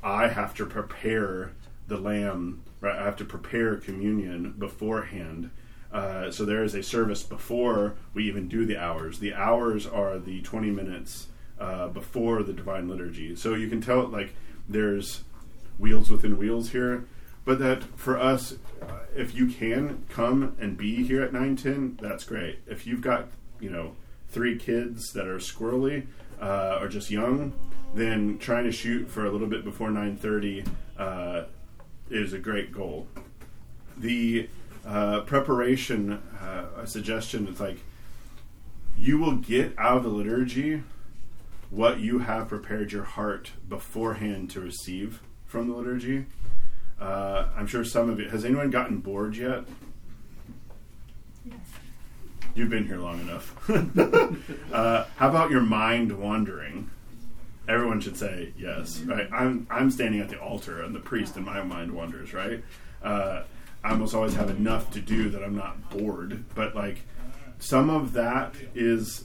I 0.03 0.29
have 0.29 0.55
to 0.57 0.67
prepare 0.67 1.53
the 1.93 2.01
lamb. 2.01 2.63
Right, 2.81 2.99
I 2.99 3.05
have 3.05 3.17
to 3.19 3.25
prepare 3.25 3.77
communion 3.77 4.55
beforehand. 4.59 5.51
Uh, 5.93 6.31
so 6.31 6.45
there 6.45 6.65
is 6.65 6.75
a 6.75 6.83
service 6.83 7.23
before 7.23 7.95
we 8.15 8.27
even 8.27 8.49
do 8.49 8.65
the 8.65 8.79
hours. 8.79 9.19
The 9.19 9.35
hours 9.35 9.87
are 9.87 10.19
the 10.19 10.41
twenty 10.43 10.71
minutes 10.71 11.29
uh, 11.61 11.89
before 11.89 12.43
the 12.43 12.53
divine 12.53 12.89
liturgy. 12.89 13.37
So 13.37 13.55
you 13.55 13.69
can 13.69 13.81
tell 13.81 14.09
like 14.09 14.35
there's 14.69 15.23
wheels 15.79 16.11
within 16.11 16.39
wheels 16.39 16.71
here, 16.71 17.05
but 17.45 17.59
that 17.59 17.85
for 17.97 18.19
us, 18.19 18.57
if 19.15 19.35
you 19.35 19.47
can 19.47 20.05
come 20.09 20.57
and 20.59 20.77
be 20.77 21.05
here 21.05 21.23
at 21.23 21.33
nine 21.33 21.57
ten, 21.57 21.99
that's 22.01 22.25
great. 22.25 22.61
If 22.67 22.87
you've 22.87 23.03
got 23.03 23.29
you 23.61 23.71
know 23.71 23.95
three 24.29 24.59
kids 24.59 25.13
that 25.13 25.27
are 25.29 25.39
squirrely 25.39 26.07
uh, 26.41 26.79
or 26.81 26.89
just 26.89 27.11
young, 27.11 27.53
then 27.95 28.39
trying 28.39 28.65
to 28.65 28.73
shoot 28.73 29.09
for 29.09 29.27
a 29.27 29.31
little 29.31 29.47
bit 29.47 29.63
before 29.63 29.91
nine 29.91 30.17
thirty 30.17 30.65
uh, 30.99 31.45
is 32.13 32.33
a 32.33 32.39
great 32.39 32.73
goal. 32.73 33.07
The 33.97 34.49
uh, 34.87 35.21
preparation, 35.21 36.13
uh, 36.41 36.67
a 36.77 36.87
suggestion 36.87 37.49
is 37.49 37.61
like 37.61 37.79
you 38.97 39.19
will 39.19 39.37
get 39.37 39.75
out 39.79 39.99
of 39.99 40.03
the 40.05 40.09
liturgy 40.11 40.83
what 41.71 42.01
you 42.01 42.19
have 42.19 42.49
prepared 42.49 42.93
your 42.93 43.05
heart 43.05 43.53
beforehand 43.67 44.51
to 44.51 44.61
receive 44.61 45.23
from 45.47 45.69
the 45.69 45.75
liturgy. 45.75 46.27
Uh, 47.01 47.49
I'm 47.57 47.67
sure 47.67 47.85
some 47.85 48.11
of 48.11 48.21
you. 48.21 48.29
Has 48.29 48.45
anyone 48.45 48.71
gotten 48.71 48.99
bored 48.99 49.37
yet? 49.37 49.65
Yes. 51.45 51.57
You've 52.55 52.69
been 52.69 52.87
here 52.87 52.99
long 52.99 53.21
enough. 53.21 53.57
uh, 54.73 55.07
how 55.17 55.29
about 55.31 55.51
your 55.51 55.63
mind 55.63 56.19
wandering? 56.19 56.91
Everyone 57.69 58.01
should 58.01 58.17
say 58.17 58.53
yes, 58.59 59.01
right? 59.03 59.29
I'm 59.33 59.67
I'm 59.71 59.91
standing 59.91 60.21
at 60.21 60.29
the 60.29 60.41
altar, 60.41 60.83
and 60.83 60.95
the 60.95 61.01
priest 61.01 61.37
in 61.37 61.45
my 61.45 61.63
mind 61.63 61.93
wonders, 61.93 62.35
right? 62.35 62.63
Uh, 63.03 63.43
I 63.85 63.91
almost 63.91 64.15
always 64.15 64.35
have 64.35 64.51
enough 64.51 64.91
to 64.93 65.01
do 65.01 65.29
that 65.31 65.43
I'm 65.43 65.57
not 65.57 65.91
bored, 65.91 66.45
but 66.55 66.75
like 66.75 67.03
some 67.59 67.91
of 67.91 68.13
that 68.15 68.55
is 68.75 69.25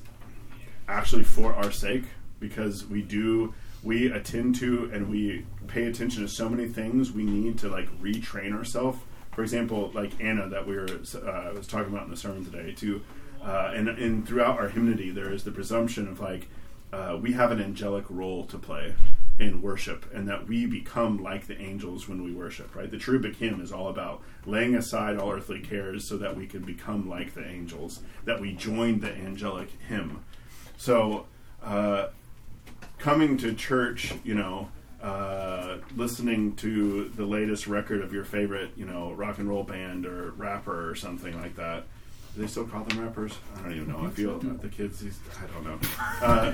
actually 0.88 1.24
for 1.24 1.54
our 1.54 1.72
sake 1.72 2.04
because 2.40 2.86
we 2.86 3.02
do 3.02 3.54
we 3.84 4.12
attend 4.12 4.56
to 4.56 4.90
and 4.94 5.10
we 5.10 5.46
pay 5.68 5.86
attention 5.86 6.22
to 6.22 6.28
so 6.28 6.50
many 6.50 6.68
things 6.68 7.12
we 7.12 7.24
need 7.24 7.58
to 7.58 7.70
like 7.70 7.90
retrain 8.02 8.54
ourselves 8.54 9.00
for 9.32 9.42
example 9.42 9.92
like 9.94 10.12
anna 10.20 10.48
that 10.48 10.66
we 10.66 10.76
were 10.76 10.88
uh, 10.88 11.52
was 11.56 11.68
talking 11.68 11.92
about 11.92 12.06
in 12.06 12.10
the 12.12 12.18
sermon 12.18 12.44
today 12.44 12.74
to 12.74 13.02
uh, 13.44 13.72
and, 13.76 13.88
and 13.90 14.28
throughout 14.28 14.58
our 14.60 14.70
hymnody 14.70 15.10
there 15.10 15.32
is 15.32 15.44
the 15.44 15.52
presumption 15.52 16.08
of 16.08 16.20
like 16.20 16.48
uh, 16.94 17.18
we 17.22 17.34
have 17.34 17.52
an 17.52 17.62
angelic 17.62 18.06
role 18.10 18.46
to 18.46 18.58
play 18.58 18.94
in 19.40 19.62
worship 19.62 20.12
and 20.14 20.28
that 20.28 20.48
we 20.48 20.66
become 20.66 21.22
like 21.22 21.46
the 21.46 21.62
angels 21.62 22.08
when 22.10 22.24
we 22.24 22.34
worship 22.34 22.74
right 22.76 22.90
the 22.90 22.98
cherubic 22.98 23.36
hymn 23.36 23.62
is 23.62 23.72
all 23.72 23.88
about 23.88 24.22
laying 24.48 24.74
aside 24.74 25.16
all 25.18 25.32
earthly 25.32 25.60
cares 25.60 26.08
so 26.08 26.18
that 26.18 26.36
we 26.36 26.48
can 26.48 26.64
become 26.64 27.08
like 27.08 27.36
the 27.36 27.46
angels 27.46 28.00
that 28.26 28.42
we 28.42 28.52
join 28.54 29.00
the 29.00 29.14
angelic 29.14 29.70
hymn 29.88 30.24
so 30.76 31.28
uh, 31.62 32.08
coming 32.98 33.38
to 33.38 33.54
church, 33.54 34.14
you 34.24 34.36
know, 34.36 34.70
uh, 35.02 35.78
listening 35.96 36.56
to 36.56 37.10
the 37.10 37.26
latest 37.26 37.68
record 37.68 38.02
of 38.02 38.14
your 38.14 38.24
favorite, 38.24 38.72
you 38.76 38.86
know, 38.86 39.12
rock 39.14 39.38
and 39.38 39.48
roll 39.48 39.64
band 39.64 40.06
or 40.06 40.32
rapper 40.32 40.90
or 40.90 40.96
something 40.96 41.40
like 41.40 41.56
that. 41.56 41.86
Do 42.38 42.44
they 42.44 42.50
still 42.50 42.66
call 42.66 42.84
them 42.84 43.04
rappers? 43.04 43.34
I 43.58 43.64
don't 43.64 43.74
even 43.74 43.88
know. 43.88 44.06
I 44.06 44.12
feel 44.12 44.38
the 44.38 44.68
kids. 44.68 45.00
These, 45.00 45.20
I 45.42 45.48
don't 45.48 45.64
know. 45.66 45.80
Uh, 46.22 46.52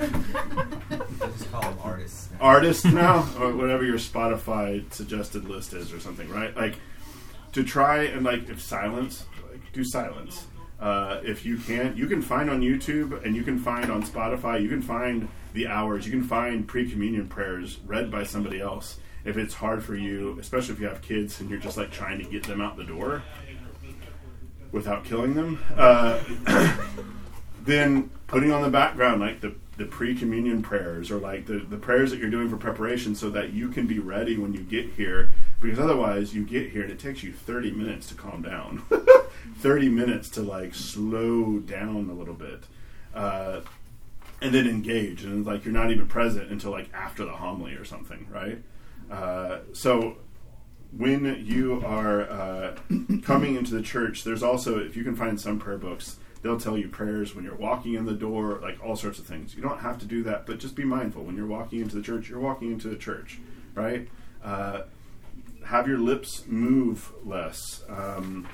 just 1.36 1.52
call 1.52 1.60
them 1.60 1.78
artists. 1.82 2.30
now. 2.30 2.38
artists 2.40 2.84
now, 2.86 3.28
or 3.38 3.54
whatever 3.54 3.84
your 3.84 3.98
Spotify 3.98 4.90
suggested 4.90 5.46
list 5.46 5.74
is, 5.74 5.92
or 5.92 6.00
something, 6.00 6.26
right? 6.30 6.56
Like 6.56 6.76
to 7.52 7.62
try 7.62 8.04
and 8.04 8.24
like 8.24 8.48
if 8.48 8.62
silence, 8.62 9.26
like 9.52 9.60
do 9.74 9.84
silence. 9.84 10.46
Uh, 10.80 11.20
if 11.22 11.44
you 11.44 11.58
can't, 11.58 11.98
you 11.98 12.06
can 12.06 12.22
find 12.22 12.48
on 12.48 12.62
YouTube 12.62 13.22
and 13.22 13.36
you 13.36 13.42
can 13.42 13.58
find 13.58 13.90
on 13.90 14.02
Spotify. 14.02 14.62
You 14.62 14.70
can 14.70 14.80
find 14.80 15.28
the 15.52 15.66
hours. 15.66 16.06
You 16.06 16.12
can 16.12 16.24
find 16.24 16.66
pre-communion 16.66 17.28
prayers 17.28 17.78
read 17.84 18.10
by 18.10 18.24
somebody 18.24 18.58
else. 18.58 19.00
If 19.26 19.36
it's 19.36 19.52
hard 19.52 19.84
for 19.84 19.96
you, 19.96 20.38
especially 20.40 20.72
if 20.72 20.80
you 20.80 20.86
have 20.86 21.02
kids 21.02 21.40
and 21.40 21.50
you're 21.50 21.58
just 21.58 21.76
like 21.76 21.90
trying 21.90 22.18
to 22.20 22.24
get 22.24 22.44
them 22.44 22.62
out 22.62 22.78
the 22.78 22.84
door 22.84 23.22
without 24.74 25.04
killing 25.04 25.34
them, 25.34 25.58
uh, 25.76 26.18
then 27.64 28.10
putting 28.26 28.50
on 28.50 28.60
the 28.60 28.68
background 28.68 29.20
like 29.20 29.40
the 29.40 29.54
the 29.76 29.84
pre-communion 29.84 30.62
prayers 30.62 31.10
or 31.10 31.18
like 31.18 31.46
the, 31.46 31.58
the 31.58 31.76
prayers 31.76 32.10
that 32.12 32.20
you're 32.20 32.30
doing 32.30 32.48
for 32.48 32.56
preparation 32.56 33.12
so 33.14 33.28
that 33.30 33.52
you 33.52 33.68
can 33.68 33.88
be 33.88 33.98
ready 33.98 34.38
when 34.38 34.52
you 34.52 34.60
get 34.60 34.86
here 34.90 35.30
because 35.60 35.80
otherwise 35.80 36.32
you 36.32 36.44
get 36.44 36.70
here 36.70 36.82
and 36.82 36.92
it 36.92 36.98
takes 36.98 37.24
you 37.24 37.32
30 37.32 37.72
minutes 37.72 38.06
to 38.06 38.14
calm 38.14 38.40
down. 38.40 38.84
30 39.58 39.88
minutes 39.88 40.28
to 40.28 40.42
like 40.42 40.76
slow 40.76 41.58
down 41.58 42.08
a 42.08 42.12
little 42.14 42.34
bit. 42.34 42.62
Uh, 43.12 43.62
and 44.40 44.54
then 44.54 44.68
engage 44.68 45.24
and 45.24 45.44
like 45.44 45.64
you're 45.64 45.74
not 45.74 45.90
even 45.90 46.06
present 46.06 46.50
until 46.50 46.70
like 46.70 46.88
after 46.94 47.24
the 47.24 47.32
homily 47.32 47.74
or 47.74 47.84
something 47.84 48.28
right? 48.30 48.62
Uh, 49.10 49.58
so 49.72 50.18
when 50.96 51.44
you 51.44 51.82
are 51.84 52.22
uh, 52.22 52.76
coming 53.22 53.56
into 53.56 53.74
the 53.74 53.82
church 53.82 54.24
there's 54.24 54.42
also 54.42 54.78
if 54.78 54.96
you 54.96 55.04
can 55.04 55.16
find 55.16 55.40
some 55.40 55.58
prayer 55.58 55.78
books 55.78 56.18
they'll 56.42 56.60
tell 56.60 56.76
you 56.76 56.88
prayers 56.88 57.34
when 57.34 57.44
you're 57.44 57.56
walking 57.56 57.94
in 57.94 58.04
the 58.04 58.12
door 58.12 58.58
like 58.62 58.82
all 58.84 58.96
sorts 58.96 59.18
of 59.18 59.26
things 59.26 59.54
you 59.54 59.62
don't 59.62 59.80
have 59.80 59.98
to 59.98 60.06
do 60.06 60.22
that 60.22 60.46
but 60.46 60.58
just 60.58 60.74
be 60.74 60.84
mindful 60.84 61.22
when 61.22 61.36
you're 61.36 61.46
walking 61.46 61.80
into 61.80 61.96
the 61.96 62.02
church 62.02 62.28
you're 62.28 62.40
walking 62.40 62.70
into 62.70 62.88
the 62.88 62.96
church 62.96 63.38
right 63.74 64.08
uh, 64.44 64.82
have 65.66 65.88
your 65.88 65.98
lips 65.98 66.44
move 66.46 67.10
less 67.24 67.82
um, 67.88 68.46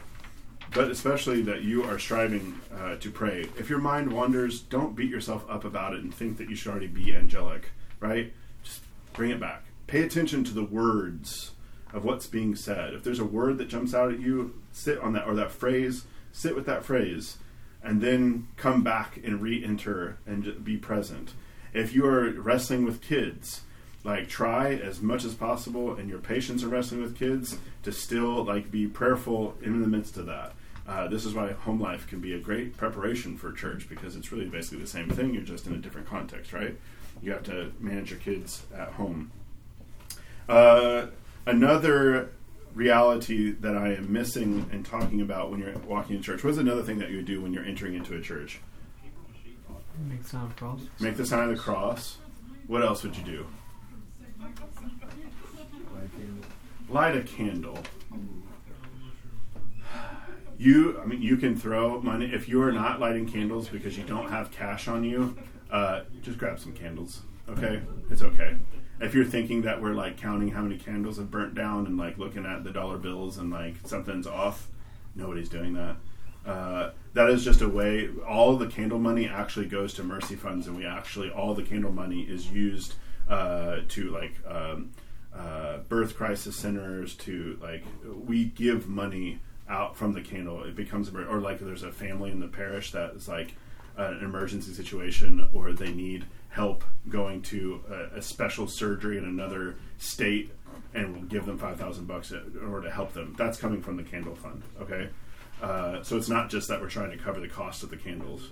but 0.72 0.90
especially 0.90 1.42
that 1.42 1.62
you 1.62 1.82
are 1.84 1.98
striving 1.98 2.60
uh, 2.72 2.96
to 2.96 3.10
pray. 3.10 3.46
If 3.58 3.68
your 3.68 3.80
mind 3.80 4.12
wanders, 4.12 4.60
don't 4.60 4.94
beat 4.94 5.10
yourself 5.10 5.44
up 5.48 5.64
about 5.64 5.94
it 5.94 6.02
and 6.02 6.14
think 6.14 6.38
that 6.38 6.48
you 6.48 6.54
should 6.54 6.70
already 6.70 6.86
be 6.86 7.14
angelic, 7.14 7.70
right? 7.98 8.32
Just 8.62 8.82
bring 9.12 9.30
it 9.30 9.40
back. 9.40 9.64
Pay 9.86 10.02
attention 10.02 10.44
to 10.44 10.54
the 10.54 10.64
words 10.64 11.52
of 11.92 12.04
what's 12.04 12.26
being 12.26 12.54
said. 12.54 12.94
If 12.94 13.02
there's 13.02 13.18
a 13.18 13.24
word 13.24 13.58
that 13.58 13.68
jumps 13.68 13.94
out 13.94 14.12
at 14.12 14.20
you, 14.20 14.60
sit 14.72 14.98
on 14.98 15.12
that, 15.14 15.26
or 15.26 15.34
that 15.34 15.50
phrase, 15.50 16.04
sit 16.32 16.54
with 16.54 16.66
that 16.66 16.84
phrase, 16.84 17.38
and 17.82 18.00
then 18.00 18.48
come 18.56 18.82
back 18.82 19.18
and 19.22 19.40
re 19.40 19.64
enter 19.64 20.18
and 20.26 20.64
be 20.64 20.76
present. 20.76 21.32
If 21.72 21.94
you 21.94 22.04
are 22.06 22.30
wrestling 22.30 22.84
with 22.84 23.00
kids, 23.00 23.62
like 24.04 24.28
try 24.28 24.74
as 24.74 25.00
much 25.00 25.24
as 25.24 25.34
possible 25.34 25.94
and 25.94 26.08
your 26.08 26.18
patients 26.18 26.62
are 26.62 26.68
wrestling 26.68 27.02
with 27.02 27.18
kids 27.18 27.58
to 27.82 27.92
still 27.92 28.44
like 28.44 28.70
be 28.70 28.86
prayerful 28.86 29.54
in 29.62 29.80
the 29.80 29.88
midst 29.88 30.16
of 30.16 30.26
that 30.26 30.54
uh, 30.88 31.06
this 31.08 31.24
is 31.24 31.34
why 31.34 31.52
home 31.52 31.80
life 31.80 32.06
can 32.06 32.20
be 32.20 32.34
a 32.34 32.38
great 32.38 32.76
preparation 32.76 33.36
for 33.36 33.52
church 33.52 33.88
because 33.88 34.16
it's 34.16 34.32
really 34.32 34.46
basically 34.46 34.78
the 34.78 34.86
same 34.86 35.08
thing 35.08 35.34
you're 35.34 35.42
just 35.42 35.66
in 35.66 35.74
a 35.74 35.78
different 35.78 36.06
context 36.06 36.52
right 36.52 36.76
you 37.22 37.30
have 37.30 37.42
to 37.42 37.72
manage 37.78 38.10
your 38.10 38.18
kids 38.20 38.64
at 38.74 38.88
home 38.92 39.30
uh, 40.48 41.06
another 41.46 42.30
reality 42.74 43.50
that 43.50 43.76
i 43.76 43.88
am 43.94 44.12
missing 44.12 44.68
and 44.72 44.84
talking 44.86 45.20
about 45.20 45.50
when 45.50 45.60
you're 45.60 45.76
walking 45.80 46.16
in 46.16 46.22
church 46.22 46.44
what's 46.44 46.58
another 46.58 46.82
thing 46.82 46.98
that 46.98 47.10
you 47.10 47.22
do 47.22 47.40
when 47.40 47.52
you're 47.52 47.64
entering 47.64 47.94
into 47.94 48.16
a 48.16 48.20
church 48.20 48.60
Make 50.08 50.22
the 50.22 50.28
sign 50.30 50.42
of 50.44 50.48
the 50.50 50.54
cross. 50.54 50.80
make 51.00 51.16
the 51.16 51.26
sign 51.26 51.48
of 51.50 51.56
the 51.56 51.62
cross 51.62 52.18
what 52.66 52.82
else 52.82 53.02
would 53.02 53.16
you 53.16 53.24
do 53.24 53.46
light 56.88 57.16
a 57.16 57.22
candle. 57.22 57.78
You, 60.58 61.00
I 61.00 61.06
mean, 61.06 61.22
you 61.22 61.36
can 61.36 61.56
throw 61.56 62.02
money 62.02 62.26
if 62.26 62.48
you 62.48 62.60
are 62.62 62.72
not 62.72 63.00
lighting 63.00 63.26
candles 63.30 63.68
because 63.68 63.96
you 63.96 64.04
don't 64.04 64.28
have 64.28 64.50
cash 64.50 64.88
on 64.88 65.04
you. 65.04 65.36
Uh, 65.70 66.02
just 66.22 66.36
grab 66.36 66.58
some 66.58 66.72
candles, 66.72 67.22
okay? 67.48 67.80
It's 68.10 68.20
okay. 68.22 68.56
If 69.00 69.14
you're 69.14 69.24
thinking 69.24 69.62
that 69.62 69.80
we're 69.80 69.94
like 69.94 70.18
counting 70.18 70.50
how 70.50 70.62
many 70.62 70.76
candles 70.76 71.16
have 71.16 71.30
burnt 71.30 71.54
down 71.54 71.86
and 71.86 71.96
like 71.96 72.18
looking 72.18 72.44
at 72.44 72.64
the 72.64 72.70
dollar 72.70 72.98
bills 72.98 73.38
and 73.38 73.50
like 73.50 73.76
something's 73.84 74.26
off, 74.26 74.68
nobody's 75.14 75.48
doing 75.48 75.74
that. 75.74 75.96
Uh, 76.44 76.90
that 77.14 77.28
is 77.30 77.44
just 77.44 77.60
a 77.60 77.68
way. 77.68 78.08
All 78.28 78.56
the 78.56 78.66
candle 78.66 78.98
money 78.98 79.28
actually 79.28 79.66
goes 79.66 79.94
to 79.94 80.02
mercy 80.02 80.36
funds, 80.36 80.66
and 80.66 80.76
we 80.76 80.86
actually 80.86 81.30
all 81.30 81.54
the 81.54 81.62
candle 81.62 81.92
money 81.92 82.22
is 82.22 82.50
used 82.50 82.94
uh, 83.28 83.80
to 83.88 84.10
like 84.10 84.34
um, 84.46 84.90
uh, 85.34 85.78
birth 85.88 86.16
crisis 86.16 86.56
centers. 86.56 87.14
To 87.16 87.58
like 87.62 87.84
we 88.04 88.44
give 88.44 88.88
money 88.88 89.40
out 89.68 89.96
from 89.96 90.12
the 90.12 90.20
candle. 90.20 90.62
It 90.64 90.74
becomes 90.74 91.10
or 91.14 91.40
like 91.40 91.58
there's 91.58 91.82
a 91.82 91.92
family 91.92 92.30
in 92.30 92.40
the 92.40 92.48
parish 92.48 92.92
that 92.92 93.12
is 93.12 93.28
like 93.28 93.54
an 93.96 94.24
emergency 94.24 94.72
situation, 94.72 95.48
or 95.52 95.72
they 95.72 95.92
need 95.92 96.24
help 96.50 96.84
going 97.08 97.42
to 97.42 97.80
a, 97.88 98.18
a 98.18 98.22
special 98.22 98.66
surgery 98.68 99.16
in 99.16 99.24
another 99.24 99.76
state, 99.98 100.52
and 100.94 101.14
we'll 101.14 101.24
give 101.24 101.46
them 101.46 101.56
five 101.58 101.78
thousand 101.78 102.06
bucks 102.06 102.30
in 102.32 102.60
order 102.68 102.88
to 102.88 102.94
help 102.94 103.12
them. 103.12 103.34
That's 103.38 103.58
coming 103.58 103.80
from 103.82 103.96
the 103.96 104.02
candle 104.02 104.34
fund. 104.34 104.62
Okay. 104.80 105.08
Uh, 105.62 106.02
so 106.02 106.16
it's 106.16 106.28
not 106.28 106.50
just 106.50 106.68
that 106.68 106.80
we're 106.80 106.88
trying 106.88 107.10
to 107.10 107.18
cover 107.18 107.40
the 107.40 107.48
cost 107.48 107.82
of 107.82 107.90
the 107.90 107.96
candles. 107.96 108.50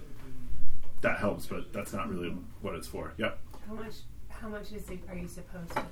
That 1.01 1.19
helps, 1.19 1.47
but 1.47 1.73
that's 1.73 1.93
not 1.93 2.09
really 2.09 2.35
what 2.61 2.75
it's 2.75 2.87
for. 2.87 3.15
Yep. 3.19 3.39
How 3.67 3.75
much? 3.75 3.95
How 4.29 4.49
much 4.49 4.73
is 4.73 4.89
it? 4.91 5.01
Are 5.09 5.17
you 5.17 5.27
supposed 5.27 5.71
to? 5.71 5.83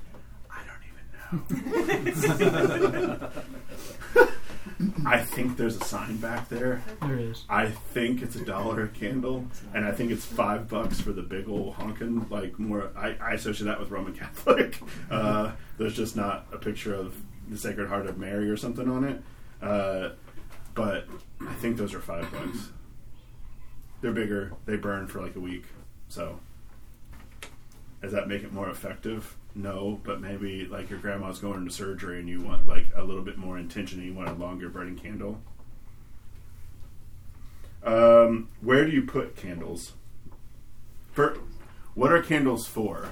I 5.06 5.18
think 5.18 5.56
there's 5.56 5.76
a 5.76 5.84
sign 5.84 6.16
back 6.18 6.48
there. 6.48 6.82
There 7.00 7.18
is. 7.18 7.44
I 7.48 7.68
think 7.68 8.22
it's 8.22 8.36
a 8.36 8.44
dollar 8.44 8.84
a 8.84 8.88
candle, 8.88 9.46
and 9.74 9.84
I 9.84 9.92
think 9.92 10.10
it's 10.10 10.24
five 10.24 10.68
bucks 10.68 11.00
for 11.00 11.12
the 11.12 11.22
big 11.22 11.48
old 11.48 11.76
honkin'. 11.76 12.30
Like 12.30 12.58
more, 12.58 12.90
I, 12.96 13.16
I 13.20 13.32
associate 13.32 13.66
that 13.66 13.80
with 13.80 13.90
Roman 13.90 14.14
Catholic. 14.14 14.78
Uh, 15.10 15.52
there's 15.78 15.94
just 15.94 16.16
not 16.16 16.46
a 16.52 16.58
picture 16.58 16.92
of 16.92 17.14
the 17.48 17.56
Sacred 17.56 17.88
Heart 17.88 18.06
of 18.06 18.18
Mary 18.18 18.50
or 18.50 18.56
something 18.56 18.88
on 18.88 19.04
it. 19.04 19.22
Uh, 19.62 20.10
but 20.74 21.06
I 21.40 21.52
think 21.54 21.76
those 21.76 21.94
are 21.94 22.00
five 22.00 22.30
bucks. 22.32 22.70
They're 24.00 24.12
bigger. 24.12 24.52
They 24.66 24.76
burn 24.76 25.06
for 25.06 25.22
like 25.22 25.36
a 25.36 25.40
week. 25.40 25.64
So, 26.08 26.40
does 28.02 28.12
that 28.12 28.28
make 28.28 28.42
it 28.42 28.52
more 28.52 28.68
effective? 28.68 29.36
No, 29.56 29.98
but 30.04 30.20
maybe 30.20 30.66
like 30.66 30.90
your 30.90 30.98
grandma's 30.98 31.38
going 31.38 31.56
into 31.56 31.70
surgery 31.70 32.20
and 32.20 32.28
you 32.28 32.42
want 32.42 32.68
like 32.68 32.84
a 32.94 33.02
little 33.02 33.22
bit 33.22 33.38
more 33.38 33.56
intention 33.56 33.98
and 34.00 34.06
you 34.06 34.14
want 34.14 34.28
a 34.28 34.34
longer 34.34 34.68
burning 34.68 34.96
candle. 34.96 35.40
Um, 37.82 38.50
where 38.60 38.84
do 38.84 38.90
you 38.90 39.02
put 39.02 39.34
candles? 39.34 39.94
For 41.12 41.38
what 41.94 42.12
are 42.12 42.22
candles 42.22 42.66
for? 42.66 43.08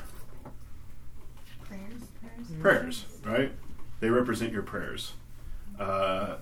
Prayers. 1.63 2.03
Prayers. 2.21 2.61
Prayers, 2.61 3.05
right? 3.25 3.53
They 4.01 4.11
represent 4.11 4.53
your 4.53 4.65
prayers. 4.65 5.15
Uh, 5.81 6.37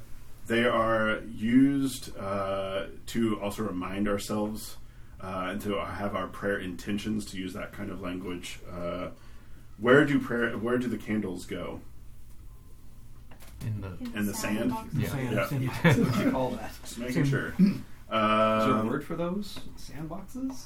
they 0.48 0.64
are 0.64 1.20
used 1.32 2.16
uh, 2.18 2.86
to 3.06 3.40
also 3.40 3.62
remind 3.62 4.08
ourselves 4.08 4.78
uh, 5.20 5.50
and 5.50 5.60
to 5.60 5.76
have 5.76 6.16
our 6.16 6.26
prayer 6.26 6.58
intentions. 6.58 7.24
To 7.26 7.36
use 7.36 7.52
that 7.52 7.70
kind 7.70 7.92
of 7.92 8.00
language. 8.00 8.58
Uh, 9.82 9.84
where 9.84 10.04
do 10.04 10.18
prayer? 10.18 10.50
Where 10.56 10.78
do 10.78 10.88
the 10.88 10.96
candles 10.98 11.44
go? 11.46 11.80
In 13.62 13.80
the 13.80 14.18
In 14.18 14.26
the 14.26 14.34
sand. 14.34 14.74
Yeah. 14.96 15.02
Yeah. 15.02 15.46
Sand. 15.48 15.70
That's 15.82 15.98
what 15.98 16.24
you 16.24 16.30
call 16.30 16.50
that. 16.52 16.70
Just 16.82 16.98
making 16.98 17.24
sure. 17.24 17.54
Is 18.12 18.16
there 18.16 18.20
a 18.20 18.80
Um, 18.80 18.88
word 18.88 19.04
for 19.04 19.16
those? 19.16 19.58
Sandboxes? 19.78 20.64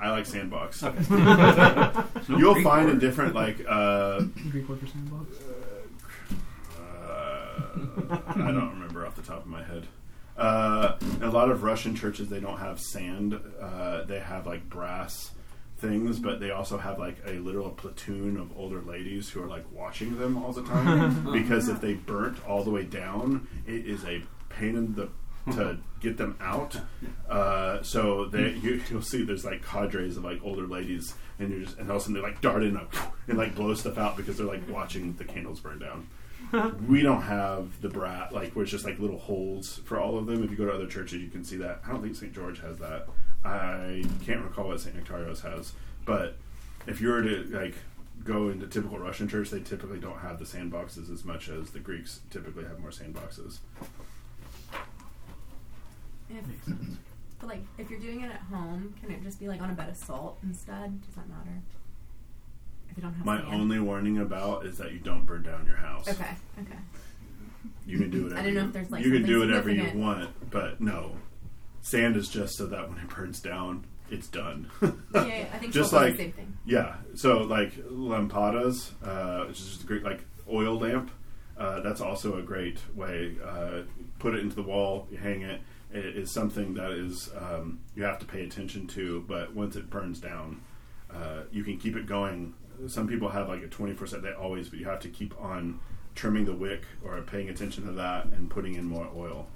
I 0.00 0.10
like 0.10 0.24
sandbox. 0.24 0.82
Okay. 0.82 0.98
You'll 2.28 2.54
Greek 2.54 2.64
find 2.64 2.86
in 2.88 2.94
word. 2.94 3.00
different 3.00 3.34
like 3.34 3.58
uh, 3.68 4.20
Greek 4.50 4.66
word 4.68 4.78
for 4.80 4.86
sandbox. 4.86 5.26
uh, 6.78 7.60
I 8.28 8.50
don't 8.50 8.70
remember 8.70 9.06
off 9.06 9.14
the 9.16 9.22
top 9.22 9.40
of 9.40 9.46
my 9.46 9.62
head. 9.62 9.86
Uh, 10.38 10.94
in 11.16 11.22
a 11.24 11.30
lot 11.30 11.50
of 11.50 11.62
Russian 11.64 11.94
churches, 11.94 12.28
they 12.30 12.40
don't 12.40 12.58
have 12.58 12.80
sand. 12.80 13.38
Uh, 13.60 14.04
they 14.04 14.20
have 14.20 14.46
like 14.46 14.66
brass 14.70 15.32
things, 15.80 16.18
but 16.18 16.40
they 16.40 16.50
also 16.50 16.78
have 16.78 16.98
like 16.98 17.16
a 17.26 17.32
literal 17.32 17.70
platoon 17.70 18.36
of 18.36 18.56
older 18.56 18.80
ladies 18.80 19.30
who 19.30 19.42
are 19.42 19.46
like 19.46 19.64
watching 19.72 20.18
them 20.18 20.36
all 20.42 20.52
the 20.52 20.62
time. 20.62 21.32
because 21.32 21.68
if 21.68 21.80
they 21.80 21.94
burnt 21.94 22.38
all 22.46 22.62
the 22.62 22.70
way 22.70 22.84
down, 22.84 23.48
it 23.66 23.86
is 23.86 24.04
a 24.04 24.22
pain 24.48 24.76
in 24.76 24.94
the 24.94 25.08
to 25.52 25.78
get 26.00 26.16
them 26.16 26.36
out. 26.40 26.76
Uh, 27.30 27.80
so 27.80 28.24
they 28.24 28.50
you, 28.54 28.82
you'll 28.90 29.00
see 29.00 29.22
there's 29.22 29.44
like 29.44 29.64
cadres 29.64 30.16
of 30.16 30.24
like 30.24 30.40
older 30.42 30.66
ladies, 30.66 31.14
and 31.38 31.48
you're 31.50 31.60
just 31.60 31.78
and 31.78 31.88
all 31.88 31.96
of 31.96 32.02
a 32.02 32.04
sudden 32.04 32.14
they 32.14 32.20
like 32.20 32.40
dart 32.40 32.64
in 32.64 32.74
like, 32.74 32.92
and 33.28 33.38
like 33.38 33.54
blow 33.54 33.72
stuff 33.72 33.98
out 33.98 34.16
because 34.16 34.36
they're 34.36 34.48
like 34.48 34.68
watching 34.68 35.14
the 35.14 35.22
candles 35.22 35.60
burn 35.60 35.78
down. 35.78 36.08
we 36.88 37.02
don't 37.02 37.22
have 37.22 37.80
the 37.82 37.88
brat 37.88 38.32
like 38.32 38.52
where 38.54 38.64
it's 38.64 38.72
just 38.72 38.84
like 38.84 38.98
little 38.98 39.20
holes 39.20 39.80
for 39.84 40.00
all 40.00 40.18
of 40.18 40.26
them. 40.26 40.42
If 40.42 40.50
you 40.50 40.56
go 40.56 40.66
to 40.66 40.72
other 40.72 40.88
churches, 40.88 41.22
you 41.22 41.28
can 41.28 41.44
see 41.44 41.56
that. 41.58 41.82
I 41.86 41.92
don't 41.92 42.02
think 42.02 42.16
St. 42.16 42.32
George 42.32 42.60
has 42.62 42.78
that. 42.78 43.06
I 43.44 44.04
can't 44.24 44.42
recall 44.42 44.68
what 44.68 44.80
St. 44.80 44.94
Nectarios 44.96 45.40
has, 45.42 45.72
but 46.04 46.36
if 46.86 47.00
you 47.00 47.08
were 47.08 47.22
to 47.22 47.44
like 47.50 47.74
go 48.24 48.48
into 48.48 48.66
typical 48.66 48.98
Russian 48.98 49.28
church, 49.28 49.50
they 49.50 49.60
typically 49.60 49.98
don't 49.98 50.18
have 50.18 50.38
the 50.38 50.44
sandboxes 50.44 51.10
as 51.12 51.24
much 51.24 51.48
as 51.48 51.70
the 51.70 51.78
Greeks 51.80 52.20
typically 52.30 52.64
have 52.64 52.78
more 52.80 52.90
sandboxes. 52.90 53.58
If, 56.28 56.44
but 57.40 57.48
like, 57.48 57.62
if 57.78 57.90
you're 57.90 57.98
doing 57.98 58.20
it 58.20 58.30
at 58.30 58.40
home, 58.40 58.94
can 59.00 59.10
it 59.10 59.22
just 59.22 59.40
be 59.40 59.48
like 59.48 59.60
on 59.60 59.70
a 59.70 59.72
bed 59.72 59.88
of 59.88 59.96
salt 59.96 60.38
instead? 60.42 61.00
Does 61.02 61.14
that 61.14 61.28
matter? 61.28 61.62
If 62.90 62.96
you 62.96 63.02
don't 63.02 63.14
have 63.14 63.24
My 63.24 63.38
sand? 63.40 63.54
only 63.54 63.78
warning 63.80 64.18
about 64.18 64.66
is 64.66 64.76
that 64.78 64.92
you 64.92 64.98
don't 64.98 65.24
burn 65.24 65.42
down 65.42 65.64
your 65.66 65.76
house. 65.76 66.08
Okay. 66.08 66.30
Okay. 66.60 66.78
You 67.86 67.98
can 67.98 68.10
do 68.10 68.26
it. 68.26 68.32
I 68.32 68.36
whatever. 68.36 68.42
didn't 68.42 68.54
know 68.62 68.66
if 68.68 68.72
there's, 68.72 68.90
like, 68.90 69.04
you 69.04 69.12
can 69.12 69.24
do 69.24 69.40
whatever 69.40 69.70
you 69.70 69.90
want, 69.98 70.30
but 70.50 70.80
no, 70.80 71.12
sand 71.82 72.16
is 72.16 72.28
just 72.28 72.56
so 72.56 72.66
that 72.66 72.88
when 72.88 72.98
it 72.98 73.08
burns 73.08 73.40
down, 73.40 73.86
it's 74.10 74.28
done. 74.28 74.70
Yeah, 74.82 74.90
yeah, 75.14 75.46
I 75.54 75.58
think 75.58 75.72
just 75.72 75.92
like 75.92 76.12
the 76.12 76.24
same 76.24 76.32
thing. 76.32 76.58
yeah. 76.64 76.96
So 77.14 77.38
like 77.38 77.74
lampadas, 77.88 78.90
uh, 79.04 79.46
which 79.46 79.60
is 79.60 79.66
just 79.68 79.84
a 79.84 79.86
great 79.86 80.02
like 80.02 80.24
oil 80.52 80.78
lamp. 80.78 81.10
Uh, 81.56 81.80
that's 81.80 82.00
also 82.00 82.38
a 82.38 82.42
great 82.42 82.78
way. 82.94 83.36
Uh, 83.44 83.82
put 84.18 84.34
it 84.34 84.40
into 84.40 84.56
the 84.56 84.62
wall, 84.62 85.06
you 85.10 85.18
hang 85.18 85.42
it. 85.42 85.60
It 85.92 86.16
is 86.16 86.30
something 86.32 86.74
that 86.74 86.90
is 86.92 87.28
um, 87.38 87.80
you 87.94 88.02
have 88.04 88.18
to 88.20 88.24
pay 88.26 88.44
attention 88.44 88.86
to, 88.88 89.24
but 89.28 89.54
once 89.54 89.76
it 89.76 89.90
burns 89.90 90.20
down, 90.20 90.62
uh, 91.12 91.42
you 91.52 91.62
can 91.64 91.76
keep 91.78 91.96
it 91.96 92.06
going. 92.06 92.54
Some 92.86 93.06
people 93.06 93.28
have 93.28 93.48
like 93.48 93.62
a 93.62 93.66
twenty 93.68 93.92
four 93.94 94.06
set. 94.06 94.22
They 94.22 94.32
always, 94.32 94.68
but 94.68 94.78
you 94.78 94.86
have 94.86 95.00
to 95.00 95.08
keep 95.08 95.34
on 95.40 95.80
trimming 96.14 96.44
the 96.46 96.54
wick 96.54 96.82
or 97.04 97.20
paying 97.22 97.48
attention 97.48 97.84
to 97.86 97.92
that 97.92 98.26
and 98.26 98.48
putting 98.50 98.74
in 98.74 98.84
more 98.86 99.08
oil. 99.14 99.46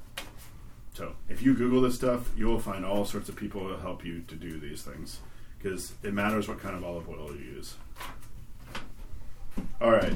So 0.95 1.15
if 1.29 1.43
you 1.43 1.55
Google 1.55 1.83
this 1.83 1.97
stuff, 1.97 2.31
you 2.37 2.47
will 2.47 2.61
find 2.61 2.85
all 2.85 3.05
sorts 3.05 3.29
of 3.29 3.37
people 3.37 3.61
who 3.63 3.75
help 3.77 4.05
you 4.05 4.23
to 4.29 4.35
do 4.37 4.59
these 4.59 4.83
things 4.83 5.19
because 5.59 5.93
it 6.03 6.15
matters 6.15 6.49
what 6.49 6.61
kind 6.61 6.77
of 6.77 6.85
olive 6.85 7.09
oil 7.09 7.31
you 7.35 7.45
use. 7.57 7.75
All 9.81 9.91
right. 9.91 10.15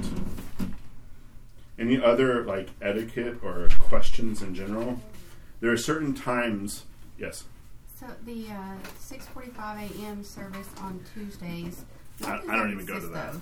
Any 1.78 2.00
other 2.00 2.44
like 2.44 2.70
etiquette 2.80 3.38
or 3.42 3.68
questions 3.78 4.40
in 4.40 4.54
general? 4.54 5.00
there 5.60 5.72
are 5.72 5.76
certain 5.76 6.14
times. 6.14 6.84
Yes, 7.18 7.44
So 7.98 8.06
the 8.24 8.46
uh, 8.50 8.76
6:45 9.00 10.00
a.m. 10.00 10.22
service 10.22 10.68
on 10.80 11.00
Tuesdays. 11.12 11.84
What 12.20 12.30
I, 12.30 12.52
I 12.52 12.56
don't 12.56 12.72
even 12.72 12.86
go 12.86 13.00
to 13.00 13.06
that. 13.08 13.34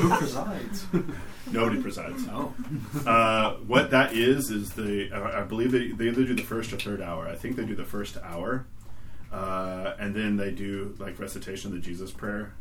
Who 0.00 0.16
presides? 0.16 0.86
Nobody 1.52 1.80
presides. 1.80 2.24
Oh. 2.30 2.54
Uh, 3.06 3.56
what 3.66 3.90
that 3.90 4.14
is 4.14 4.50
is 4.50 4.72
the 4.72 5.10
uh, 5.12 5.40
I 5.40 5.42
believe 5.42 5.72
they, 5.72 5.88
they 5.88 6.08
either 6.08 6.24
do 6.24 6.34
the 6.34 6.42
first 6.42 6.72
or 6.72 6.76
third 6.76 7.00
hour. 7.00 7.28
I 7.28 7.36
think 7.36 7.56
they 7.56 7.64
do 7.64 7.76
the 7.76 7.84
first 7.84 8.16
hour, 8.22 8.66
uh, 9.32 9.94
and 9.98 10.14
then 10.14 10.36
they 10.36 10.50
do 10.50 10.94
like 10.98 11.18
recitation 11.18 11.70
of 11.70 11.76
the 11.76 11.82
Jesus 11.82 12.10
prayer 12.10 12.54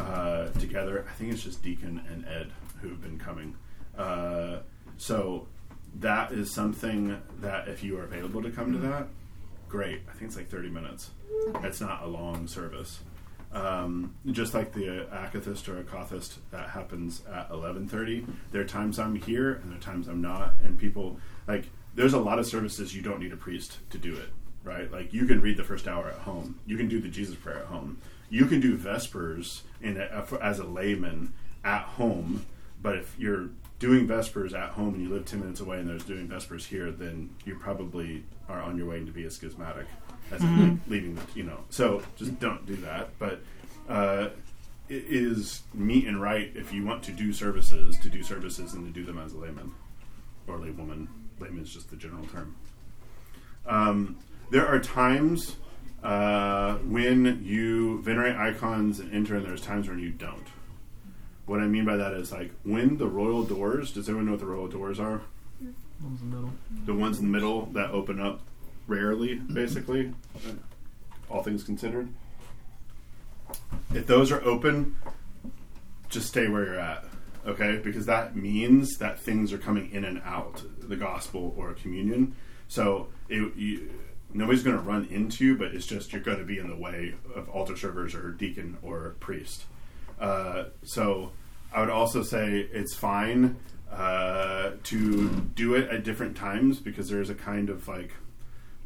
uh, 0.00 0.48
together. 0.60 1.04
I 1.08 1.12
think 1.14 1.32
it's 1.32 1.42
just 1.42 1.62
Deacon 1.62 2.02
and 2.10 2.26
Ed 2.26 2.52
who've 2.80 3.00
been 3.00 3.18
coming. 3.18 3.56
Uh, 3.96 4.58
so 4.98 5.48
that 6.00 6.32
is 6.32 6.52
something 6.52 7.20
that 7.40 7.68
if 7.68 7.82
you 7.82 7.98
are 7.98 8.04
available 8.04 8.42
to 8.42 8.50
come 8.50 8.72
to 8.72 8.78
that, 8.78 9.08
great. 9.68 10.02
I 10.08 10.12
think 10.12 10.28
it's 10.28 10.36
like 10.36 10.48
thirty 10.48 10.68
minutes. 10.70 11.10
It's 11.62 11.80
not 11.80 12.02
a 12.02 12.06
long 12.06 12.46
service. 12.46 13.00
Um, 13.50 14.14
just 14.30 14.52
like 14.52 14.72
the 14.72 15.06
akathist 15.10 15.68
or 15.68 15.82
akathist 15.82 16.36
that 16.50 16.68
happens 16.68 17.22
at 17.32 17.48
11.30 17.48 18.26
there 18.52 18.60
are 18.60 18.66
times 18.66 18.98
i'm 18.98 19.14
here 19.14 19.54
and 19.54 19.70
there 19.70 19.78
are 19.78 19.80
times 19.80 20.06
i'm 20.06 20.20
not. 20.20 20.52
And 20.62 20.78
people 20.78 21.18
like 21.46 21.70
there's 21.94 22.12
a 22.12 22.18
lot 22.18 22.38
of 22.38 22.46
services 22.46 22.94
you 22.94 23.00
don't 23.00 23.20
need 23.20 23.32
a 23.32 23.38
priest 23.38 23.78
to 23.90 23.98
do 23.98 24.14
it 24.14 24.28
right? 24.64 24.92
Like 24.92 25.12
you 25.12 25.26
can 25.26 25.40
read 25.40 25.56
the 25.56 25.64
first 25.64 25.88
hour 25.88 26.08
at 26.08 26.18
home. 26.18 26.58
You 26.66 26.76
can 26.76 26.88
do 26.88 27.00
the 27.00 27.08
jesus 27.08 27.36
prayer 27.36 27.60
at 27.60 27.66
home. 27.66 27.98
You 28.28 28.46
can 28.46 28.60
do 28.60 28.76
vespers 28.76 29.62
in 29.80 29.96
a, 29.96 30.26
as 30.42 30.58
a 30.58 30.64
layman 30.64 31.32
at 31.64 31.82
home. 31.82 32.44
But 32.82 32.96
if 32.96 33.18
you're 33.18 33.48
doing 33.78 34.06
vespers 34.06 34.54
at 34.54 34.70
home 34.70 34.94
and 34.94 35.02
you 35.02 35.08
live 35.08 35.24
10 35.24 35.40
minutes 35.40 35.60
away 35.60 35.78
and 35.78 35.88
there's 35.88 36.04
doing 36.04 36.26
vespers 36.26 36.66
here 36.66 36.90
then 36.90 37.30
you 37.44 37.54
probably 37.54 38.24
are 38.48 38.60
on 38.60 38.76
your 38.76 38.88
way 38.88 39.04
to 39.04 39.12
be 39.12 39.24
a 39.24 39.30
schismatic 39.30 39.86
as 40.30 40.42
in 40.42 40.48
Mhm. 40.48 40.70
like 40.70 40.78
leaving 40.88 41.14
the 41.14 41.22
you 41.34 41.42
know 41.44 41.58
so 41.70 42.02
just 42.16 42.38
don't 42.40 42.64
do 42.66 42.76
that. 42.76 43.10
But 43.18 43.40
uh, 43.88 44.28
it 44.88 45.04
is 45.08 45.62
meet 45.74 46.06
and 46.06 46.20
right 46.20 46.50
if 46.54 46.72
you 46.72 46.84
want 46.84 47.02
to 47.04 47.12
do 47.12 47.32
services 47.32 47.98
to 47.98 48.08
do 48.08 48.22
services 48.22 48.74
and 48.74 48.86
to 48.86 48.90
do 49.00 49.04
them 49.06 49.18
as 49.18 49.32
a 49.32 49.38
layman 49.38 49.72
or 50.46 50.58
laywoman 50.58 51.06
layman 51.40 51.62
is 51.62 51.72
just 51.72 51.90
the 51.90 51.96
general 51.96 52.24
term. 52.26 52.54
Um, 53.66 54.16
there 54.50 54.66
are 54.66 54.78
times 54.78 55.56
uh, 56.02 56.76
when 56.78 57.42
you 57.44 58.00
venerate 58.02 58.36
icons 58.36 59.00
and 59.00 59.12
enter 59.12 59.36
and 59.36 59.44
there's 59.44 59.60
times 59.60 59.88
when 59.88 59.98
you 59.98 60.10
don't. 60.10 60.46
What 61.46 61.60
i 61.60 61.66
mean 61.66 61.84
by 61.86 61.96
that 61.96 62.12
is 62.12 62.30
like 62.30 62.50
when 62.62 62.98
the 62.98 63.06
royal 63.08 63.42
doors 63.42 63.92
does 63.92 64.08
everyone 64.08 64.26
know 64.26 64.32
what 64.32 64.40
the 64.40 64.46
royal 64.46 64.68
doors 64.68 65.00
are? 65.00 65.22
One's 66.02 66.20
in 66.22 66.30
the 66.30 66.36
middle. 66.36 66.52
the 66.86 66.94
ones 66.94 67.18
in 67.18 67.24
the 67.24 67.30
middle 67.32 67.66
that 67.72 67.90
open 67.90 68.20
up 68.20 68.40
rarely, 68.88 69.36
basically, 69.36 70.12
all 71.30 71.42
things 71.44 71.62
considered. 71.62 72.08
If 73.94 74.06
those 74.06 74.32
are 74.32 74.42
open, 74.44 74.96
just 76.08 76.26
stay 76.26 76.48
where 76.48 76.64
you're 76.64 76.80
at, 76.80 77.04
okay? 77.46 77.80
Because 77.82 78.06
that 78.06 78.34
means 78.34 78.98
that 78.98 79.20
things 79.20 79.52
are 79.52 79.58
coming 79.58 79.90
in 79.92 80.04
and 80.04 80.20
out, 80.24 80.62
the 80.80 80.96
gospel 80.96 81.54
or 81.56 81.74
communion. 81.74 82.34
So 82.68 83.08
it, 83.28 83.54
you, 83.56 83.90
nobody's 84.32 84.62
going 84.62 84.76
to 84.76 84.82
run 84.82 85.06
into 85.10 85.44
you, 85.44 85.56
but 85.56 85.74
it's 85.74 85.86
just 85.86 86.12
you're 86.12 86.22
going 86.22 86.38
to 86.38 86.44
be 86.44 86.58
in 86.58 86.68
the 86.68 86.76
way 86.76 87.14
of 87.34 87.48
altar 87.48 87.76
servers 87.76 88.14
or 88.14 88.32
deacon 88.32 88.76
or 88.82 89.16
priest. 89.20 89.64
Uh, 90.20 90.64
so 90.82 91.32
I 91.72 91.80
would 91.80 91.90
also 91.90 92.22
say 92.22 92.68
it's 92.72 92.94
fine 92.94 93.56
uh, 93.92 94.72
to 94.84 95.30
do 95.54 95.74
it 95.74 95.88
at 95.90 96.04
different 96.04 96.36
times 96.36 96.78
because 96.78 97.08
there's 97.08 97.30
a 97.30 97.34
kind 97.34 97.70
of 97.70 97.88
like, 97.88 98.12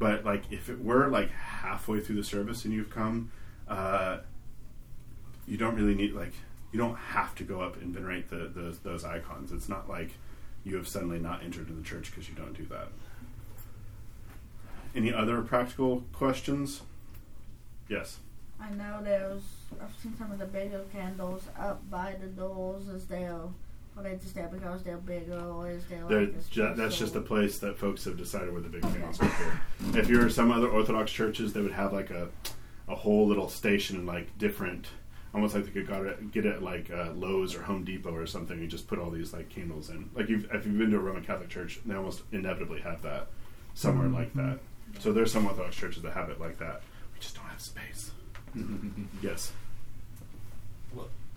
but 0.03 0.25
like 0.25 0.43
if 0.51 0.69
it 0.69 0.83
were 0.83 1.07
like 1.07 1.31
halfway 1.31 2.01
through 2.01 2.17
the 2.17 2.25
service 2.25 2.65
and 2.65 2.75
you've 2.75 2.91
come, 2.91 3.31
uh, 3.69 4.19
you 5.47 5.57
don't 5.57 5.77
really 5.77 5.95
need 5.95 6.13
like 6.13 6.33
you 6.73 6.79
don't 6.81 6.97
have 6.97 7.37
to 7.37 7.45
go 7.45 7.61
up 7.61 7.81
and 7.81 7.95
venerate 7.95 8.29
the, 8.29 8.51
those 8.53 8.81
those 8.81 9.05
icons. 9.05 9.53
It's 9.53 9.69
not 9.69 9.89
like 9.89 10.11
you 10.65 10.75
have 10.75 10.89
suddenly 10.89 11.21
not 11.21 11.45
entered 11.45 11.69
in 11.69 11.77
the 11.77 11.85
church 11.85 12.11
because 12.11 12.29
you 12.29 12.35
don't 12.35 12.53
do 12.53 12.67
that. 12.67 12.89
Any 14.93 15.15
other 15.15 15.41
practical 15.41 16.03
questions? 16.13 16.83
Yes. 17.89 18.19
I 18.61 18.71
know 18.71 18.99
there's 19.05 19.43
I've 19.81 19.95
seen 20.03 20.17
some 20.19 20.33
of 20.33 20.41
the 20.41 20.47
bigger 20.47 20.83
candles 20.93 21.45
up 21.57 21.89
by 21.89 22.17
the 22.21 22.27
doors. 22.27 22.89
Is 22.89 23.07
there 23.07 23.39
are 23.97 24.03
they 24.03 24.17
just 24.17 24.35
there 24.35 24.49
because 24.49 24.83
they're 24.83 24.97
bigger 24.97 25.39
or 25.39 25.71
is 25.71 25.85
there 25.87 26.05
They're 26.09 26.21
like 26.21 26.35
a 26.35 26.51
ju- 26.51 26.75
that's 26.77 26.97
just 26.99 27.03
a 27.15 27.21
special- 27.21 27.23
place 27.23 27.59
that 27.59 27.79
folks 27.79 28.05
have 28.05 28.17
decided 28.17 28.53
where 28.53 28.63
the 28.63 28.69
big 28.69 28.83
candles 28.83 29.21
are. 29.21 29.29
for. 29.29 29.99
If 29.99 30.09
you're 30.09 30.29
some 30.31 30.51
other 30.51 30.69
Orthodox 30.69 31.13
churches, 31.13 31.53
they 31.53 31.61
would 31.61 31.73
have 31.73 31.93
like 31.93 32.11
a 32.11 32.29
a 32.89 32.95
whole 32.97 33.27
little 33.29 33.49
station, 33.49 33.97
and 33.97 34.07
like 34.07 34.37
different, 34.39 34.89
almost 35.35 35.55
like 35.55 35.65
they 35.65 35.71
could 35.71 35.87
got 35.87 36.05
it, 36.05 36.33
get 36.33 36.45
it 36.45 36.57
at, 36.57 36.63
like 36.63 36.91
uh, 36.91 37.13
Lowe's 37.15 37.55
or 37.55 37.63
Home 37.63 37.85
Depot 37.85 38.13
or 38.15 38.27
something. 38.27 38.59
You 38.61 38.67
just 38.67 38.89
put 38.89 38.99
all 38.99 39.09
these 39.11 39.33
like 39.33 39.49
candles 39.49 39.89
in. 39.89 40.11
Like 40.15 40.29
you've, 40.29 40.47
if 40.53 40.67
you've 40.67 40.77
been 40.77 40.91
to 40.91 40.97
a 40.97 41.01
Roman 41.01 41.25
Catholic 41.25 41.49
church, 41.49 41.79
they 41.87 41.95
almost 41.95 42.23
inevitably 42.33 42.81
have 42.81 43.01
that 43.03 43.29
somewhere 43.75 44.09
like 44.09 44.35
that. 44.35 44.59
So 44.99 45.13
there's 45.13 45.31
some 45.33 45.47
Orthodox 45.47 45.77
churches 45.77 46.03
that 46.03 46.13
have 46.13 46.29
it 46.29 46.41
like 46.41 46.59
that. 46.59 46.83
We 47.15 47.21
just 47.21 47.37
don't 47.37 47.47
have 47.47 47.61
space. 47.61 48.11
yes. 49.23 49.53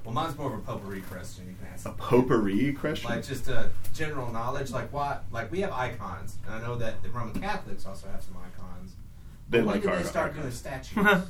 Well, 0.06 0.14
well, 0.14 0.24
mine's 0.24 0.38
more 0.38 0.54
of 0.54 0.60
a 0.60 0.62
potpourri 0.62 1.02
question. 1.02 1.48
You 1.50 1.56
can 1.56 1.68
ask 1.74 1.86
A 1.88 1.92
potpourri 1.92 2.74
question? 2.74 3.10
like 3.10 3.26
just 3.26 3.48
a 3.48 3.70
general 3.94 4.32
knowledge. 4.32 4.72
Like 4.72 4.92
what? 4.94 5.24
Like 5.32 5.52
we 5.52 5.62
have 5.62 5.72
icons, 5.72 6.38
and 6.46 6.56
I 6.56 6.62
know 6.62 6.76
that 6.76 7.02
the 7.04 7.10
Roman 7.10 7.40
Catholics 7.42 7.86
also 7.86 8.08
have 8.10 8.22
some 8.24 8.38
icons. 8.38 8.94
They 9.50 9.60
When 9.60 9.68
like 9.68 9.82
did 9.82 9.92
our 9.92 9.98
they 9.98 10.04
start 10.04 10.34
doing 10.34 10.46
icons. 10.46 10.58
statues? 10.60 11.08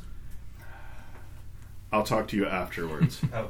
I'll 1.93 2.03
talk 2.03 2.28
to 2.30 2.38
you 2.38 2.45
afterwards. 2.45 3.21
oh. 3.34 3.49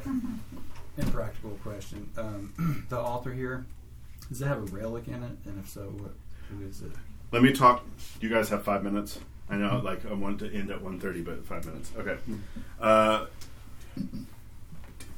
Impractical 0.98 1.52
question. 1.64 2.10
Um, 2.18 2.84
the 2.90 3.00
author 3.00 3.34
here, 3.34 3.66
does 4.30 4.42
it 4.42 4.48
have 4.48 4.58
a 4.60 4.76
relic 4.76 5.08
in 5.08 5.24
it? 5.24 5.32
And 5.46 5.60
if 5.60 5.70
so, 5.70 5.82
what? 5.98 6.14
Who 6.52 6.64
is 6.66 6.82
it? 6.82 6.92
Let 7.32 7.42
me 7.42 7.52
talk. 7.52 7.84
You 8.22 8.30
guys 8.30 8.50
have 8.50 8.64
five 8.64 8.84
minutes? 8.84 9.20
I 9.50 9.58
know, 9.58 9.82
like 9.84 10.06
I 10.06 10.14
want 10.14 10.40
to 10.40 10.54
end 10.54 10.70
at 10.72 10.82
1.30, 10.84 11.26
but 11.26 11.46
five 11.46 11.66
minutes. 11.66 11.92
Okay. 11.98 12.18
Uh, 12.80 13.26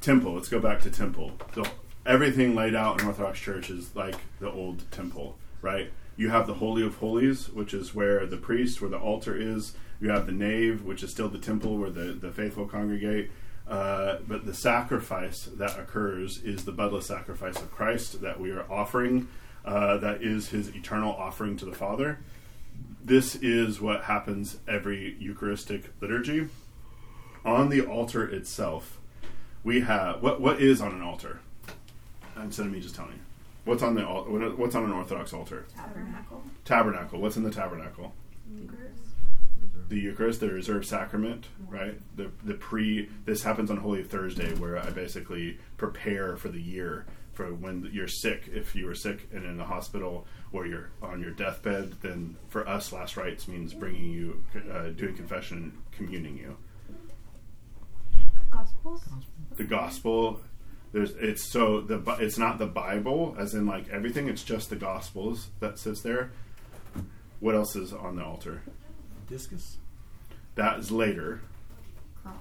temple. 0.01 0.33
Let's 0.33 0.49
go 0.49 0.59
back 0.59 0.81
to 0.81 0.91
temple. 0.91 1.31
So 1.55 1.63
everything 2.05 2.55
laid 2.55 2.75
out 2.75 3.01
in 3.01 3.07
Orthodox 3.07 3.39
Church 3.39 3.69
is 3.69 3.95
like 3.95 4.15
the 4.39 4.51
old 4.51 4.89
temple, 4.91 5.37
right? 5.61 5.91
You 6.15 6.29
have 6.29 6.47
the 6.47 6.55
Holy 6.55 6.83
of 6.83 6.95
Holies, 6.95 7.49
which 7.49 7.73
is 7.73 7.93
where 7.93 8.25
the 8.25 8.37
priest, 8.37 8.81
where 8.81 8.89
the 8.89 8.97
altar 8.97 9.35
is. 9.35 9.73
You 9.99 10.09
have 10.09 10.25
the 10.25 10.31
nave, 10.31 10.83
which 10.83 11.03
is 11.03 11.11
still 11.11 11.29
the 11.29 11.37
temple 11.37 11.77
where 11.77 11.89
the, 11.89 12.13
the 12.13 12.31
faithful 12.31 12.65
congregate. 12.65 13.31
Uh, 13.67 14.17
but 14.27 14.45
the 14.45 14.53
sacrifice 14.53 15.49
that 15.57 15.77
occurs 15.77 16.41
is 16.41 16.63
the 16.65 16.71
bloodless 16.71 17.05
sacrifice 17.05 17.57
of 17.57 17.71
Christ 17.71 18.21
that 18.21 18.39
we 18.39 18.51
are 18.51 18.65
offering. 18.71 19.27
Uh, 19.65 19.97
that 19.97 20.23
is 20.23 20.49
his 20.49 20.69
eternal 20.69 21.11
offering 21.11 21.57
to 21.57 21.65
the 21.65 21.75
Father. 21.75 22.19
This 23.03 23.35
is 23.35 23.81
what 23.81 24.05
happens 24.05 24.57
every 24.67 25.17
Eucharistic 25.19 25.91
liturgy. 26.01 26.47
On 27.43 27.69
the 27.69 27.81
altar 27.81 28.27
itself, 28.27 28.99
we 29.63 29.81
have 29.81 30.21
what 30.21 30.39
what 30.41 30.61
is 30.61 30.81
on 30.81 30.91
an 30.93 31.01
altar? 31.01 31.39
Instead 32.41 32.67
of 32.67 32.71
me 32.71 32.79
just 32.79 32.95
telling 32.95 33.13
you, 33.13 33.19
what's 33.65 33.81
on 33.83 33.95
the 33.95 34.01
al- 34.01 34.25
what- 34.25 34.57
what's 34.57 34.75
on 34.75 34.83
an 34.85 34.91
Orthodox 34.91 35.33
altar? 35.33 35.65
Tabernacle. 35.75 36.43
Tabernacle. 36.65 37.19
What's 37.19 37.35
in 37.37 37.43
the 37.43 37.51
tabernacle? 37.51 38.13
Eucharist. 38.55 39.03
The 39.89 39.99
Eucharist, 39.99 40.39
the 40.41 40.49
reserved 40.51 40.85
sacrament, 40.85 41.47
right? 41.67 41.99
The 42.17 42.29
the 42.43 42.53
pre 42.53 43.09
this 43.25 43.43
happens 43.43 43.71
on 43.71 43.77
Holy 43.77 44.03
Thursday, 44.03 44.53
where 44.55 44.77
I 44.77 44.89
basically 44.91 45.57
prepare 45.77 46.35
for 46.37 46.49
the 46.49 46.61
year 46.61 47.05
for 47.33 47.53
when 47.53 47.89
you're 47.93 48.07
sick. 48.07 48.49
If 48.53 48.75
you 48.75 48.85
were 48.85 48.95
sick 48.95 49.27
and 49.33 49.45
in 49.45 49.57
the 49.57 49.63
hospital, 49.63 50.25
or 50.51 50.65
you're 50.65 50.89
on 51.01 51.21
your 51.21 51.31
deathbed, 51.31 51.93
then 52.01 52.35
for 52.49 52.67
us, 52.67 52.91
last 52.91 53.15
rites 53.15 53.47
means 53.47 53.73
bringing 53.73 54.05
you, 54.11 54.43
uh, 54.71 54.89
doing 54.89 55.15
confession, 55.15 55.77
communing 55.91 56.37
you. 56.37 56.57
Gospels. 58.51 59.03
The 59.57 59.63
gospel. 59.63 60.41
There's 60.93 61.11
it's 61.11 61.43
so 61.51 61.81
the 61.81 61.97
Bi- 61.97 62.19
it's 62.19 62.37
not 62.37 62.59
the 62.59 62.65
Bible 62.65 63.35
as 63.37 63.53
in 63.53 63.65
like 63.65 63.89
everything. 63.89 64.27
It's 64.29 64.43
just 64.43 64.69
the 64.69 64.75
Gospels 64.77 65.49
that 65.59 65.77
sits 65.77 66.01
there. 66.01 66.31
What 67.39 67.55
else 67.55 67.75
is 67.75 67.91
on 67.93 68.15
the 68.15 68.23
altar? 68.23 68.61
Diskos. 69.29 69.75
That 70.55 70.79
is 70.79 70.89
later. 70.91 71.41
cross 72.23 72.35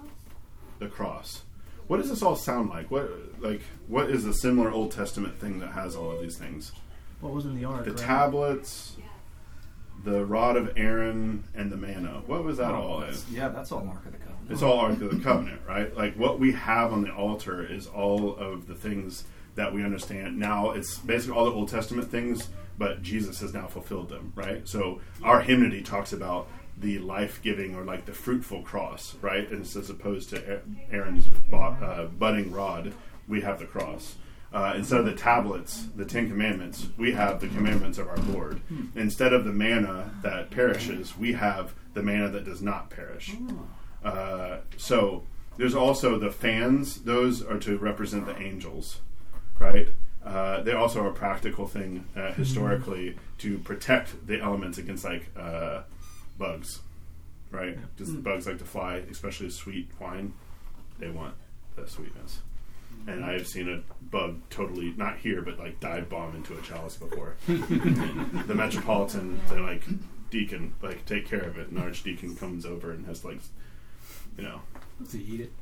The 0.78 0.86
cross. 0.86 1.42
What 1.88 1.98
does 1.98 2.08
this 2.08 2.22
all 2.22 2.36
sound 2.36 2.70
like? 2.70 2.90
What 2.90 3.10
like 3.40 3.62
what 3.88 4.10
is 4.10 4.24
a 4.26 4.32
similar 4.34 4.70
Old 4.70 4.92
Testament 4.92 5.38
thing 5.40 5.58
that 5.60 5.72
has 5.72 5.96
all 5.96 6.12
of 6.12 6.20
these 6.20 6.38
things? 6.38 6.72
What 7.20 7.32
was 7.32 7.46
in 7.46 7.56
the 7.56 7.64
ark? 7.64 7.84
The 7.84 7.90
right? 7.92 7.98
tablets, 7.98 8.96
the 10.04 10.24
rod 10.24 10.56
of 10.56 10.72
Aaron, 10.76 11.44
and 11.54 11.70
the 11.72 11.76
manna. 11.76 12.22
What 12.26 12.44
was 12.44 12.58
that 12.58 12.72
Oh, 12.72 12.80
all 12.82 12.94
in? 13.00 13.06
that's- 13.06 13.26
Yeah, 13.30 13.48
that's 13.48 13.72
all 13.72 13.84
mark 13.84 14.04
of 14.04 14.12
the 14.12 14.18
Covenant. 14.18 14.25
It's 14.48 14.62
all 14.62 14.78
Ark 14.78 15.00
of 15.00 15.10
the 15.10 15.22
Covenant, 15.22 15.60
right? 15.66 15.94
Like 15.96 16.14
what 16.16 16.38
we 16.38 16.52
have 16.52 16.92
on 16.92 17.02
the 17.02 17.12
altar 17.12 17.64
is 17.64 17.86
all 17.86 18.36
of 18.36 18.66
the 18.66 18.74
things 18.74 19.24
that 19.54 19.72
we 19.72 19.82
understand. 19.82 20.38
Now 20.38 20.70
it's 20.70 20.98
basically 20.98 21.36
all 21.36 21.44
the 21.46 21.52
Old 21.52 21.68
Testament 21.68 22.10
things 22.10 22.48
but 22.78 23.02
Jesus 23.02 23.40
has 23.40 23.54
now 23.54 23.66
fulfilled 23.66 24.08
them, 24.08 24.32
right? 24.34 24.66
So 24.68 25.00
our 25.22 25.40
hymnody 25.40 25.82
talks 25.82 26.12
about 26.12 26.48
the 26.78 26.98
life-giving 26.98 27.74
or 27.74 27.84
like 27.84 28.04
the 28.04 28.12
fruitful 28.12 28.62
cross, 28.62 29.14
right? 29.22 29.50
And 29.50 29.62
as 29.62 29.90
opposed 29.90 30.30
to 30.30 30.60
Aaron's 30.90 31.26
uh, 31.52 32.06
budding 32.18 32.52
rod, 32.52 32.92
we 33.26 33.40
have 33.40 33.58
the 33.58 33.64
cross. 33.64 34.16
Uh, 34.52 34.74
instead 34.76 35.00
of 35.00 35.06
the 35.06 35.14
tablets, 35.14 35.88
the 35.96 36.04
Ten 36.04 36.28
Commandments, 36.28 36.86
we 36.96 37.12
have 37.12 37.40
the 37.40 37.48
commandments 37.48 37.98
of 37.98 38.08
our 38.08 38.16
Lord. 38.16 38.60
Instead 38.94 39.32
of 39.32 39.44
the 39.44 39.52
manna 39.52 40.14
that 40.22 40.50
perishes, 40.50 41.16
we 41.16 41.32
have 41.32 41.74
the 41.94 42.02
manna 42.02 42.28
that 42.28 42.44
does 42.44 42.62
not 42.62 42.88
perish. 42.90 43.34
Uh, 44.06 44.58
so 44.76 45.24
there's 45.56 45.74
also 45.74 46.18
the 46.18 46.30
fans; 46.30 47.02
those 47.02 47.42
are 47.42 47.58
to 47.58 47.76
represent 47.78 48.26
the 48.26 48.38
angels, 48.40 49.00
right? 49.58 49.88
Uh, 50.24 50.62
they 50.62 50.72
also 50.72 51.02
are 51.04 51.08
a 51.08 51.12
practical 51.12 51.66
thing 51.66 52.04
uh, 52.16 52.32
historically 52.32 53.16
to 53.38 53.58
protect 53.58 54.26
the 54.26 54.40
elements 54.40 54.78
against 54.78 55.04
like 55.04 55.28
uh, 55.36 55.82
bugs, 56.38 56.80
right? 57.50 57.78
Just 57.96 58.22
bugs 58.22 58.46
like 58.46 58.58
to 58.58 58.64
fly, 58.64 58.96
especially 59.10 59.50
sweet 59.50 59.88
wine. 60.00 60.32
They 60.98 61.10
want 61.10 61.34
the 61.76 61.86
sweetness. 61.86 62.40
And 63.06 63.24
I 63.24 63.34
have 63.34 63.46
seen 63.46 63.68
a 63.68 63.82
bug 64.06 64.40
totally 64.50 64.92
not 64.96 65.18
here, 65.18 65.42
but 65.42 65.58
like 65.58 65.78
dive 65.78 66.08
bomb 66.08 66.34
into 66.34 66.58
a 66.58 66.62
chalice 66.62 66.96
before. 66.96 67.36
the 67.46 68.54
metropolitan, 68.54 69.40
the 69.48 69.60
like 69.60 69.84
deacon, 70.30 70.74
like 70.82 71.04
take 71.06 71.28
care 71.28 71.42
of 71.42 71.56
it, 71.56 71.68
and 71.68 71.76
the 71.76 71.82
archdeacon 71.82 72.34
comes 72.34 72.66
over 72.66 72.90
and 72.90 73.06
has 73.06 73.24
like, 73.24 73.40
you 74.36 74.44
know, 74.44 74.60
Does 75.02 75.12
he 75.12 75.20
eat 75.20 75.40
it? 75.40 75.52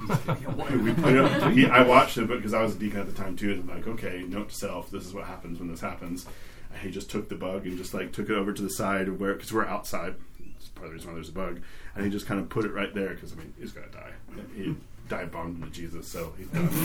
we 0.00 0.94
put 0.94 1.12
it 1.12 1.18
up, 1.18 1.52
he, 1.52 1.66
I 1.70 1.82
watched 1.82 2.16
it 2.18 2.28
but 2.28 2.36
because 2.36 2.54
I 2.54 2.62
was 2.62 2.76
a 2.76 2.78
deacon 2.78 3.00
at 3.00 3.06
the 3.06 3.12
time 3.12 3.36
too, 3.36 3.52
and 3.52 3.68
I'm 3.70 3.76
like, 3.76 3.86
okay, 3.86 4.24
note 4.26 4.50
to 4.50 4.54
self: 4.54 4.90
this 4.90 5.04
is 5.04 5.12
what 5.12 5.24
happens 5.24 5.58
when 5.58 5.68
this 5.68 5.80
happens. 5.80 6.26
And 6.72 6.80
he 6.82 6.90
just 6.90 7.10
took 7.10 7.28
the 7.28 7.34
bug 7.34 7.66
and 7.66 7.76
just 7.78 7.94
like 7.94 8.12
took 8.12 8.28
it 8.30 8.34
over 8.34 8.52
to 8.52 8.62
the 8.62 8.70
side 8.70 9.08
of 9.08 9.20
where 9.20 9.34
because 9.34 9.52
we're 9.52 9.66
outside. 9.66 10.14
It's 10.56 10.68
part 10.68 10.86
of 10.86 10.92
the 10.92 10.96
reason 10.96 11.10
why 11.10 11.14
there's 11.14 11.28
a 11.28 11.32
bug, 11.32 11.60
and 11.94 12.04
he 12.04 12.10
just 12.10 12.26
kind 12.26 12.40
of 12.40 12.48
put 12.48 12.64
it 12.64 12.72
right 12.72 12.94
there 12.94 13.10
because 13.10 13.32
I 13.32 13.36
mean 13.36 13.52
he's 13.58 13.72
gonna 13.72 13.88
die. 13.88 14.12
He 14.54 14.74
dive 15.08 15.32
bombed 15.32 15.62
into 15.62 15.72
Jesus, 15.72 16.06
so 16.06 16.32
he's 16.38 16.48
done. 16.48 16.68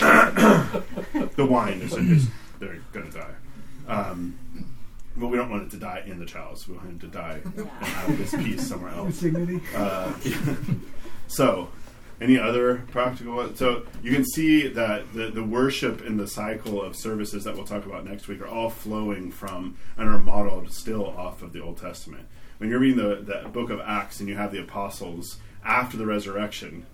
Uh, 0.00 0.80
the 1.36 1.46
wine 1.46 1.80
is, 1.80 1.94
is 1.94 2.28
they're 2.58 2.78
gonna 2.92 3.10
die. 3.10 3.34
Um, 3.86 4.38
but 5.18 5.28
we 5.28 5.36
don't 5.36 5.50
want 5.50 5.64
it 5.64 5.70
to 5.70 5.76
die 5.76 6.02
in 6.06 6.18
the 6.18 6.26
chalice. 6.26 6.68
We 6.68 6.76
want 6.76 6.88
him 6.88 6.98
to 7.00 7.06
die 7.08 7.40
and 7.44 7.68
have 7.68 8.18
this 8.18 8.34
piece 8.34 8.66
somewhere 8.66 8.90
else. 8.94 9.20
Dignity. 9.20 9.60
Uh, 9.74 10.12
so, 11.26 11.68
any 12.20 12.38
other 12.38 12.82
practical? 12.90 13.54
So 13.54 13.86
you 14.02 14.12
can 14.12 14.24
see 14.24 14.68
that 14.68 15.12
the, 15.12 15.30
the 15.30 15.44
worship 15.44 16.04
and 16.04 16.18
the 16.18 16.26
cycle 16.26 16.82
of 16.82 16.96
services 16.96 17.44
that 17.44 17.54
we'll 17.54 17.64
talk 17.64 17.86
about 17.86 18.04
next 18.04 18.28
week 18.28 18.40
are 18.40 18.48
all 18.48 18.70
flowing 18.70 19.30
from 19.30 19.76
and 19.96 20.08
are 20.08 20.18
modeled 20.18 20.72
still 20.72 21.06
off 21.06 21.42
of 21.42 21.52
the 21.52 21.62
Old 21.62 21.78
Testament. 21.78 22.26
When 22.58 22.70
you're 22.70 22.80
reading 22.80 22.98
the, 22.98 23.42
the 23.42 23.48
book 23.48 23.70
of 23.70 23.80
Acts 23.80 24.20
and 24.20 24.28
you 24.28 24.36
have 24.36 24.50
the 24.50 24.60
apostles 24.60 25.38
after 25.64 25.96
the 25.96 26.06
resurrection, 26.06 26.86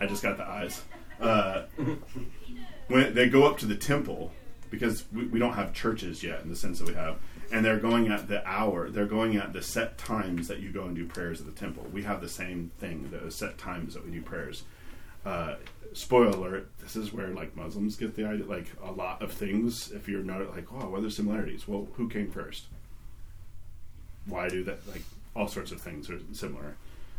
I 0.00 0.06
just 0.06 0.22
got 0.22 0.38
the 0.38 0.48
eyes. 0.48 0.82
Uh, 1.20 1.62
when 2.88 3.14
they 3.14 3.28
go 3.28 3.44
up 3.44 3.58
to 3.58 3.66
the 3.66 3.76
temple 3.76 4.32
because 4.72 5.04
we, 5.12 5.26
we 5.26 5.38
don't 5.38 5.52
have 5.52 5.72
churches 5.72 6.24
yet 6.24 6.40
in 6.42 6.48
the 6.48 6.56
sense 6.56 6.80
that 6.80 6.88
we 6.88 6.94
have 6.94 7.18
and 7.52 7.64
they're 7.64 7.78
going 7.78 8.08
at 8.08 8.26
the 8.26 8.44
hour 8.48 8.88
they're 8.88 9.06
going 9.06 9.36
at 9.36 9.52
the 9.52 9.62
set 9.62 9.96
times 9.98 10.48
that 10.48 10.58
you 10.58 10.70
go 10.72 10.84
and 10.84 10.96
do 10.96 11.06
prayers 11.06 11.38
at 11.40 11.46
the 11.46 11.52
temple. 11.52 11.86
We 11.92 12.02
have 12.02 12.20
the 12.20 12.28
same 12.28 12.72
thing 12.80 13.08
the 13.10 13.30
set 13.30 13.58
times 13.58 13.94
that 13.94 14.04
we 14.04 14.10
do 14.10 14.22
prayers. 14.22 14.64
Uh, 15.24 15.56
spoiler 15.92 16.28
alert 16.28 16.68
this 16.80 16.96
is 16.96 17.12
where 17.12 17.28
like 17.28 17.54
muslims 17.54 17.96
get 17.96 18.16
the 18.16 18.24
idea 18.24 18.46
like 18.46 18.66
a 18.82 18.90
lot 18.90 19.22
of 19.22 19.30
things. 19.30 19.92
If 19.92 20.08
you're 20.08 20.24
not 20.24 20.40
like 20.56 20.72
oh 20.72 20.88
what 20.88 20.98
are 20.98 21.02
the 21.02 21.10
similarities? 21.10 21.68
Well 21.68 21.86
who 21.94 22.08
came 22.08 22.30
first? 22.30 22.64
Why 24.26 24.48
do 24.48 24.64
that 24.64 24.88
like 24.88 25.02
all 25.36 25.48
sorts 25.48 25.70
of 25.70 25.80
things 25.80 26.08
are 26.10 26.18
similar. 26.32 26.76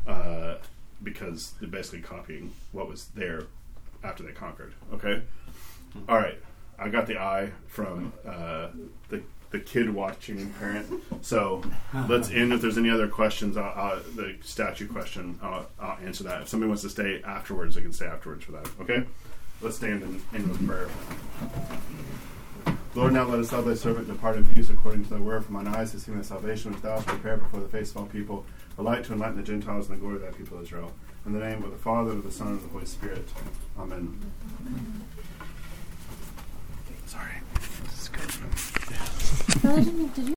Uh, 0.07 0.55
because 1.03 1.53
they're 1.59 1.69
basically 1.69 2.01
copying 2.01 2.51
what 2.71 2.89
was 2.89 3.05
there 3.15 3.43
after 4.03 4.23
they 4.23 4.31
conquered. 4.31 4.73
Okay? 4.93 5.21
All 6.09 6.17
right 6.17 6.39
I 6.83 6.89
got 6.89 7.07
the 7.07 7.17
eye 7.17 7.51
from 7.67 8.11
uh, 8.27 8.67
the 9.09 9.23
the 9.51 9.59
kid 9.59 9.89
watching 9.89 10.49
parent. 10.53 10.87
So 11.21 11.63
let's 12.09 12.31
end. 12.31 12.51
If 12.51 12.61
there's 12.61 12.77
any 12.77 12.89
other 12.89 13.07
questions, 13.07 13.55
I'll, 13.55 13.73
I'll, 13.75 13.99
the 14.15 14.35
statue 14.41 14.87
question, 14.87 15.39
I'll, 15.43 15.67
I'll 15.79 15.97
answer 16.03 16.23
that. 16.23 16.41
If 16.41 16.47
somebody 16.49 16.67
wants 16.67 16.81
to 16.81 16.89
stay 16.89 17.21
afterwards, 17.23 17.75
they 17.75 17.81
can 17.81 17.93
stay 17.93 18.07
afterwards 18.07 18.43
for 18.43 18.53
that. 18.53 18.67
Okay. 18.81 19.03
Let's 19.61 19.77
stand 19.77 20.01
and 20.01 20.21
end 20.33 20.49
with 20.49 20.67
prayer. 20.67 20.89
Lord, 22.95 23.13
now 23.13 23.25
let 23.25 23.39
us 23.39 23.51
love 23.51 23.65
thy 23.65 23.75
servant 23.75 24.07
depart 24.07 24.37
in 24.37 24.45
peace 24.47 24.69
according 24.69 25.05
to 25.05 25.09
thy 25.11 25.19
word. 25.19 25.45
For 25.45 25.51
mine 25.53 25.67
eyes 25.67 25.93
have 25.93 26.01
seen 26.01 26.15
thy 26.15 26.23
salvation, 26.23 26.73
which 26.73 26.81
thou 26.81 26.95
hast 26.95 27.07
prepared 27.07 27.41
before 27.43 27.59
the 27.59 27.69
face 27.69 27.91
of 27.91 27.97
all 27.97 28.05
people, 28.07 28.45
a 28.77 28.81
light 28.81 29.03
to 29.05 29.13
enlighten 29.13 29.37
the 29.37 29.43
Gentiles 29.43 29.87
and 29.87 29.97
the 29.97 30.01
glory 30.01 30.15
of 30.15 30.23
thy 30.23 30.31
people 30.31 30.59
Israel. 30.61 30.91
In 31.25 31.31
the 31.33 31.39
name 31.39 31.63
of 31.63 31.71
the 31.71 31.77
Father, 31.77 32.11
of 32.11 32.23
the 32.23 32.31
Son, 32.31 32.47
and 32.47 32.57
of 32.57 32.63
the 32.63 32.69
Holy 32.69 32.85
Spirit. 32.85 33.27
Amen. 33.79 34.19
Sorry. 37.13 37.37
This 37.83 37.97
is 38.01 38.09
good. 38.09 38.31
Did 40.15 40.25
you 40.25 40.31